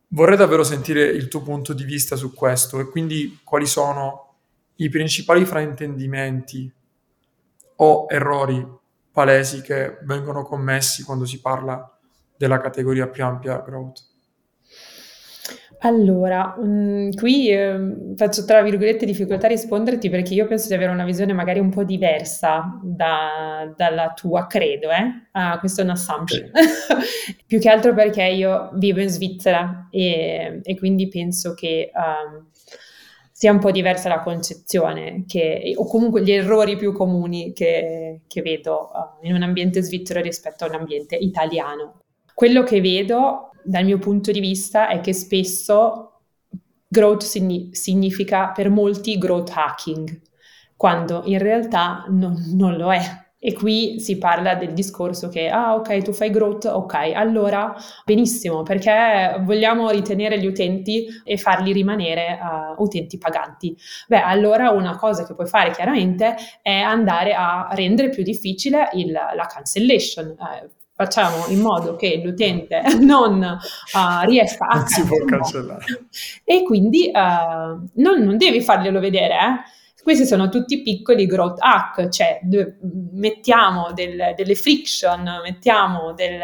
Vorrei 0.09 0.37
davvero 0.37 0.63
sentire 0.63 1.05
il 1.05 1.27
tuo 1.27 1.43
punto 1.43 1.73
di 1.73 1.85
vista 1.85 2.15
su 2.15 2.33
questo 2.33 2.79
e 2.79 2.89
quindi 2.89 3.41
quali 3.43 3.67
sono 3.67 4.35
i 4.77 4.89
principali 4.89 5.45
fraintendimenti 5.45 6.73
o 7.77 8.07
errori 8.09 8.65
palesi 9.11 9.63
che 9.63 9.99
vengono 10.03 10.45
commessi 10.45 11.03
quando 11.03 11.25
si 11.25 11.41
parla 11.41 11.99
della 12.37 12.61
categoria 12.61 13.09
più 13.09 13.25
ampia 13.25 13.59
growth. 13.59 14.16
Allora, 15.81 16.57
mh, 16.59 16.67
mm, 16.67 17.11
qui 17.13 17.51
eh, 17.51 17.79
faccio 18.17 18.45
tra 18.45 18.63
virgolette 18.63 19.05
difficoltà 19.05 19.47
a 19.47 19.51
risponderti 19.51 20.09
perché 20.09 20.33
io 20.33 20.47
penso 20.47 20.69
di 20.69 20.75
avere 20.75 20.91
una 20.91 21.05
visione 21.05 21.33
magari 21.33 21.59
un 21.59 21.71
po' 21.71 21.85
diversa 21.85 22.81
da, 22.83 23.73
dalla 23.77 24.13
tua, 24.15 24.47
credo, 24.47 24.91
eh? 24.91 25.29
Ah, 25.33 25.59
questa 25.59 25.83
è 25.83 25.85
un'assumption. 25.85 26.51
Più 27.47 27.61
che 27.61 27.69
altro 27.69 27.93
perché 27.95 28.25
io 28.25 28.71
vivo 28.75 29.01
in 29.01 29.09
Svizzera 29.09 29.89
e, 29.91 30.61
e 30.63 30.79
quindi 30.79 31.09
penso 31.09 31.53
che 31.55 31.91
um, 31.95 32.49
sia 33.31 33.53
un 33.53 33.59
po' 33.59 33.71
diversa 33.71 34.09
la 34.09 34.21
concezione 34.21 35.25
che, 35.27 35.75
o 35.77 35.87
comunque 35.87 36.23
gli 36.23 36.33
errori 36.33 36.77
più 36.77 36.93
comuni 36.93 37.53
che, 37.53 38.23
che 38.27 38.41
vedo 38.41 38.91
uh, 38.93 39.27
in 39.27 39.35
un 39.35 39.43
ambiente 39.43 39.83
svizzero 39.83 40.23
rispetto 40.23 40.65
a 40.65 40.69
un 40.69 40.75
ambiente 40.75 41.17
italiano. 41.17 42.01
Quello 42.33 42.63
che 42.63 42.81
vedo 42.81 43.51
dal 43.67 43.85
mio 43.85 43.99
punto 43.99 44.31
di 44.31 44.41
vista 44.41 44.89
è 44.89 45.01
che 45.01 45.13
spesso 45.13 46.21
growth 46.89 47.23
signi- 47.23 47.71
significa 47.73 48.53
per 48.53 48.71
molti 48.71 49.19
growth 49.19 49.53
hacking, 49.55 50.23
quando 50.77 51.23
in 51.27 51.39
realtà 51.39 52.05
non, 52.09 52.53
non 52.55 52.77
lo 52.77 52.93
è. 52.93 53.25
E 53.39 53.53
qui 53.53 54.01
si 54.01 54.19
parla 54.19 54.55
del 54.55 54.73
discorso 54.73 55.29
che, 55.29 55.49
ah 55.49 55.75
ok, 55.75 56.03
tu 56.03 56.13
fai 56.13 56.31
growth, 56.31 56.65
ok, 56.65 56.95
allora 57.15 57.77
benissimo, 58.05 58.63
perché 58.63 59.41
vogliamo 59.43 59.91
ritenere 59.91 60.41
gli 60.41 60.47
utenti 60.47 61.07
e 61.23 61.37
farli 61.37 61.73
rimanere 61.73 62.39
uh, 62.41 62.83
utenti 62.83 63.19
paganti. 63.19 63.77
Beh, 64.09 64.21
allora 64.21 64.71
una 64.71 64.97
cosa 64.97 65.25
che 65.25 65.35
puoi 65.35 65.47
fare 65.47 65.71
chiaramente 65.71 66.35
è 66.63 66.79
andare 66.79 67.35
a 67.35 67.69
rendere 67.73 68.09
più 68.09 68.23
difficile 68.23 68.89
il, 68.95 69.13
la 69.13 69.47
cancellation. 69.47 70.35
Uh, 70.39 70.69
facciamo 70.97 71.47
in 71.49 71.61
modo 71.61 71.95
che 71.95 72.23
l'utente 72.25 72.83
non 72.99 73.41
uh, 73.43 74.27
riesca 74.27 74.67
a... 74.67 74.79
Non 74.79 74.87
si 74.87 75.05
può 75.05 75.25
cancellare. 75.25 75.85
E 76.43 76.63
quindi 76.65 77.11
uh, 77.13 77.89
non, 78.01 78.23
non, 78.23 78.37
devi 78.39 78.63
farglielo 78.63 78.99
vedere, 78.99 79.35
eh? 79.35 79.75
Questi 80.03 80.25
sono 80.25 80.49
tutti 80.49 80.83
piccoli 80.83 81.27
growth 81.27 81.59
hack, 81.59 82.09
cioè 82.11 82.41
mettiamo 83.13 83.93
del, 83.93 84.35
delle 84.37 84.55
friction, 84.55 85.41
mettiamo 85.43 86.13
del, 86.13 86.39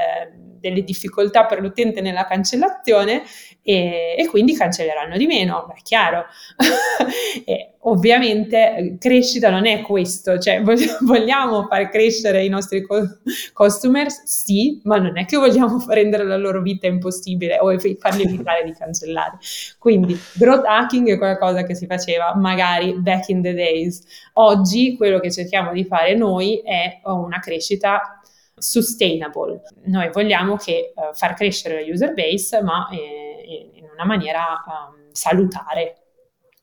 delle 0.59 0.83
difficoltà 0.83 1.47
per 1.47 1.61
l'utente 1.61 2.01
nella 2.01 2.25
cancellazione 2.25 3.23
e, 3.63 4.17
e 4.19 4.27
quindi 4.27 4.55
cancelleranno 4.55 5.17
di 5.17 5.27
meno, 5.27 5.73
è 5.75 5.81
chiaro. 5.83 6.25
ovviamente 7.85 8.77
eh, 8.77 8.97
crescita 8.99 9.51
non 9.51 9.67
è 9.67 9.81
questo, 9.81 10.39
cioè 10.39 10.63
vogliamo 11.03 11.67
far 11.67 11.89
crescere 11.89 12.45
i 12.45 12.49
nostri 12.49 12.83
co- 12.83 13.19
customers, 13.53 14.23
sì, 14.25 14.81
ma 14.85 14.99
non 14.99 15.17
è 15.17 15.25
che 15.25 15.37
vogliamo 15.37 15.85
rendere 15.89 16.25
la 16.25 16.37
loro 16.37 16.61
vita 16.61 16.87
impossibile 16.87 17.59
o 17.61 17.77
farli 17.99 18.25
evitare 18.25 18.65
di 18.65 18.73
cancellare. 18.73 19.39
Quindi 19.79 20.19
growth 20.35 20.65
hacking 20.67 21.11
è 21.11 21.19
qualcosa 21.19 21.63
che 21.65 21.75
si 21.75 21.87
faceva 21.87 22.35
magari 22.35 22.95
back 22.95 23.29
in 23.29 23.43
the 23.43 23.55
days. 23.55 24.03
Oggi 24.35 24.97
quello 24.97 25.21
che 25.21 25.31
cerchiamo 25.31 25.73
di 25.73 25.85
fare 25.85 26.15
noi 26.15 26.61
è 26.65 27.01
una 27.05 27.39
crescita 27.41 28.21
sustainable. 28.63 29.63
Noi 29.87 30.11
vogliamo 30.11 30.57
che, 30.57 30.93
uh, 30.95 31.15
far 31.15 31.35
crescere 31.35 31.85
la 31.85 31.93
user 31.93 32.15
base, 32.15 32.63
ma 32.63 32.89
eh, 32.91 33.71
in 33.75 33.85
una 33.93 34.05
maniera 34.05 34.63
um, 34.67 35.11
salutare. 35.11 35.97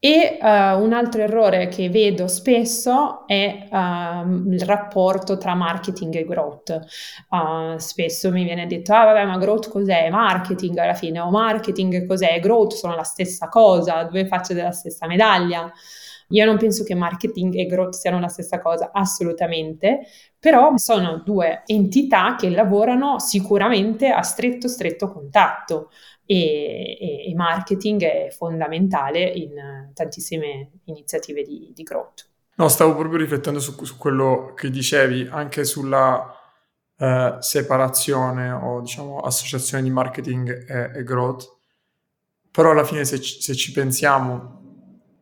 E 0.02 0.38
uh, 0.42 0.82
un 0.82 0.94
altro 0.94 1.24
errore 1.24 1.68
che 1.68 1.90
vedo 1.90 2.30
spesso 2.30 3.28
è 3.28 3.68
uh, 3.70 4.50
il 4.50 4.62
rapporto 4.62 5.38
tra 5.38 5.56
marketing 5.56 6.16
e 6.16 6.24
growth. 6.24 6.80
Uh, 7.30 7.78
spesso 7.78 8.32
mi 8.32 8.46
viene 8.46 8.66
detto, 8.66 8.94
ah 8.94 9.04
vabbè, 9.04 9.26
ma 9.26 9.38
growth 9.38 9.68
cos'è? 9.70 10.10
Marketing 10.10 10.78
alla 10.78 10.94
fine, 10.94 11.20
o 11.20 11.30
marketing 11.30 12.08
cos'è? 12.08 12.40
Growth 12.40 12.76
sono 12.76 12.96
la 12.96 13.04
stessa 13.04 13.50
cosa, 13.50 14.04
due 14.04 14.26
facce 14.26 14.54
della 14.54 14.72
stessa 14.72 15.06
medaglia. 15.06 15.70
Io 16.30 16.46
non 16.46 16.58
penso 16.58 16.84
che 16.84 16.94
marketing 16.94 17.56
e 17.56 17.66
growth 17.66 17.94
siano 17.94 18.20
la 18.20 18.28
stessa 18.28 18.60
cosa, 18.60 18.92
assolutamente, 18.94 20.02
però 20.38 20.78
sono 20.78 21.22
due 21.26 21.64
entità 21.66 22.36
che 22.36 22.50
lavorano 22.50 23.20
sicuramente 23.20 24.10
a 24.10 24.22
stretto, 24.22 24.68
stretto 24.68 25.12
contatto 25.12 25.90
e, 26.26 26.98
e, 27.00 27.30
e 27.32 27.36
marketing 27.36 28.04
è 28.04 28.28
fondamentale 28.30 29.24
in 29.24 29.90
tantissime 29.94 30.72
iniziative 30.86 31.42
di, 31.42 31.72
di 31.74 31.84
growth. 31.84 32.28
No, 32.58 32.68
stavo 32.68 32.96
proprio 32.96 33.18
riflettendo 33.18 33.60
su, 33.60 33.84
su 33.84 33.98
quello 33.98 34.54
che 34.56 34.70
dicevi, 34.70 35.28
anche 35.32 35.64
sulla 35.64 36.32
eh, 36.98 37.38
separazione 37.40 38.52
o 38.52 38.82
diciamo 38.82 39.20
associazione 39.20 39.82
di 39.82 39.90
marketing 39.90 40.70
e, 40.70 41.00
e 41.00 41.04
growth, 41.04 41.58
però 42.52 42.72
alla 42.72 42.84
fine 42.84 43.06
se 43.06 43.18
se 43.18 43.56
ci 43.56 43.72
pensiamo 43.72 44.59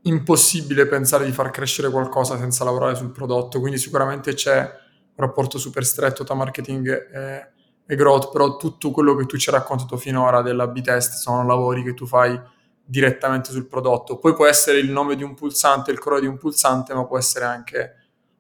impossibile 0.07 0.87
pensare 0.87 1.25
di 1.25 1.31
far 1.31 1.51
crescere 1.51 1.89
qualcosa 1.89 2.37
senza 2.37 2.63
lavorare 2.63 2.95
sul 2.95 3.11
prodotto, 3.11 3.59
quindi 3.59 3.77
sicuramente 3.77 4.33
c'è 4.33 4.59
un 4.59 5.25
rapporto 5.25 5.57
super 5.57 5.85
stretto 5.85 6.23
tra 6.23 6.35
marketing 6.35 7.11
e, 7.11 7.51
e 7.85 7.95
growth, 7.95 8.31
però 8.31 8.57
tutto 8.57 8.91
quello 8.91 9.15
che 9.15 9.25
tu 9.25 9.37
ci 9.37 9.49
hai 9.49 9.55
raccontato 9.55 9.97
finora 9.97 10.41
della 10.41 10.67
B-test 10.67 11.15
sono 11.15 11.45
lavori 11.45 11.83
che 11.83 11.93
tu 11.93 12.05
fai 12.05 12.39
direttamente 12.83 13.51
sul 13.51 13.67
prodotto. 13.67 14.17
Poi 14.17 14.33
può 14.33 14.45
essere 14.45 14.77
il 14.79 14.89
nome 14.89 15.15
di 15.15 15.23
un 15.23 15.33
pulsante, 15.33 15.91
il 15.91 15.99
colore 15.99 16.21
di 16.21 16.27
un 16.27 16.37
pulsante, 16.37 16.93
ma 16.93 17.05
può 17.05 17.17
essere 17.17 17.45
anche 17.45 17.95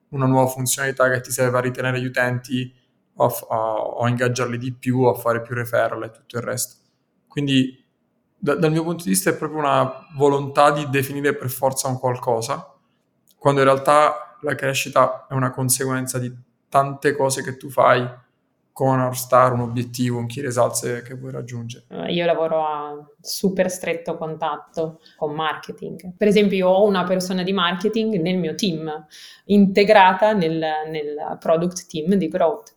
una 0.09 0.25
nuova 0.25 0.49
funzionalità 0.49 1.09
che 1.09 1.19
ti 1.19 1.31
serve 1.31 1.57
a 1.57 1.61
ritenere 1.61 1.99
gli 1.99 2.05
utenti 2.05 2.73
o 3.15 3.25
a, 3.25 3.55
a, 3.55 4.05
a 4.05 4.09
ingaggiarli 4.09 4.57
di 4.57 4.73
più, 4.73 5.03
a 5.03 5.13
fare 5.13 5.41
più 5.41 5.53
referral 5.53 6.03
e 6.03 6.11
tutto 6.11 6.37
il 6.37 6.43
resto. 6.43 6.75
Quindi 7.27 7.85
da, 8.37 8.55
dal 8.55 8.71
mio 8.71 8.83
punto 8.83 9.03
di 9.03 9.09
vista 9.09 9.29
è 9.29 9.35
proprio 9.35 9.59
una 9.59 10.07
volontà 10.15 10.71
di 10.71 10.87
definire 10.89 11.35
per 11.35 11.49
forza 11.49 11.87
un 11.87 11.97
qualcosa, 11.99 12.73
quando 13.37 13.61
in 13.61 13.67
realtà 13.67 14.37
la 14.41 14.55
crescita 14.55 15.25
è 15.27 15.33
una 15.33 15.51
conseguenza 15.51 16.19
di 16.19 16.33
tante 16.69 17.15
cose 17.15 17.43
che 17.43 17.57
tu 17.57 17.69
fai 17.69 18.07
con 18.77 18.89
una 18.89 19.11
star, 19.13 19.53
un 19.53 19.61
obiettivo, 19.61 20.19
un 20.19 20.27
key 20.27 20.43
results 20.43 21.01
che 21.03 21.15
vuoi 21.15 21.31
raggiungere? 21.31 21.85
Eh, 21.89 22.13
io 22.13 22.27
lavoro 22.27 22.63
a 22.63 23.09
super 23.19 23.71
stretto 23.71 24.15
contatto 24.17 24.99
con 25.15 25.33
marketing. 25.33 26.13
Per 26.15 26.27
esempio, 26.27 26.57
io 26.57 26.67
ho 26.67 26.85
una 26.85 27.03
persona 27.03 27.41
di 27.41 27.53
marketing 27.53 28.21
nel 28.21 28.37
mio 28.37 28.53
team, 28.53 29.07
integrata 29.45 30.33
nel, 30.33 30.63
nel 30.91 31.37
product 31.39 31.87
team 31.87 32.13
di 32.13 32.27
growth. 32.27 32.75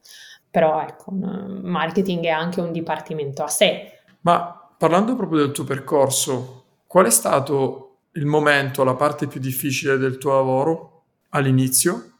Però 0.50 0.80
ecco, 0.80 1.12
marketing 1.12 2.24
è 2.24 2.30
anche 2.30 2.62
un 2.62 2.72
dipartimento 2.72 3.42
a 3.42 3.48
sé. 3.48 4.00
Ma 4.22 4.59
parlando 4.80 5.14
proprio 5.14 5.40
del 5.40 5.50
tuo 5.50 5.64
percorso, 5.64 6.64
qual 6.86 7.04
è 7.04 7.10
stato 7.10 7.98
il 8.12 8.24
momento, 8.24 8.82
la 8.82 8.94
parte 8.94 9.26
più 9.26 9.38
difficile 9.38 9.98
del 9.98 10.16
tuo 10.16 10.32
lavoro 10.32 11.02
all'inizio 11.28 12.12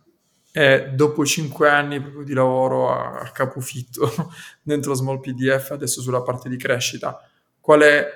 e 0.52 0.90
dopo 0.94 1.24
cinque 1.24 1.70
anni 1.70 2.02
proprio 2.02 2.22
di 2.22 2.34
lavoro 2.34 2.92
a, 2.92 3.30
capofitto 3.32 4.12
dentro 4.61 4.92
Small 4.92 5.20
PDF, 5.20 5.70
adesso 5.70 6.02
sulla 6.02 6.20
parte 6.20 6.50
di 6.50 6.58
crescita, 6.58 7.18
qual 7.61 7.80
è 7.80 8.06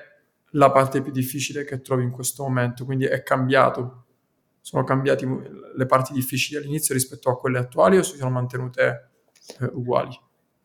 la 0.51 0.69
parte 0.69 1.01
più 1.01 1.11
difficile 1.11 1.63
che 1.63 1.81
trovi 1.81 2.03
in 2.03 2.11
questo 2.11 2.43
momento? 2.43 2.85
Quindi 2.85 3.05
è 3.05 3.23
cambiato? 3.23 4.03
Sono 4.61 4.83
cambiate 4.83 5.25
le 5.75 5.85
parti 5.87 6.13
difficili 6.13 6.59
all'inizio 6.59 6.93
rispetto 6.93 7.31
a 7.31 7.39
quelle 7.39 7.57
attuali 7.57 7.97
o 7.97 8.03
si 8.03 8.15
sono 8.15 8.29
mantenute 8.29 9.09
eh, 9.59 9.65
uguali? 9.73 10.15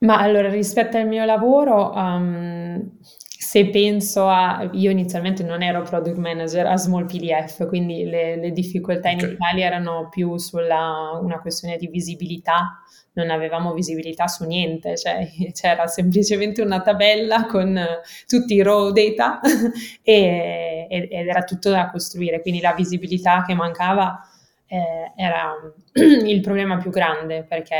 Ma 0.01 0.19
allora, 0.19 0.49
rispetto 0.51 0.97
al 0.97 1.07
mio 1.07 1.25
lavoro, 1.25 1.91
um, 1.95 2.91
se 3.41 3.69
penso 3.71 4.27
a, 4.27 4.69
io 4.73 4.91
inizialmente 4.91 5.41
non 5.41 5.63
ero 5.63 5.81
product 5.81 6.17
manager 6.17 6.67
a 6.67 6.77
Small 6.77 7.07
PDF, 7.07 7.67
quindi 7.67 8.05
le, 8.05 8.35
le 8.35 8.51
difficoltà 8.51 9.09
okay. 9.09 9.25
iniziali 9.25 9.61
erano 9.63 10.09
più 10.09 10.37
sulla 10.37 11.17
una 11.19 11.39
questione 11.39 11.77
di 11.77 11.87
visibilità, 11.87 12.83
non 13.13 13.31
avevamo 13.31 13.73
visibilità 13.73 14.27
su 14.27 14.45
niente, 14.45 14.95
cioè 14.95 15.27
c'era 15.59 15.87
semplicemente 15.87 16.61
una 16.61 16.81
tabella 16.81 17.47
con 17.47 17.83
tutti 18.27 18.53
i 18.53 18.61
raw 18.61 18.91
data 18.91 19.39
e, 20.03 20.85
ed 20.87 21.27
era 21.27 21.41
tutto 21.41 21.71
da 21.71 21.89
costruire, 21.89 22.41
quindi 22.41 22.61
la 22.61 22.73
visibilità 22.73 23.43
che 23.43 23.55
mancava 23.55 24.19
eh, 24.67 25.13
era 25.15 25.51
il 25.97 26.41
problema 26.41 26.77
più 26.77 26.91
grande 26.91 27.43
perché 27.43 27.75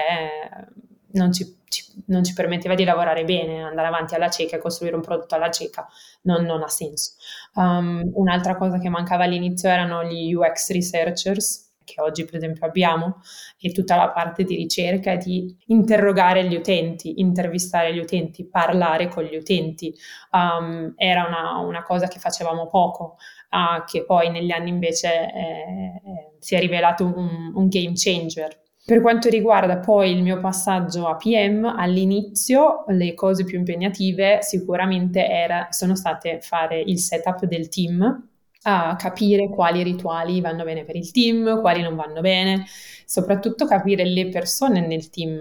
non 1.13 1.31
ci 1.31 1.59
ci, 1.71 1.85
non 2.07 2.23
ci 2.23 2.33
permetteva 2.33 2.75
di 2.75 2.83
lavorare 2.83 3.23
bene, 3.23 3.63
andare 3.63 3.87
avanti 3.87 4.13
alla 4.13 4.29
cieca 4.29 4.57
e 4.57 4.59
costruire 4.59 4.95
un 4.95 5.01
prodotto 5.01 5.35
alla 5.35 5.49
cieca, 5.49 5.87
non, 6.23 6.43
non 6.43 6.61
ha 6.61 6.67
senso. 6.67 7.13
Um, 7.55 8.11
un'altra 8.13 8.57
cosa 8.57 8.77
che 8.77 8.89
mancava 8.89 9.23
all'inizio 9.23 9.69
erano 9.69 10.03
gli 10.03 10.33
UX 10.33 10.71
researchers, 10.71 11.69
che 11.83 12.01
oggi 12.01 12.25
per 12.25 12.35
esempio 12.35 12.65
abbiamo, 12.65 13.21
e 13.57 13.71
tutta 13.71 13.95
la 13.95 14.09
parte 14.09 14.43
di 14.43 14.55
ricerca 14.55 15.15
di 15.15 15.57
interrogare 15.67 16.45
gli 16.45 16.55
utenti, 16.55 17.21
intervistare 17.21 17.93
gli 17.93 17.99
utenti, 17.99 18.45
parlare 18.45 19.07
con 19.07 19.23
gli 19.23 19.35
utenti. 19.35 19.93
Um, 20.31 20.93
era 20.97 21.25
una, 21.25 21.57
una, 21.59 21.83
cosa 21.83 22.07
che 22.07 22.19
facevamo 22.19 22.67
poco, 22.67 23.15
uh, 23.49 23.83
che 23.85 24.03
poi 24.03 24.29
negli 24.29 24.51
anni 24.51 24.69
invece 24.69 25.07
eh, 25.07 26.01
eh, 26.05 26.35
si 26.39 26.55
è 26.55 26.59
rivelato 26.59 27.05
un, 27.05 27.53
un 27.55 27.67
game 27.69 27.93
changer 27.95 28.59
per 28.91 28.99
quanto 28.99 29.29
riguarda 29.29 29.77
poi 29.77 30.11
il 30.11 30.21
mio 30.21 30.41
passaggio 30.41 31.07
a 31.07 31.15
PM, 31.15 31.63
all'inizio 31.63 32.83
le 32.87 33.13
cose 33.13 33.45
più 33.45 33.57
impegnative 33.57 34.39
sicuramente 34.41 35.25
era, 35.25 35.67
sono 35.69 35.95
state 35.95 36.41
fare 36.41 36.81
il 36.81 36.99
setup 36.99 37.45
del 37.45 37.69
team, 37.69 38.27
a 38.63 38.95
capire 38.97 39.47
quali 39.47 39.81
rituali 39.81 40.41
vanno 40.41 40.65
bene 40.65 40.83
per 40.83 40.97
il 40.97 41.09
team, 41.11 41.61
quali 41.61 41.81
non 41.81 41.95
vanno 41.95 42.19
bene, 42.19 42.65
soprattutto 43.05 43.65
capire 43.65 44.03
le 44.03 44.27
persone 44.27 44.85
nel 44.85 45.09
team. 45.09 45.39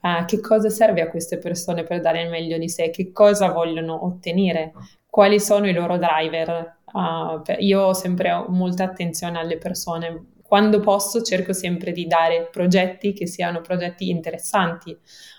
Uh, 0.00 0.24
che 0.24 0.40
cosa 0.40 0.68
serve 0.68 1.00
a 1.00 1.10
queste 1.10 1.38
persone 1.38 1.84
per 1.84 2.00
dare 2.00 2.22
il 2.22 2.28
meglio 2.28 2.58
di 2.58 2.68
sé, 2.68 2.90
che 2.90 3.12
cosa 3.12 3.52
vogliono 3.52 4.04
ottenere, 4.04 4.72
quali 5.08 5.38
sono 5.38 5.68
i 5.68 5.72
loro 5.72 5.96
driver. 5.96 6.78
Uh, 6.92 7.40
io 7.58 7.82
ho 7.82 7.92
sempre 7.92 8.46
molta 8.48 8.82
attenzione 8.82 9.38
alle 9.38 9.58
persone, 9.58 10.24
quando 10.50 10.80
posso 10.80 11.22
cerco 11.22 11.52
sempre 11.52 11.92
di 11.92 12.08
dare 12.08 12.48
progetti 12.50 13.12
che 13.12 13.28
siano 13.28 13.60
progetti 13.60 14.10
interessanti 14.10 14.98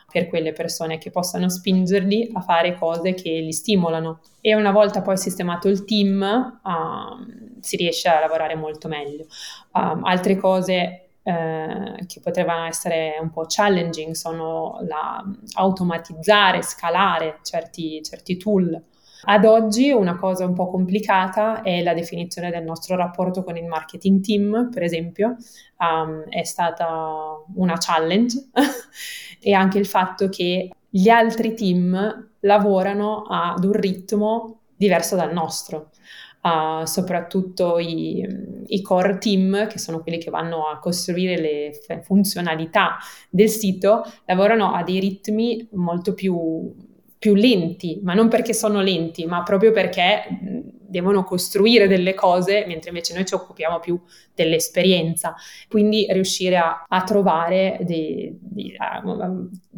per 0.09 0.29
quelle 0.29 0.53
persone 0.53 0.99
che 0.99 1.09
possano 1.11 1.49
spingerli 1.49 2.29
a 2.31 2.39
fare 2.39 2.75
cose 2.75 3.13
che 3.13 3.29
li 3.29 3.51
stimolano. 3.51 4.21
E 4.39 4.55
una 4.55 4.71
volta 4.71 5.01
poi 5.01 5.17
sistemato 5.17 5.67
il 5.67 5.83
team, 5.83 6.61
um, 6.63 7.59
si 7.59 7.75
riesce 7.75 8.07
a 8.07 8.21
lavorare 8.21 8.55
molto 8.55 8.87
meglio. 8.87 9.25
Um, 9.73 10.05
altre 10.05 10.37
cose 10.37 11.07
eh, 11.23 12.05
che 12.07 12.21
potevano 12.21 12.67
essere 12.67 13.17
un 13.19 13.31
po' 13.31 13.43
challenging 13.45 14.13
sono 14.13 14.77
la, 14.87 15.21
automatizzare, 15.55 16.61
scalare 16.61 17.39
certi, 17.43 18.01
certi 18.01 18.37
tool 18.37 18.81
ad 19.23 19.45
oggi 19.45 19.91
una 19.91 20.17
cosa 20.17 20.45
un 20.45 20.53
po' 20.53 20.69
complicata 20.69 21.61
è 21.61 21.83
la 21.83 21.93
definizione 21.93 22.49
del 22.49 22.63
nostro 22.63 22.95
rapporto 22.95 23.43
con 23.43 23.55
il 23.55 23.65
marketing 23.65 24.21
team, 24.23 24.69
per 24.71 24.83
esempio, 24.83 25.35
um, 25.77 26.23
è 26.29 26.43
stata 26.43 27.43
una 27.55 27.75
challenge 27.77 28.49
e 29.39 29.53
anche 29.53 29.77
il 29.77 29.85
fatto 29.85 30.29
che 30.29 30.69
gli 30.89 31.09
altri 31.09 31.53
team 31.53 32.29
lavorano 32.41 33.23
ad 33.29 33.63
un 33.63 33.73
ritmo 33.73 34.61
diverso 34.75 35.15
dal 35.15 35.31
nostro. 35.31 35.89
Uh, 36.41 36.85
soprattutto 36.85 37.77
i, 37.77 38.27
i, 38.65 38.81
core 38.81 39.19
team, 39.19 39.67
che 39.67 39.77
sono 39.77 40.01
quelli 40.01 40.17
che 40.17 40.31
vanno 40.31 40.65
a 40.65 40.79
costruire 40.79 41.39
le 41.39 42.01
funzionalità 42.01 42.97
del 43.29 43.47
sito, 43.47 44.01
lavorano 44.25 44.73
a 44.73 44.81
dei 44.81 44.99
ritmi 44.99 45.69
molto 45.73 46.15
più 46.15 46.73
più 47.21 47.35
lenti, 47.35 47.99
ma 48.01 48.15
non 48.15 48.29
perché 48.29 48.51
sono 48.51 48.81
lenti, 48.81 49.25
ma 49.25 49.43
proprio 49.43 49.71
perché 49.71 50.23
devono 50.87 51.23
costruire 51.23 51.87
delle 51.87 52.15
cose, 52.15 52.65
mentre 52.65 52.89
invece 52.89 53.13
noi 53.13 53.27
ci 53.27 53.35
occupiamo 53.35 53.79
più 53.79 54.01
dell'esperienza. 54.33 55.35
Quindi 55.69 56.07
riuscire 56.09 56.57
a, 56.57 56.83
a 56.89 57.03
trovare, 57.03 57.77
di, 57.81 58.35
di, 58.41 58.73
a, 58.75 59.03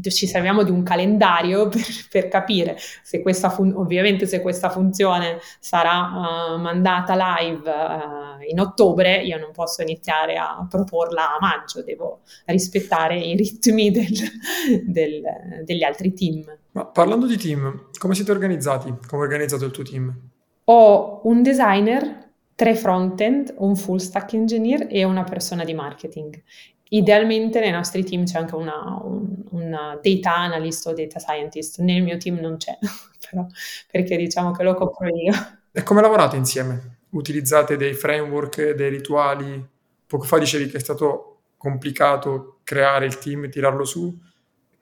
ci 0.09 0.25
serviamo 0.25 0.63
di 0.63 0.71
un 0.71 0.83
calendario 0.83 1.67
per, 1.69 1.83
per 2.09 2.29
capire 2.29 2.77
se 3.01 3.21
questa, 3.21 3.49
fun- 3.49 3.73
ovviamente 3.75 4.25
se 4.25 4.39
questa 4.39 4.69
funzione 4.69 5.39
sarà 5.59 6.55
uh, 6.55 6.61
mandata 6.61 7.13
live 7.13 7.69
uh, 7.69 8.49
in 8.49 8.61
ottobre, 8.61 9.21
io 9.21 9.37
non 9.37 9.51
posso 9.51 9.81
iniziare 9.81 10.37
a 10.37 10.65
proporla 10.69 11.35
a 11.35 11.37
maggio, 11.41 11.83
devo 11.83 12.21
rispettare 12.45 13.19
i 13.19 13.35
ritmi 13.35 13.91
del, 13.91 14.13
del, 14.85 15.21
degli 15.65 15.83
altri 15.83 16.13
team. 16.13 16.61
Ma 16.74 16.86
parlando 16.86 17.28
di 17.28 17.38
team, 17.38 17.89
come 17.99 18.15
siete 18.15 18.32
organizzati? 18.32 18.91
Come 19.07 19.21
è 19.21 19.26
organizzato 19.26 19.65
il 19.65 19.71
tuo 19.71 19.84
team? 19.84 20.11
Ho 20.65 21.21
un 21.26 21.43
designer, 21.43 22.32
tre 22.55 22.76
front-end, 22.76 23.53
un 23.57 23.76
full 23.76 23.97
stack 23.97 24.34
engineer 24.34 24.88
e 24.89 25.03
una 25.03 25.24
persona 25.24 25.63
di 25.63 25.76
marketing. 25.76 26.41
Idealmente 26.89 27.59
nei 27.59 27.69
nostri 27.69 28.03
team 28.03 28.26
c'è 28.26 28.39
anche 28.39 28.55
una, 28.55 28.99
un, 29.03 29.43
una 29.51 29.99
data 30.01 30.36
analyst 30.36 30.88
o 30.88 30.93
data 30.93 31.19
scientist, 31.19 31.80
nel 31.80 32.01
mio 32.01 32.17
team 32.17 32.39
non 32.39 32.57
c'è, 32.57 32.76
però 33.30 33.45
perché 33.91 34.17
diciamo 34.17 34.51
che 34.51 34.63
lo 34.63 34.74
copro 34.74 35.07
io. 35.07 35.34
E 35.71 35.84
come 35.84 36.01
lavorate 36.01 36.38
insieme? 36.38 37.01
Utilizzate 37.11 37.78
dei 37.78 37.93
framework, 37.93 38.71
dei 38.71 38.89
rituali? 38.89 39.63
Poco 40.07 40.26
fa 40.26 40.39
dicevi 40.39 40.69
che 40.69 40.78
è 40.78 40.80
stato 40.80 41.41
complicato 41.55 42.61
creare 42.63 43.05
il 43.05 43.19
team, 43.19 43.47
tirarlo 43.49 43.86
su 43.86 44.11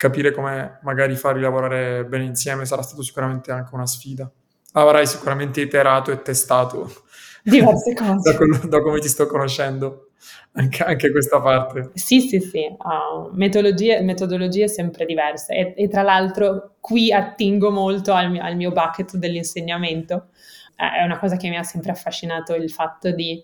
capire 0.01 0.31
come 0.31 0.79
magari 0.81 1.15
farli 1.15 1.41
lavorare 1.41 2.03
bene 2.05 2.23
insieme 2.23 2.65
sarà 2.65 2.81
stato 2.81 3.03
sicuramente 3.03 3.51
anche 3.51 3.75
una 3.75 3.85
sfida. 3.85 4.27
Avrai 4.71 5.05
sicuramente 5.05 5.61
iterato 5.61 6.09
e 6.09 6.23
testato 6.23 6.91
diverse 7.45 7.93
cose 7.93 8.31
da, 8.31 8.35
quello, 8.35 8.57
da, 8.65 8.81
come 8.81 8.99
ti 8.99 9.07
sto 9.07 9.27
conoscendo. 9.27 10.07
Anche, 10.53 10.83
anche 10.83 11.11
questa 11.11 11.39
parte. 11.39 11.91
Sì, 11.93 12.19
sì, 12.19 12.39
sì, 12.39 12.65
uh, 12.65 13.29
metodologie, 13.33 14.01
metodologie, 14.01 14.67
sempre 14.67 15.05
diverse 15.05 15.53
e, 15.53 15.73
e, 15.77 15.87
tra 15.87 16.01
l'altro 16.01 16.77
qui 16.79 17.13
attingo 17.13 17.69
molto 17.69 18.11
al 18.11 18.31
mio, 18.31 18.43
al 18.43 18.55
mio 18.55 18.71
bucket 18.71 19.17
dell'insegnamento. 19.17 20.29
Uh, 20.77 20.99
è 20.99 21.03
una 21.03 21.19
cosa 21.19 21.37
che 21.37 21.47
mi 21.47 21.57
ha 21.57 21.63
sempre 21.63 21.91
affascinato 21.91 22.55
il 22.55 22.71
fatto 22.71 23.11
di 23.11 23.41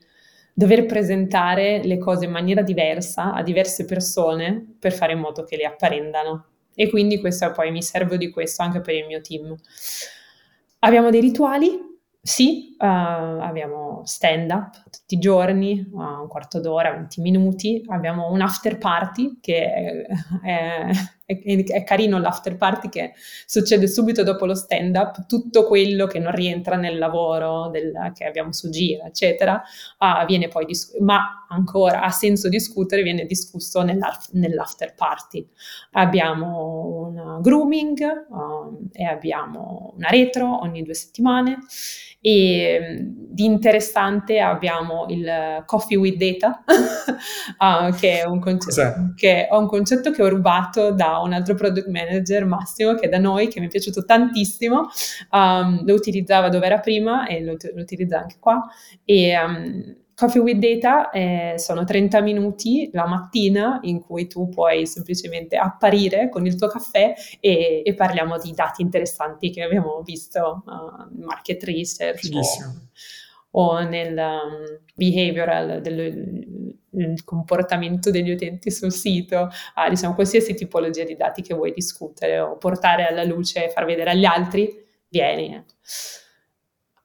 dover 0.58 0.88
presentare 0.88 1.84
le 1.84 2.00
cose 2.00 2.26
in 2.26 2.32
maniera 2.32 2.64
diversa 2.64 3.32
a 3.32 3.44
diverse 3.44 3.86
persone 3.86 4.78
per 4.80 4.92
fare 4.92 5.14
in 5.14 5.20
modo 5.20 5.44
che 5.44 5.56
le 5.56 5.66
apprendano. 5.66 6.46
E 6.74 6.90
quindi 6.90 7.20
questo 7.20 7.52
poi 7.52 7.70
mi 7.70 7.84
servo 7.84 8.18
di 8.18 8.32
questo 8.32 8.64
anche 8.64 8.82
per 8.82 8.96
il 8.96 9.06
mio 9.06 9.22
team. 9.22 9.56
Abbiamo 10.80 11.12
dei 11.12 11.22
rituali, 11.22 11.80
sì, 12.20 12.76
uh, 12.76 12.86
abbiamo 12.86 14.02
stand 14.06 14.50
up 14.50 14.84
tutti 14.90 15.14
i 15.14 15.20
giorni, 15.20 15.88
uh, 15.92 16.22
un 16.22 16.28
quarto 16.28 16.60
d'ora, 16.60 16.90
20 16.90 17.22
minuti, 17.22 17.84
abbiamo 17.90 18.32
un 18.32 18.42
after 18.42 18.80
party 18.80 19.38
che 19.40 19.64
è, 19.64 20.06
è 20.42 20.90
è, 21.28 21.64
è, 21.64 21.84
carino 21.84 22.18
l'after 22.20 22.56
party 22.56 22.88
che 22.88 23.14
succede 23.46 23.86
subito 23.88 24.24
dopo 24.24 24.46
lo 24.46 24.56
stand 24.56 24.96
up, 24.96 25.26
tutto 25.26 25.66
quello 25.66 26.08
che 26.08 26.20
non 26.20 26.32
rientra 26.32 26.78
nel 26.78 26.98
lavoro 26.98 27.68
del, 27.70 28.14
che 28.16 28.24
abbiamo 28.24 28.54
su 28.54 28.70
Gira, 28.70 29.06
eccetera, 29.06 29.62
uh, 30.00 30.26
viene 30.26 30.48
poi 30.48 30.66
discusso, 30.66 31.04
ma 31.04 31.46
ancora 31.50 32.02
ha 32.02 32.12
senso 32.12 32.48
discutere, 32.48 33.04
viene 33.04 33.26
discusso 33.26 33.82
nell'after 33.82 34.94
party. 34.96 35.46
Abbiamo 35.92 37.10
un 37.10 37.42
grooming 37.42 38.26
um, 38.30 38.88
e 38.94 39.04
abbiamo 39.04 39.94
una 39.98 40.08
retro 40.10 40.62
ogni 40.62 40.82
due 40.82 40.94
settimane 40.94 41.58
e 42.20 43.06
di 43.38 43.46
interessante 43.46 44.40
abbiamo 44.40 45.06
il 45.10 45.64
Coffee 45.66 45.98
with 45.98 46.18
Data, 46.18 46.64
uh, 47.60 47.94
che, 47.96 48.22
è 48.22 48.26
un 48.26 48.40
concetto, 48.40 49.14
che, 49.16 49.48
è 49.48 49.56
un 49.56 49.68
concetto 49.68 50.12
che 50.12 50.24
ho 50.24 50.28
rubato 50.28 50.92
da 50.92 51.20
un 51.20 51.34
altro 51.34 51.54
product 51.54 51.88
manager, 51.88 52.46
Massimo, 52.46 52.96
che 52.96 53.06
è 53.06 53.10
da 53.10 53.20
noi, 53.20 53.48
che 53.48 53.60
mi 53.60 53.68
è 53.68 53.70
piaciuto 53.70 54.06
tantissimo. 54.06 54.88
Um, 55.32 55.86
lo 55.86 55.94
utilizzava 55.94 56.50
dove 56.50 56.66
era 56.66 56.80
prima 56.80 57.28
e 57.28 57.44
lo, 57.44 57.56
lo 57.74 57.82
utilizza 57.82 58.20
anche 58.20 58.38
qua. 58.40 58.66
E, 59.06 59.38
um, 59.38 59.96
Coffee 60.20 60.42
with 60.42 60.58
Data 60.58 61.12
eh, 61.12 61.54
sono 61.58 61.84
30 61.84 62.22
minuti 62.22 62.90
la 62.92 63.06
mattina 63.06 63.78
in 63.84 64.00
cui 64.02 64.26
tu 64.26 64.50
puoi 64.50 64.88
semplicemente 64.88 65.58
apparire 65.58 66.30
con 66.30 66.44
il 66.48 66.56
tuo 66.56 66.68
caffè 66.70 67.14
e, 67.40 67.84
e 67.86 67.94
parliamo 67.94 68.40
di 68.40 68.52
dati 68.52 68.82
interessanti 68.82 69.52
che 69.52 69.62
abbiamo 69.62 70.02
visto 70.02 70.64
uh, 70.66 71.24
market 71.24 71.64
research 71.66 72.32
o, 73.52 73.62
o, 73.62 73.84
nel 73.84 74.18
um, 74.18 74.80
behavioral 74.96 75.82
del 75.82 77.24
comportamento 77.24 78.10
degli 78.10 78.32
utenti 78.32 78.72
sul 78.72 78.92
sito, 78.92 79.50
uh, 79.76 79.88
diciamo 79.88 80.16
qualsiasi 80.16 80.56
tipologia 80.56 81.04
di 81.04 81.16
dati 81.16 81.44
che 81.44 81.54
vuoi 81.54 81.74
discutere 81.74 82.40
o 82.40 82.58
portare 82.58 83.06
alla 83.06 83.24
luce 83.24 83.66
e 83.66 83.70
far 83.70 83.86
vedere 83.86 84.10
agli 84.10 84.26
altri, 84.26 84.84
vieni. 85.10 85.64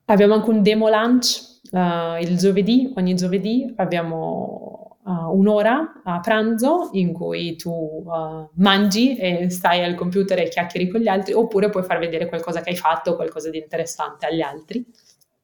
Abbiamo 0.07 0.33
anche 0.33 0.49
un 0.49 0.63
demo 0.63 0.89
lunch 0.89 1.51
uh, 1.73 2.21
il 2.21 2.37
giovedì, 2.37 2.93
ogni 2.97 3.15
giovedì 3.15 3.73
abbiamo 3.77 4.99
uh, 5.05 5.37
un'ora 5.37 6.03
a 6.05 6.21
pranzo 6.21 6.91
in 6.93 7.13
cui 7.13 7.57
tu 7.57 7.71
uh, 7.71 8.49
mangi 8.55 9.17
e 9.17 9.51
stai 9.51 9.83
al 9.83 9.95
computer 9.95 10.39
e 10.39 10.49
chiacchieri 10.49 10.89
con 10.89 11.01
gli 11.01 11.09
altri, 11.09 11.33
oppure 11.33 11.71
puoi 11.71 11.83
far 11.83 11.99
vedere 11.99 12.29
qualcosa 12.29 12.61
che 12.61 12.71
hai 12.71 12.77
fatto, 12.77 13.17
qualcosa 13.17 13.51
di 13.51 13.59
interessante 13.59 14.27
agli 14.27 14.41
altri. 14.41 14.85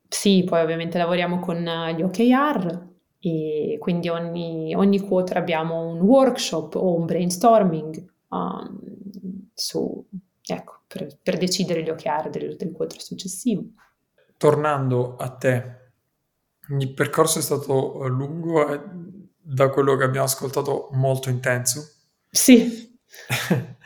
Sì, 0.09 0.45
poi 0.45 0.63
ovviamente 0.63 0.97
lavoriamo 0.97 1.39
con 1.39 1.57
gli 1.95 2.03
OKR 2.03 2.87
e 3.21 3.77
quindi 3.81 4.09
ogni, 4.09 4.75
ogni 4.75 5.01
quarter 5.01 5.37
abbiamo 5.37 5.89
un 5.89 6.01
workshop 6.01 6.77
o 6.77 6.95
un 6.95 7.05
brainstorming 7.05 8.05
um, 8.29 8.81
su, 9.53 10.07
ecco, 10.47 10.81
per, 10.87 11.19
per, 11.23 11.37
decidere 11.37 11.83
gli 11.83 11.91
OKR 11.91 12.31
del, 12.31 12.57
del 12.57 12.73
quarter 12.73 13.03
successivo. 13.03 13.65
Tornando 14.37 15.17
a 15.17 15.31
te, 15.31 15.78
il 16.69 16.93
percorso 16.93 17.39
è 17.39 17.43
stato 17.43 18.05
eh, 18.05 18.09
lungo 18.09 18.69
e 18.69 18.81
da 19.41 19.71
quello 19.71 19.97
che 19.97 20.05
abbiamo 20.05 20.27
ascoltato 20.27 20.89
molto 20.93 21.31
intenso. 21.31 21.91
Sì. 22.31 22.99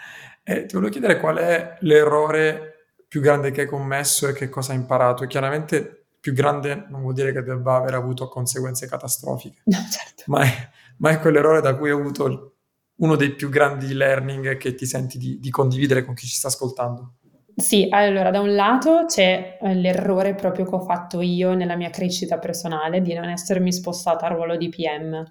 e 0.43 0.67
ti 0.67 0.75
volevo 0.75 0.91
chiedere 0.91 1.21
qual 1.21 1.37
è 1.37 1.77
l'errore 1.81 2.73
più 3.07 3.21
grande 3.21 3.51
che 3.51 3.63
hai 3.63 3.67
commesso 3.67 4.27
e 4.27 4.33
che 4.33 4.49
cosa 4.49 4.73
hai 4.73 4.79
imparato. 4.79 5.23
E 5.23 5.29
chiaramente 5.29 6.07
più 6.19 6.33
grande 6.33 6.87
non 6.89 7.03
vuol 7.03 7.15
dire 7.15 7.33
che 7.33 7.43
debba 7.43 7.77
aver 7.77 7.95
avuto 7.95 8.29
conseguenze 8.29 8.87
catastrofiche, 8.87 9.63
no, 9.67 9.79
certo. 9.91 10.25
ma, 10.27 10.43
è, 10.43 10.71
ma, 10.99 11.11
è, 11.11 11.19
quell'errore 11.19 11.61
da 11.61 11.77
cui 11.77 11.91
hai 11.91 11.99
avuto 11.99 12.55
uno 12.97 13.17
dei 13.17 13.35
più 13.35 13.49
grandi 13.49 13.93
learning 13.93 14.57
che 14.57 14.75
ti 14.75 14.87
senti 14.87 15.19
di, 15.19 15.41
di 15.41 15.51
condividere 15.51 16.05
con 16.05 16.15
chi 16.15 16.27
ci 16.27 16.37
sta 16.37 16.49
ascoltando. 16.49 17.15
Sì, 17.55 17.87
allora 17.91 18.31
da 18.31 18.41
un 18.41 18.55
lato 18.55 19.05
c'è 19.07 19.59
eh, 19.61 19.75
l'errore 19.75 20.35
proprio 20.35 20.65
che 20.65 20.75
ho 20.75 20.81
fatto 20.81 21.21
io 21.21 21.55
nella 21.55 21.77
mia 21.77 21.91
crescita 21.91 22.39
personale 22.39 23.03
di 23.03 23.13
non 23.15 23.29
essermi 23.29 23.73
spostata 23.73 24.27
al 24.27 24.35
ruolo 24.35 24.57
di 24.57 24.69
PM 24.69 25.23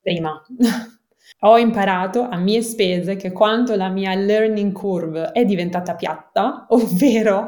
prima. 0.00 0.40
ho 1.40 1.58
imparato 1.58 2.22
a 2.22 2.36
mie 2.38 2.62
spese 2.62 3.16
che 3.16 3.32
quando 3.32 3.76
la 3.76 3.88
mia 3.88 4.14
learning 4.14 4.72
curve 4.72 5.32
è 5.32 5.44
diventata 5.44 5.94
piatta, 5.94 6.66
ovvero 6.70 7.46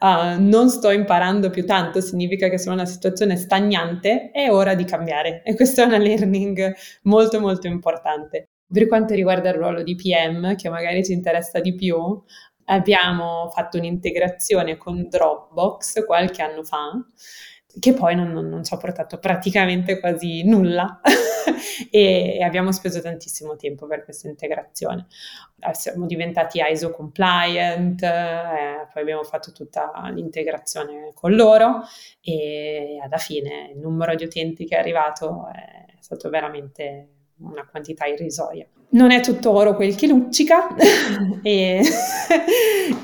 uh, 0.00 0.38
non 0.40 0.68
sto 0.68 0.90
imparando 0.90 1.48
più 1.50 1.64
tanto, 1.64 2.00
significa 2.00 2.48
che 2.48 2.58
sono 2.58 2.74
in 2.74 2.80
una 2.80 2.88
situazione 2.90 3.36
stagnante, 3.36 4.30
è 4.32 4.50
ora 4.50 4.74
di 4.74 4.84
cambiare. 4.84 5.42
E 5.44 5.54
questa 5.54 5.82
è 5.84 5.86
una 5.86 5.98
learning 5.98 6.72
molto 7.04 7.40
molto 7.40 7.66
importante. 7.68 8.48
Per 8.72 8.86
quanto 8.88 9.12
riguarda 9.14 9.50
il 9.50 9.56
ruolo 9.56 9.82
di 9.82 9.94
PM, 9.94 10.54
che 10.56 10.68
magari 10.70 11.04
ci 11.04 11.12
interessa 11.12 11.60
di 11.60 11.74
più, 11.74 11.96
abbiamo 12.66 13.48
fatto 13.50 13.78
un'integrazione 13.78 14.76
con 14.76 15.08
Dropbox 15.08 16.04
qualche 16.04 16.42
anno 16.42 16.62
fa 16.62 17.04
che 17.78 17.94
poi 17.94 18.14
non, 18.14 18.32
non, 18.32 18.48
non 18.48 18.64
ci 18.64 18.74
ha 18.74 18.76
portato 18.76 19.18
praticamente 19.18 19.98
quasi 19.98 20.44
nulla 20.44 21.00
e, 21.90 22.36
e, 22.38 22.42
abbiamo 22.42 22.72
speso 22.72 23.00
tantissimo 23.00 23.56
tempo 23.56 23.86
per 23.86 24.04
questa 24.04 24.28
integrazione. 24.28 25.06
Eh, 25.58 25.74
siamo 25.74 26.06
diventati 26.06 26.60
ISO 26.62 26.90
compliant, 26.90 28.02
eh, 28.02 28.88
poi 28.92 29.02
abbiamo 29.02 29.22
fatto 29.22 29.52
tutta 29.52 29.90
l'integrazione 30.12 31.12
con 31.14 31.34
loro 31.34 31.82
e 32.20 32.98
alla 33.02 33.18
fine 33.18 33.70
il 33.72 33.78
numero 33.78 34.14
di 34.14 34.24
utenti 34.24 34.66
che 34.66 34.76
è 34.76 34.78
arrivato 34.78 35.48
è 35.50 35.96
stato 36.00 36.28
veramente 36.28 37.21
una 37.42 37.66
quantità 37.68 38.06
irrisoria. 38.06 38.66
Non 38.90 39.10
è 39.10 39.20
tutto 39.20 39.50
oro 39.50 39.74
quel 39.74 39.94
che 39.94 40.06
luccica 40.06 40.74
e, 41.42 41.82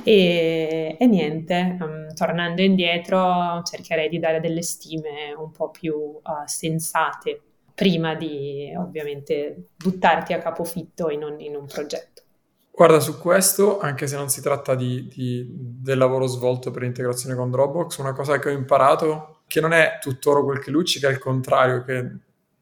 e, 0.05 0.97
e, 0.99 1.07
niente, 1.07 1.77
um, 1.81 2.15
tornando 2.15 2.61
indietro 2.61 3.63
cercherei 3.65 4.09
di 4.09 4.19
dare 4.19 4.41
delle 4.41 4.63
stime 4.63 5.33
un 5.37 5.51
po' 5.51 5.71
più 5.71 5.95
uh, 5.95 6.21
sensate 6.45 7.41
prima 7.75 8.15
di 8.15 8.75
ovviamente 8.77 9.69
buttarti 9.77 10.33
a 10.33 10.39
capofitto 10.39 11.11
in 11.11 11.23
un, 11.23 11.41
in 11.41 11.55
un 11.57 11.67
progetto. 11.67 12.23
Guarda, 12.79 13.01
su 13.01 13.19
questo, 13.19 13.81
anche 13.81 14.07
se 14.07 14.17
non 14.17 14.29
si 14.29 14.41
tratta 14.41 14.75
di, 14.75 15.09
di, 15.09 15.47
del 15.49 15.99
lavoro 15.99 16.27
svolto 16.27 16.71
per 16.71 16.83
l'integrazione 16.83 17.35
con 17.35 17.51
Dropbox, 17.51 17.97
una 17.97 18.13
cosa 18.13 18.39
che 18.39 18.51
ho 18.51 18.53
imparato, 18.53 19.41
che 19.49 19.61
non 19.61 19.73
è 19.73 19.99
tutto 20.01 20.31
oro 20.31 20.45
quel 20.45 20.61
che 20.61 20.71
luccica, 20.71 21.09
è 21.09 21.11
il 21.11 21.19
contrario, 21.19 21.83
che 21.83 22.09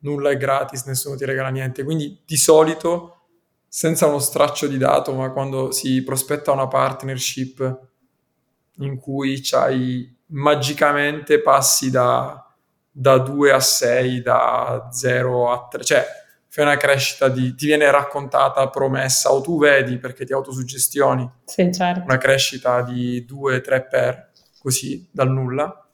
nulla 0.06 0.30
è 0.30 0.36
gratis, 0.36 0.84
nessuno 0.84 1.16
ti 1.16 1.24
regala 1.24 1.48
niente. 1.48 1.82
Quindi 1.82 2.22
di 2.24 2.36
solito, 2.36 3.26
senza 3.68 4.06
uno 4.06 4.20
straccio 4.20 4.66
di 4.68 4.78
dato, 4.78 5.12
ma 5.14 5.30
quando 5.30 5.72
si 5.72 6.02
prospetta 6.02 6.52
una 6.52 6.68
partnership 6.68 7.80
in 8.78 8.98
cui 8.98 9.40
c'hai 9.42 10.14
magicamente 10.28 11.40
passi 11.40 11.90
da, 11.90 12.44
da 12.90 13.18
2 13.18 13.52
a 13.52 13.60
6, 13.60 14.22
da 14.22 14.88
0 14.92 15.50
a 15.50 15.66
3, 15.68 15.84
cioè 15.84 16.06
fai 16.48 16.64
una 16.64 16.76
crescita 16.76 17.28
di, 17.28 17.54
ti 17.54 17.66
viene 17.66 17.90
raccontata, 17.90 18.68
promessa, 18.70 19.32
o 19.32 19.40
tu 19.40 19.58
vedi 19.58 19.98
perché 19.98 20.24
ti 20.24 20.32
autosuggestioni 20.32 21.28
sì, 21.44 21.70
certo. 21.72 22.04
una 22.04 22.18
crescita 22.18 22.82
di 22.82 23.26
2-3 23.28 23.88
per 23.88 24.30
così 24.58 25.08
dal 25.12 25.30
nulla 25.30 25.85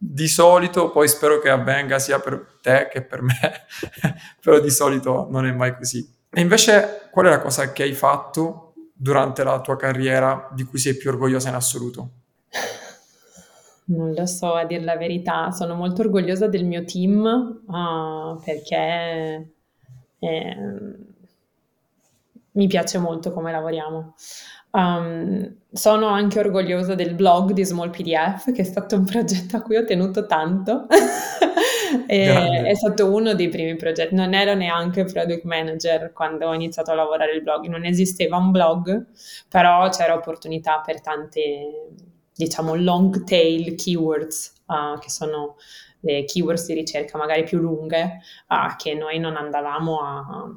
di 0.00 0.28
solito, 0.28 0.90
poi 0.90 1.08
spero 1.08 1.40
che 1.40 1.50
avvenga 1.50 1.98
sia 1.98 2.20
per 2.20 2.58
te 2.62 2.88
che 2.90 3.02
per 3.02 3.20
me, 3.20 3.34
però 4.40 4.60
di 4.60 4.70
solito 4.70 5.26
non 5.28 5.44
è 5.44 5.52
mai 5.52 5.76
così. 5.76 6.08
E 6.30 6.40
invece, 6.40 7.08
qual 7.10 7.26
è 7.26 7.30
la 7.30 7.40
cosa 7.40 7.72
che 7.72 7.82
hai 7.82 7.94
fatto 7.94 8.74
durante 8.94 9.42
la 9.42 9.60
tua 9.60 9.76
carriera 9.76 10.48
di 10.52 10.62
cui 10.64 10.78
sei 10.78 10.96
più 10.96 11.10
orgogliosa 11.10 11.48
in 11.48 11.54
assoluto? 11.54 12.10
Non 13.86 14.12
lo 14.12 14.26
so, 14.26 14.54
a 14.54 14.64
dire 14.64 14.84
la 14.84 14.96
verità, 14.96 15.50
sono 15.50 15.74
molto 15.74 16.02
orgogliosa 16.02 16.46
del 16.46 16.64
mio 16.64 16.84
team 16.84 17.62
uh, 17.66 18.40
perché 18.44 19.52
eh, 20.18 20.56
mi 22.52 22.66
piace 22.66 22.98
molto 22.98 23.32
come 23.32 23.50
lavoriamo. 23.50 24.14
Um, 24.70 25.56
sono 25.70 26.06
anche 26.06 26.38
orgogliosa 26.38 26.94
del 26.94 27.14
blog 27.14 27.52
di 27.52 27.64
Small 27.64 27.90
PDF, 27.90 28.52
che 28.52 28.62
è 28.62 28.64
stato 28.64 28.96
un 28.96 29.04
progetto 29.04 29.56
a 29.56 29.62
cui 29.62 29.76
ho 29.76 29.84
tenuto 29.84 30.26
tanto. 30.26 30.86
è 32.06 32.74
stato 32.74 33.12
uno 33.12 33.34
dei 33.34 33.48
primi 33.48 33.76
progetti, 33.76 34.14
non 34.14 34.34
ero 34.34 34.54
neanche 34.54 35.04
product 35.04 35.44
manager 35.44 36.12
quando 36.12 36.48
ho 36.48 36.54
iniziato 36.54 36.90
a 36.90 36.94
lavorare 36.94 37.32
il 37.32 37.42
blog, 37.42 37.66
non 37.66 37.84
esisteva 37.84 38.36
un 38.36 38.50
blog, 38.50 39.06
però 39.48 39.88
c'era 39.90 40.14
opportunità 40.14 40.80
per 40.84 41.00
tante, 41.00 41.90
diciamo, 42.34 42.74
long 42.74 43.24
tail 43.24 43.74
keywords, 43.74 44.54
uh, 44.66 44.98
che 44.98 45.10
sono 45.10 45.56
le 46.00 46.24
keywords 46.24 46.66
di 46.66 46.74
ricerca 46.74 47.18
magari 47.18 47.44
più 47.44 47.58
lunghe, 47.58 48.20
uh, 48.48 48.76
che 48.76 48.94
noi 48.94 49.18
non 49.18 49.36
andavamo 49.36 50.00
a 50.00 50.52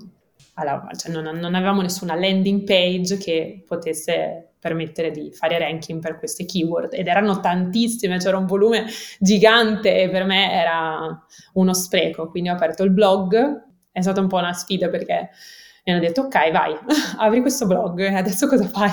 alla, 0.55 0.87
cioè 0.95 1.11
non, 1.11 1.23
non, 1.37 1.55
avevamo 1.55 1.81
nessuna 1.81 2.15
landing 2.15 2.63
page 2.63 3.17
che 3.17 3.63
potesse 3.65 4.53
permettere 4.59 5.09
di 5.11 5.31
fare 5.31 5.57
ranking 5.57 5.99
per 5.99 6.19
queste 6.19 6.45
keyword 6.45 6.93
ed 6.93 7.07
erano 7.07 7.39
tantissime, 7.39 8.17
c'era 8.17 8.37
un 8.37 8.45
volume 8.45 8.85
gigante 9.19 10.01
e 10.01 10.09
per 10.09 10.23
me 10.23 10.51
era 10.51 11.25
uno 11.53 11.73
spreco, 11.73 12.29
quindi 12.29 12.49
ho 12.49 12.53
aperto 12.53 12.83
il 12.83 12.91
blog, 12.91 13.63
è 13.91 14.01
stata 14.01 14.21
un 14.21 14.27
po' 14.27 14.37
una 14.37 14.53
sfida 14.53 14.89
perché 14.89 15.29
mi 15.83 15.93
hanno 15.93 16.01
detto 16.01 16.21
ok 16.21 16.51
vai, 16.51 16.77
apri 17.17 17.41
questo 17.41 17.65
blog, 17.65 18.01
adesso 18.01 18.47
cosa 18.47 18.67
fai? 18.67 18.91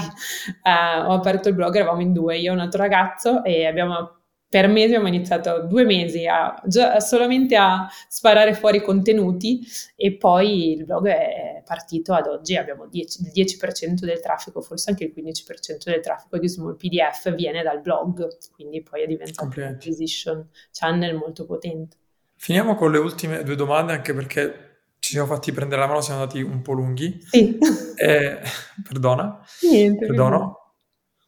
Uh, 0.62 1.10
ho 1.10 1.12
aperto 1.12 1.48
il 1.48 1.54
blog, 1.54 1.74
eravamo 1.74 2.00
in 2.00 2.14
due, 2.14 2.38
io 2.38 2.52
e 2.52 2.54
un 2.54 2.60
altro 2.60 2.80
ragazzo 2.80 3.44
e 3.44 3.66
abbiamo 3.66 4.17
per 4.48 4.66
mesi 4.66 4.94
abbiamo 4.94 5.08
iniziato 5.08 5.66
due 5.66 5.84
mesi 5.84 6.26
a, 6.26 6.58
già, 6.64 7.00
solamente 7.00 7.54
a 7.56 7.86
sparare 8.08 8.54
fuori 8.54 8.80
contenuti 8.80 9.60
e 9.94 10.16
poi 10.16 10.72
il 10.72 10.84
blog 10.86 11.06
è 11.08 11.62
partito 11.66 12.14
ad 12.14 12.26
oggi, 12.26 12.56
abbiamo 12.56 12.86
10, 12.86 13.30
il 13.32 13.44
10% 13.44 14.04
del 14.04 14.20
traffico, 14.20 14.62
forse 14.62 14.88
anche 14.90 15.04
il 15.04 15.12
15% 15.14 15.84
del 15.84 16.00
traffico 16.00 16.38
di 16.38 16.48
Small 16.48 16.76
PDF 16.76 17.34
viene 17.34 17.62
dal 17.62 17.80
blog, 17.82 18.26
quindi 18.54 18.82
poi 18.82 19.02
è 19.02 19.06
diventato 19.06 19.60
un 19.60 19.66
acquisition 19.66 20.48
channel 20.72 21.14
molto 21.14 21.44
potente. 21.44 21.96
Finiamo 22.36 22.74
con 22.74 22.90
le 22.90 22.98
ultime 22.98 23.42
due 23.42 23.56
domande 23.56 23.92
anche 23.92 24.14
perché 24.14 24.68
ci 25.00 25.10
siamo 25.12 25.26
fatti 25.26 25.52
prendere 25.52 25.80
la 25.80 25.86
mano, 25.86 26.00
siamo 26.00 26.20
andati 26.20 26.40
un 26.40 26.62
po' 26.62 26.72
lunghi. 26.72 27.20
Sì. 27.20 27.58
Eh, 28.00 28.38
perdona. 28.84 29.44
Niente. 29.62 30.06
Perdono. 30.06 30.74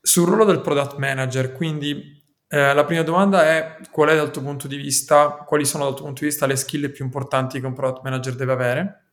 Sul 0.01 0.25
ruolo 0.25 0.45
del 0.45 0.61
product 0.61 0.99
manager, 0.99 1.53
quindi 1.53 2.20
eh, 2.53 2.75
la 2.75 2.85
prima 2.85 3.03
domanda 3.03 3.45
è 3.45 3.77
qual 3.93 4.09
è 4.09 4.17
dal 4.17 4.33
tuo 4.33 4.43
punto 4.43 4.67
di 4.67 4.77
vista, 4.77 5.45
quali 5.47 5.65
sono 5.65 5.85
dal 5.85 5.95
tuo 5.95 6.07
punto 6.07 6.23
di 6.23 6.27
vista 6.27 6.47
le 6.47 6.57
skill 6.57 6.91
più 6.91 7.05
importanti 7.05 7.61
che 7.61 7.67
un 7.67 7.75
product 7.75 8.03
manager 8.03 8.35
deve 8.35 8.53
avere? 8.53 9.13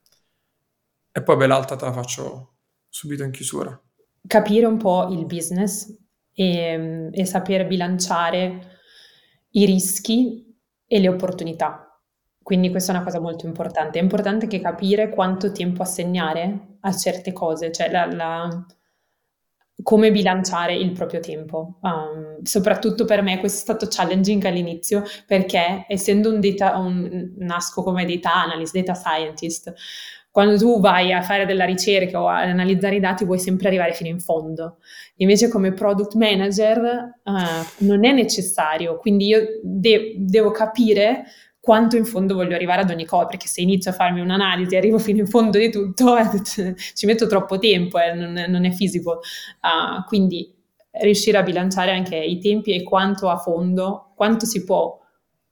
E 1.11 1.21
poi 1.21 1.35
beh, 1.35 1.45
l'altra 1.45 1.75
te 1.75 1.85
la 1.85 1.93
faccio 1.93 2.55
subito 2.89 3.23
in 3.23 3.29
chiusura. 3.29 3.79
Capire 4.25 4.65
un 4.65 4.77
po' 4.77 5.09
il 5.11 5.27
business 5.27 5.87
e, 6.33 7.09
e 7.11 7.25
saper 7.25 7.67
bilanciare 7.67 8.79
i 9.51 9.65
rischi 9.65 10.59
e 10.87 10.99
le 10.99 11.07
opportunità. 11.07 12.01
Quindi 12.41 12.71
questa 12.71 12.91
è 12.91 12.95
una 12.95 13.03
cosa 13.03 13.19
molto 13.19 13.45
importante. 13.45 13.99
È 13.99 14.01
importante 14.01 14.47
che 14.47 14.59
capire 14.59 15.09
quanto 15.09 15.51
tempo 15.51 15.83
assegnare 15.83 16.77
a 16.79 16.91
certe 16.91 17.33
cose, 17.33 17.71
cioè 17.71 17.91
la, 17.91 18.11
la 18.11 18.65
come 19.87 20.11
bilanciare 20.11 20.75
il 20.75 20.91
proprio 20.91 21.21
tempo. 21.21 21.77
Um, 21.79 22.43
soprattutto 22.43 23.05
per 23.05 23.21
me 23.21 23.39
questo 23.39 23.59
è 23.59 23.61
stato 23.61 23.87
challenging 23.89 24.43
all'inizio 24.43 25.01
perché 25.25 25.85
essendo 25.87 26.29
un 26.29 26.41
data, 26.41 26.75
un, 26.75 27.31
nasco 27.37 27.83
come 27.83 28.03
data 28.03 28.33
analyst, 28.33 28.75
data 28.75 28.93
scientist, 28.93 29.73
quando 30.29 30.57
tu 30.57 30.81
vai 30.81 31.13
a 31.13 31.21
fare 31.21 31.45
della 31.45 31.63
ricerca 31.63 32.21
o 32.21 32.27
ad 32.27 32.49
analizzare 32.49 32.97
i 32.97 32.99
dati 32.99 33.23
vuoi 33.23 33.39
sempre 33.39 33.69
arrivare 33.69 33.93
fino 33.93 34.09
in 34.09 34.19
fondo. 34.19 34.79
Invece 35.15 35.47
come 35.47 35.71
product 35.71 36.15
manager 36.15 37.19
uh, 37.23 37.85
non 37.85 38.03
è 38.03 38.11
necessario, 38.11 38.97
quindi 38.97 39.27
io 39.27 39.61
de- 39.63 40.15
devo 40.17 40.51
capire 40.51 41.23
quanto 41.67 41.97
in 41.97 42.05
fondo 42.05 42.33
voglio 42.33 42.55
arrivare 42.55 42.83
ad 42.83 42.89
ogni 42.89 43.03
cosa, 43.03 43.25
perché 43.25 43.47
se 43.47 43.59
inizio 43.59 43.91
a 43.91 43.93
farmi 43.93 44.21
un'analisi 44.21 44.73
e 44.73 44.77
arrivo 44.77 44.99
fino 44.99 45.19
in 45.19 45.27
fondo 45.27 45.57
di 45.57 45.69
tutto, 45.69 46.15
eh, 46.15 46.25
ci 46.93 47.05
metto 47.05 47.27
troppo 47.27 47.59
tempo, 47.59 47.99
eh, 47.99 48.13
non, 48.13 48.45
non, 48.47 48.63
è 48.63 48.71
fisico. 48.71 49.19
Uh, 49.61 50.01
quindi 50.07 50.49
riuscire 50.91 51.37
a 51.37 51.43
bilanciare 51.43 51.91
anche 51.91 52.15
i 52.15 52.39
tempi 52.39 52.71
e 52.71 52.83
quanto 52.83 53.27
a 53.27 53.35
fondo, 53.35 54.13
quanto 54.15 54.45
si 54.45 54.63
può 54.63 54.97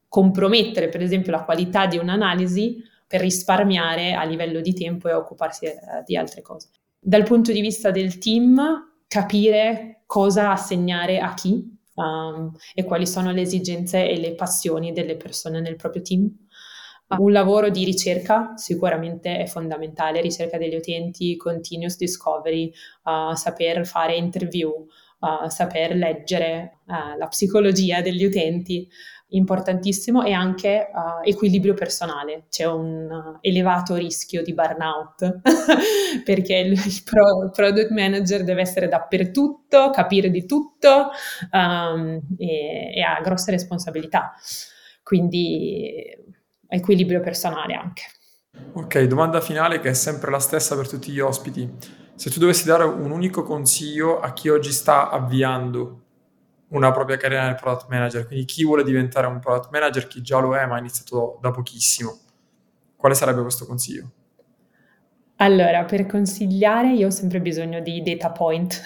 compromettere, 0.07 0.87
per 0.87 1.01
esempio, 1.01 1.33
la 1.33 1.43
qualità 1.43 1.85
di 1.85 1.97
un'analisi 1.97 2.81
per 3.05 3.19
risparmiare 3.19 4.13
a 4.13 4.23
livello 4.23 4.61
di 4.61 4.73
tempo 4.73 5.09
e 5.09 5.13
occuparsi 5.13 5.65
eh, 5.65 5.75
di 6.05 6.15
altre 6.15 6.41
cose. 6.41 6.69
Dal 6.97 7.23
punto 7.23 7.51
di 7.51 7.59
vista 7.59 7.91
del 7.91 8.19
team, 8.19 8.57
capire 9.05 10.03
cosa 10.05 10.53
assegnare 10.53 11.19
a 11.19 11.33
chi, 11.33 11.74
um, 11.95 12.51
e 12.73 12.83
quali 12.83 13.07
sono 13.07 13.31
le 13.31 13.41
esigenze 13.41 14.07
e 14.07 14.17
le 14.17 14.35
passioni 14.35 14.93
delle 14.93 15.17
persone 15.17 15.59
nel 15.59 15.75
proprio 15.75 16.01
team. 16.01 16.29
Un 17.07 17.31
lavoro 17.31 17.69
di 17.69 17.83
ricerca 17.83 18.53
sicuramente 18.55 19.37
è 19.37 19.45
fondamentale, 19.45 20.21
ricerca 20.21 20.57
degli 20.57 20.75
utenti, 20.75 21.37
continuous 21.37 21.97
discovery, 21.97 22.71
uh, 23.03 23.35
saper 23.35 23.85
fare 23.85 24.15
interview, 24.15 24.71
uh, 25.19 25.47
saper 25.47 25.95
leggere 25.95 26.79
uh, 26.87 27.15
la 27.17 27.27
psicologia 27.27 28.01
degli 28.01 28.25
utenti, 28.25 28.89
importantissimo 29.35 30.23
e 30.23 30.33
anche 30.33 30.89
uh, 30.91 31.27
equilibrio 31.27 31.73
personale. 31.73 32.45
C'è 32.49 32.65
un 32.65 33.09
uh, 33.09 33.37
elevato 33.41 33.95
rischio 33.95 34.41
di 34.41 34.53
burnout 34.53 35.41
perché 36.23 36.55
il, 36.55 36.71
il 36.71 37.01
pro, 37.03 37.49
product 37.51 37.91
manager 37.91 38.43
deve 38.43 38.61
essere 38.61 38.87
dappertutto, 38.87 39.89
capire 39.91 40.29
di 40.29 40.45
tutto 40.45 41.09
um, 41.51 42.19
e, 42.37 42.93
e 42.95 43.01
ha 43.01 43.19
grosse 43.21 43.51
responsabilità. 43.51 44.33
Quindi 45.03 45.93
equilibrio 46.67 47.19
personale 47.19 47.75
anche. 47.75 48.03
Ok, 48.73 49.03
domanda 49.03 49.41
finale 49.41 49.79
che 49.79 49.89
è 49.89 49.93
sempre 49.93 50.31
la 50.31 50.39
stessa 50.39 50.75
per 50.75 50.87
tutti 50.87 51.11
gli 51.11 51.19
ospiti. 51.19 51.69
Se 52.15 52.29
tu 52.29 52.39
dovessi 52.39 52.65
dare 52.65 52.85
un 52.85 53.11
unico 53.11 53.43
consiglio 53.43 54.19
a 54.19 54.31
chi 54.31 54.47
oggi 54.49 54.71
sta 54.71 55.09
avviando 55.09 56.04
una 56.75 56.91
propria 56.91 57.17
carriera 57.17 57.45
nel 57.45 57.55
product 57.55 57.87
manager, 57.89 58.27
quindi 58.27 58.45
chi 58.45 58.63
vuole 58.63 58.83
diventare 58.83 59.27
un 59.27 59.39
product 59.39 59.71
manager, 59.71 60.07
chi 60.07 60.21
già 60.21 60.39
lo 60.39 60.55
è 60.55 60.65
ma 60.65 60.75
ha 60.75 60.79
iniziato 60.79 61.39
da 61.41 61.51
pochissimo, 61.51 62.17
quale 62.95 63.15
sarebbe 63.15 63.41
questo 63.41 63.65
consiglio? 63.65 64.11
Allora, 65.37 65.83
per 65.83 66.05
consigliare 66.05 66.91
io 66.91 67.07
ho 67.07 67.11
sempre 67.11 67.41
bisogno 67.41 67.81
di 67.81 68.01
data 68.01 68.31
point, 68.31 68.81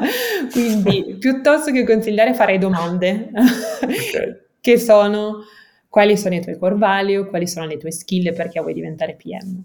quindi 0.52 1.16
piuttosto 1.20 1.70
che 1.70 1.84
consigliare 1.84 2.34
farei 2.34 2.58
domande 2.58 3.30
okay. 3.32 4.40
che 4.60 4.78
sono 4.78 5.44
quali 5.88 6.16
sono 6.16 6.34
i 6.34 6.40
tuoi 6.40 6.58
core 6.58 6.76
value, 6.76 7.28
quali 7.28 7.46
sono 7.46 7.66
le 7.66 7.76
tue 7.76 7.92
skill 7.92 8.34
perché 8.34 8.60
vuoi 8.60 8.74
diventare 8.74 9.16
PM. 9.16 9.62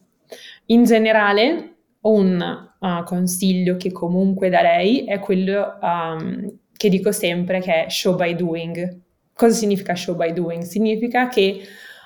In 0.68 0.84
generale, 0.84 1.79
un 2.02 2.70
uh, 2.80 3.04
consiglio 3.04 3.76
che 3.76 3.92
comunque 3.92 4.50
darei 4.50 5.06
è 5.06 5.20
quello 5.20 5.78
um, 5.82 6.60
che 6.76 6.90
dico 6.90 7.12
sempre 7.12 7.60
che 7.60 7.86
è 7.86 7.90
show 7.90 8.16
by 8.16 8.36
doing. 8.36 9.02
Cosa 9.34 9.54
significa 9.54 9.96
show 9.96 10.16
by 10.16 10.32
doing? 10.32 10.64
Significa 10.64 11.28
che 11.28 11.62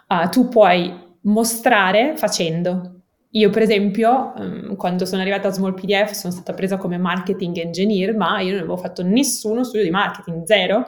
uh, 0.08 0.30
tu 0.30 0.48
puoi 0.48 0.92
mostrare 1.22 2.16
facendo. 2.16 3.03
Io, 3.36 3.50
per 3.50 3.64
esempio, 3.64 4.32
um, 4.36 4.76
quando 4.76 5.06
sono 5.06 5.22
arrivata 5.22 5.48
a 5.48 5.52
Small 5.52 5.74
PDF 5.74 6.12
sono 6.12 6.32
stata 6.32 6.54
presa 6.54 6.78
come 6.78 7.00
marketing 7.00 7.58
engineer, 7.58 8.16
ma 8.16 8.40
io 8.42 8.52
non 8.52 8.60
avevo 8.60 8.78
fatto 8.78 9.02
nessuno 9.02 9.64
studio 9.64 9.84
di 9.84 9.90
marketing, 9.90 10.44
zero. 10.44 10.86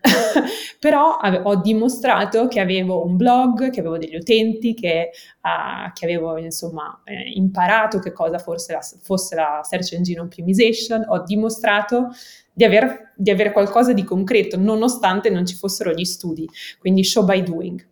Però 0.78 1.16
ho 1.16 1.56
dimostrato 1.56 2.46
che 2.46 2.60
avevo 2.60 3.04
un 3.04 3.16
blog, 3.16 3.70
che 3.70 3.80
avevo 3.80 3.98
degli 3.98 4.14
utenti, 4.14 4.74
che, 4.74 5.10
uh, 5.42 5.92
che 5.92 6.04
avevo 6.04 6.38
insomma 6.38 7.02
eh, 7.04 7.32
imparato 7.34 7.98
che 7.98 8.12
cosa 8.12 8.38
fosse 8.38 8.74
la, 8.74 8.80
fosse 9.02 9.34
la 9.34 9.60
search 9.64 9.92
engine 9.94 10.20
optimization. 10.20 11.04
Ho 11.08 11.24
dimostrato 11.24 12.10
di, 12.52 12.62
aver, 12.62 13.12
di 13.16 13.30
avere 13.32 13.50
qualcosa 13.50 13.92
di 13.92 14.04
concreto, 14.04 14.56
nonostante 14.56 15.30
non 15.30 15.44
ci 15.44 15.56
fossero 15.56 15.90
gli 15.90 16.04
studi. 16.04 16.48
Quindi 16.78 17.02
show 17.02 17.24
by 17.24 17.42
doing. 17.42 17.84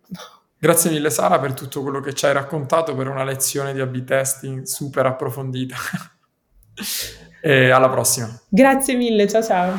Grazie 0.59 0.89
mille 0.89 1.11
Sara 1.11 1.37
per 1.39 1.53
tutto 1.53 1.83
quello 1.83 1.99
che 1.99 2.13
ci 2.13 2.25
hai 2.25 2.33
raccontato, 2.33 2.95
per 2.95 3.07
una 3.07 3.23
lezione 3.23 3.73
di 3.73 3.79
A-B 3.79 4.03
testing 4.03 4.63
super 4.63 5.05
approfondita. 5.05 5.75
e 7.41 7.69
alla 7.69 7.89
prossima. 7.89 8.27
Grazie 8.49 8.95
mille, 8.95 9.27
ciao 9.27 9.43
ciao. 9.43 9.73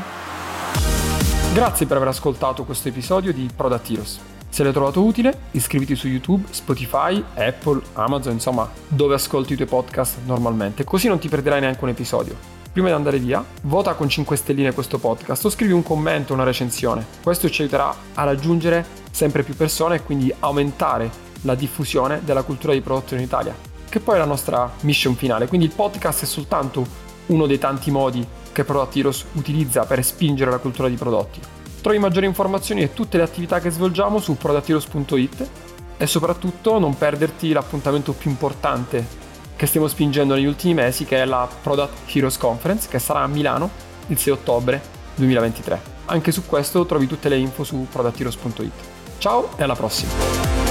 Grazie 1.53 1.87
per 1.87 1.97
aver 1.97 2.09
ascoltato 2.09 2.63
questo 2.63 2.89
episodio 2.89 3.33
di 3.33 3.49
Product 3.55 3.91
Heroes. 3.91 4.21
Se 4.49 4.63
l'hai 4.63 4.73
trovato 4.73 5.03
utile, 5.03 5.37
iscriviti 5.51 5.97
su 5.97 6.07
YouTube, 6.07 6.47
Spotify, 6.51 7.23
Apple, 7.35 7.83
Amazon, 7.95 8.35
insomma, 8.35 8.71
dove 8.87 9.15
ascolti 9.15 9.55
i 9.55 9.57
tuoi 9.57 9.69
podcast 9.69 10.19
normalmente, 10.27 10.85
così 10.85 11.09
non 11.09 11.19
ti 11.19 11.29
perderai 11.29 11.61
neanche 11.61 11.83
un 11.83 11.91
episodio. 11.91 12.58
Prima 12.79 12.93
di 12.93 12.97
andare 12.97 13.19
via, 13.19 13.45
vota 13.63 13.95
con 13.95 14.09
5 14.09 14.37
stelline 14.37 14.73
questo 14.73 14.99
podcast 14.99 15.45
o 15.45 15.51
scrivi 15.51 15.73
un 15.73 15.83
commento 15.83 16.33
una 16.33 16.45
recensione. 16.45 17.05
Questo 17.25 17.51
ci 17.51 17.63
aiuterà 17.63 17.93
a 18.15 18.23
raggiungere 18.23 18.87
sempre 19.11 19.43
più 19.43 19.57
persone 19.57 19.97
e 19.97 20.03
quindi 20.05 20.33
aumentare 20.39 21.11
la 21.41 21.57
diffusione 21.57 22.21
della 22.23 22.45
cultura 22.45 22.75
di 22.75 22.81
prodotto 22.81 23.17
in 23.17 23.21
Italia, 23.21 23.53
che 23.89 23.99
poi 23.99 24.15
è 24.15 24.19
la 24.19 24.27
nostra 24.27 24.71
mission 24.83 25.17
finale. 25.17 25.49
Quindi 25.49 25.67
il 25.67 25.73
podcast 25.75 26.23
è 26.23 26.27
soltanto 26.27 26.87
uno 27.27 27.47
dei 27.47 27.59
tanti 27.59 27.91
modi 27.91 28.25
che 28.53 28.63
Product 28.63 29.25
utilizza 29.33 29.85
per 29.85 30.05
spingere 30.05 30.53
la 30.53 30.59
cultura 30.59 30.87
di 30.87 30.95
prodotti. 30.95 31.41
Trovi 31.81 31.99
maggiori 31.99 32.27
informazioni 32.27 32.83
e 32.83 32.95
tutte 32.95 33.17
le 33.17 33.25
attività 33.25 33.59
che 33.59 33.71
svolgiamo 33.71 34.21
su 34.21 34.37
productheroes.it 34.37 35.49
e 35.97 36.07
soprattutto 36.07 36.79
non 36.79 36.97
perderti 36.97 37.51
l'appuntamento 37.51 38.13
più 38.13 38.31
importante 38.31 39.27
che 39.59 39.67
stiamo 39.67 39.89
spingendo 39.89 40.37
negli 40.37 40.47
ultimi 40.47 40.73
mesi 40.73 41.05
che 41.05 41.21
è 41.21 41.25
la 41.25 41.49
Product 41.63 42.15
Heroes 42.15 42.39
Conference 42.39 42.87
che 42.89 43.01
sarà 43.01 43.23
a 43.23 43.27
Milano 43.27 43.69
il 44.07 44.17
6 44.17 44.33
ottobre 44.35 44.81
2023. 45.17 45.97
Anche 46.05 46.31
su 46.31 46.47
questo 46.47 46.87
trovi 46.87 47.09
tutte 47.09 47.29
le 47.29 47.39
info 47.39 47.65
su 47.65 47.89
productheroes.it. 47.91 48.73
Ciao 49.19 49.51
e 49.57 49.65
alla 49.65 49.75
prossima! 49.75 50.68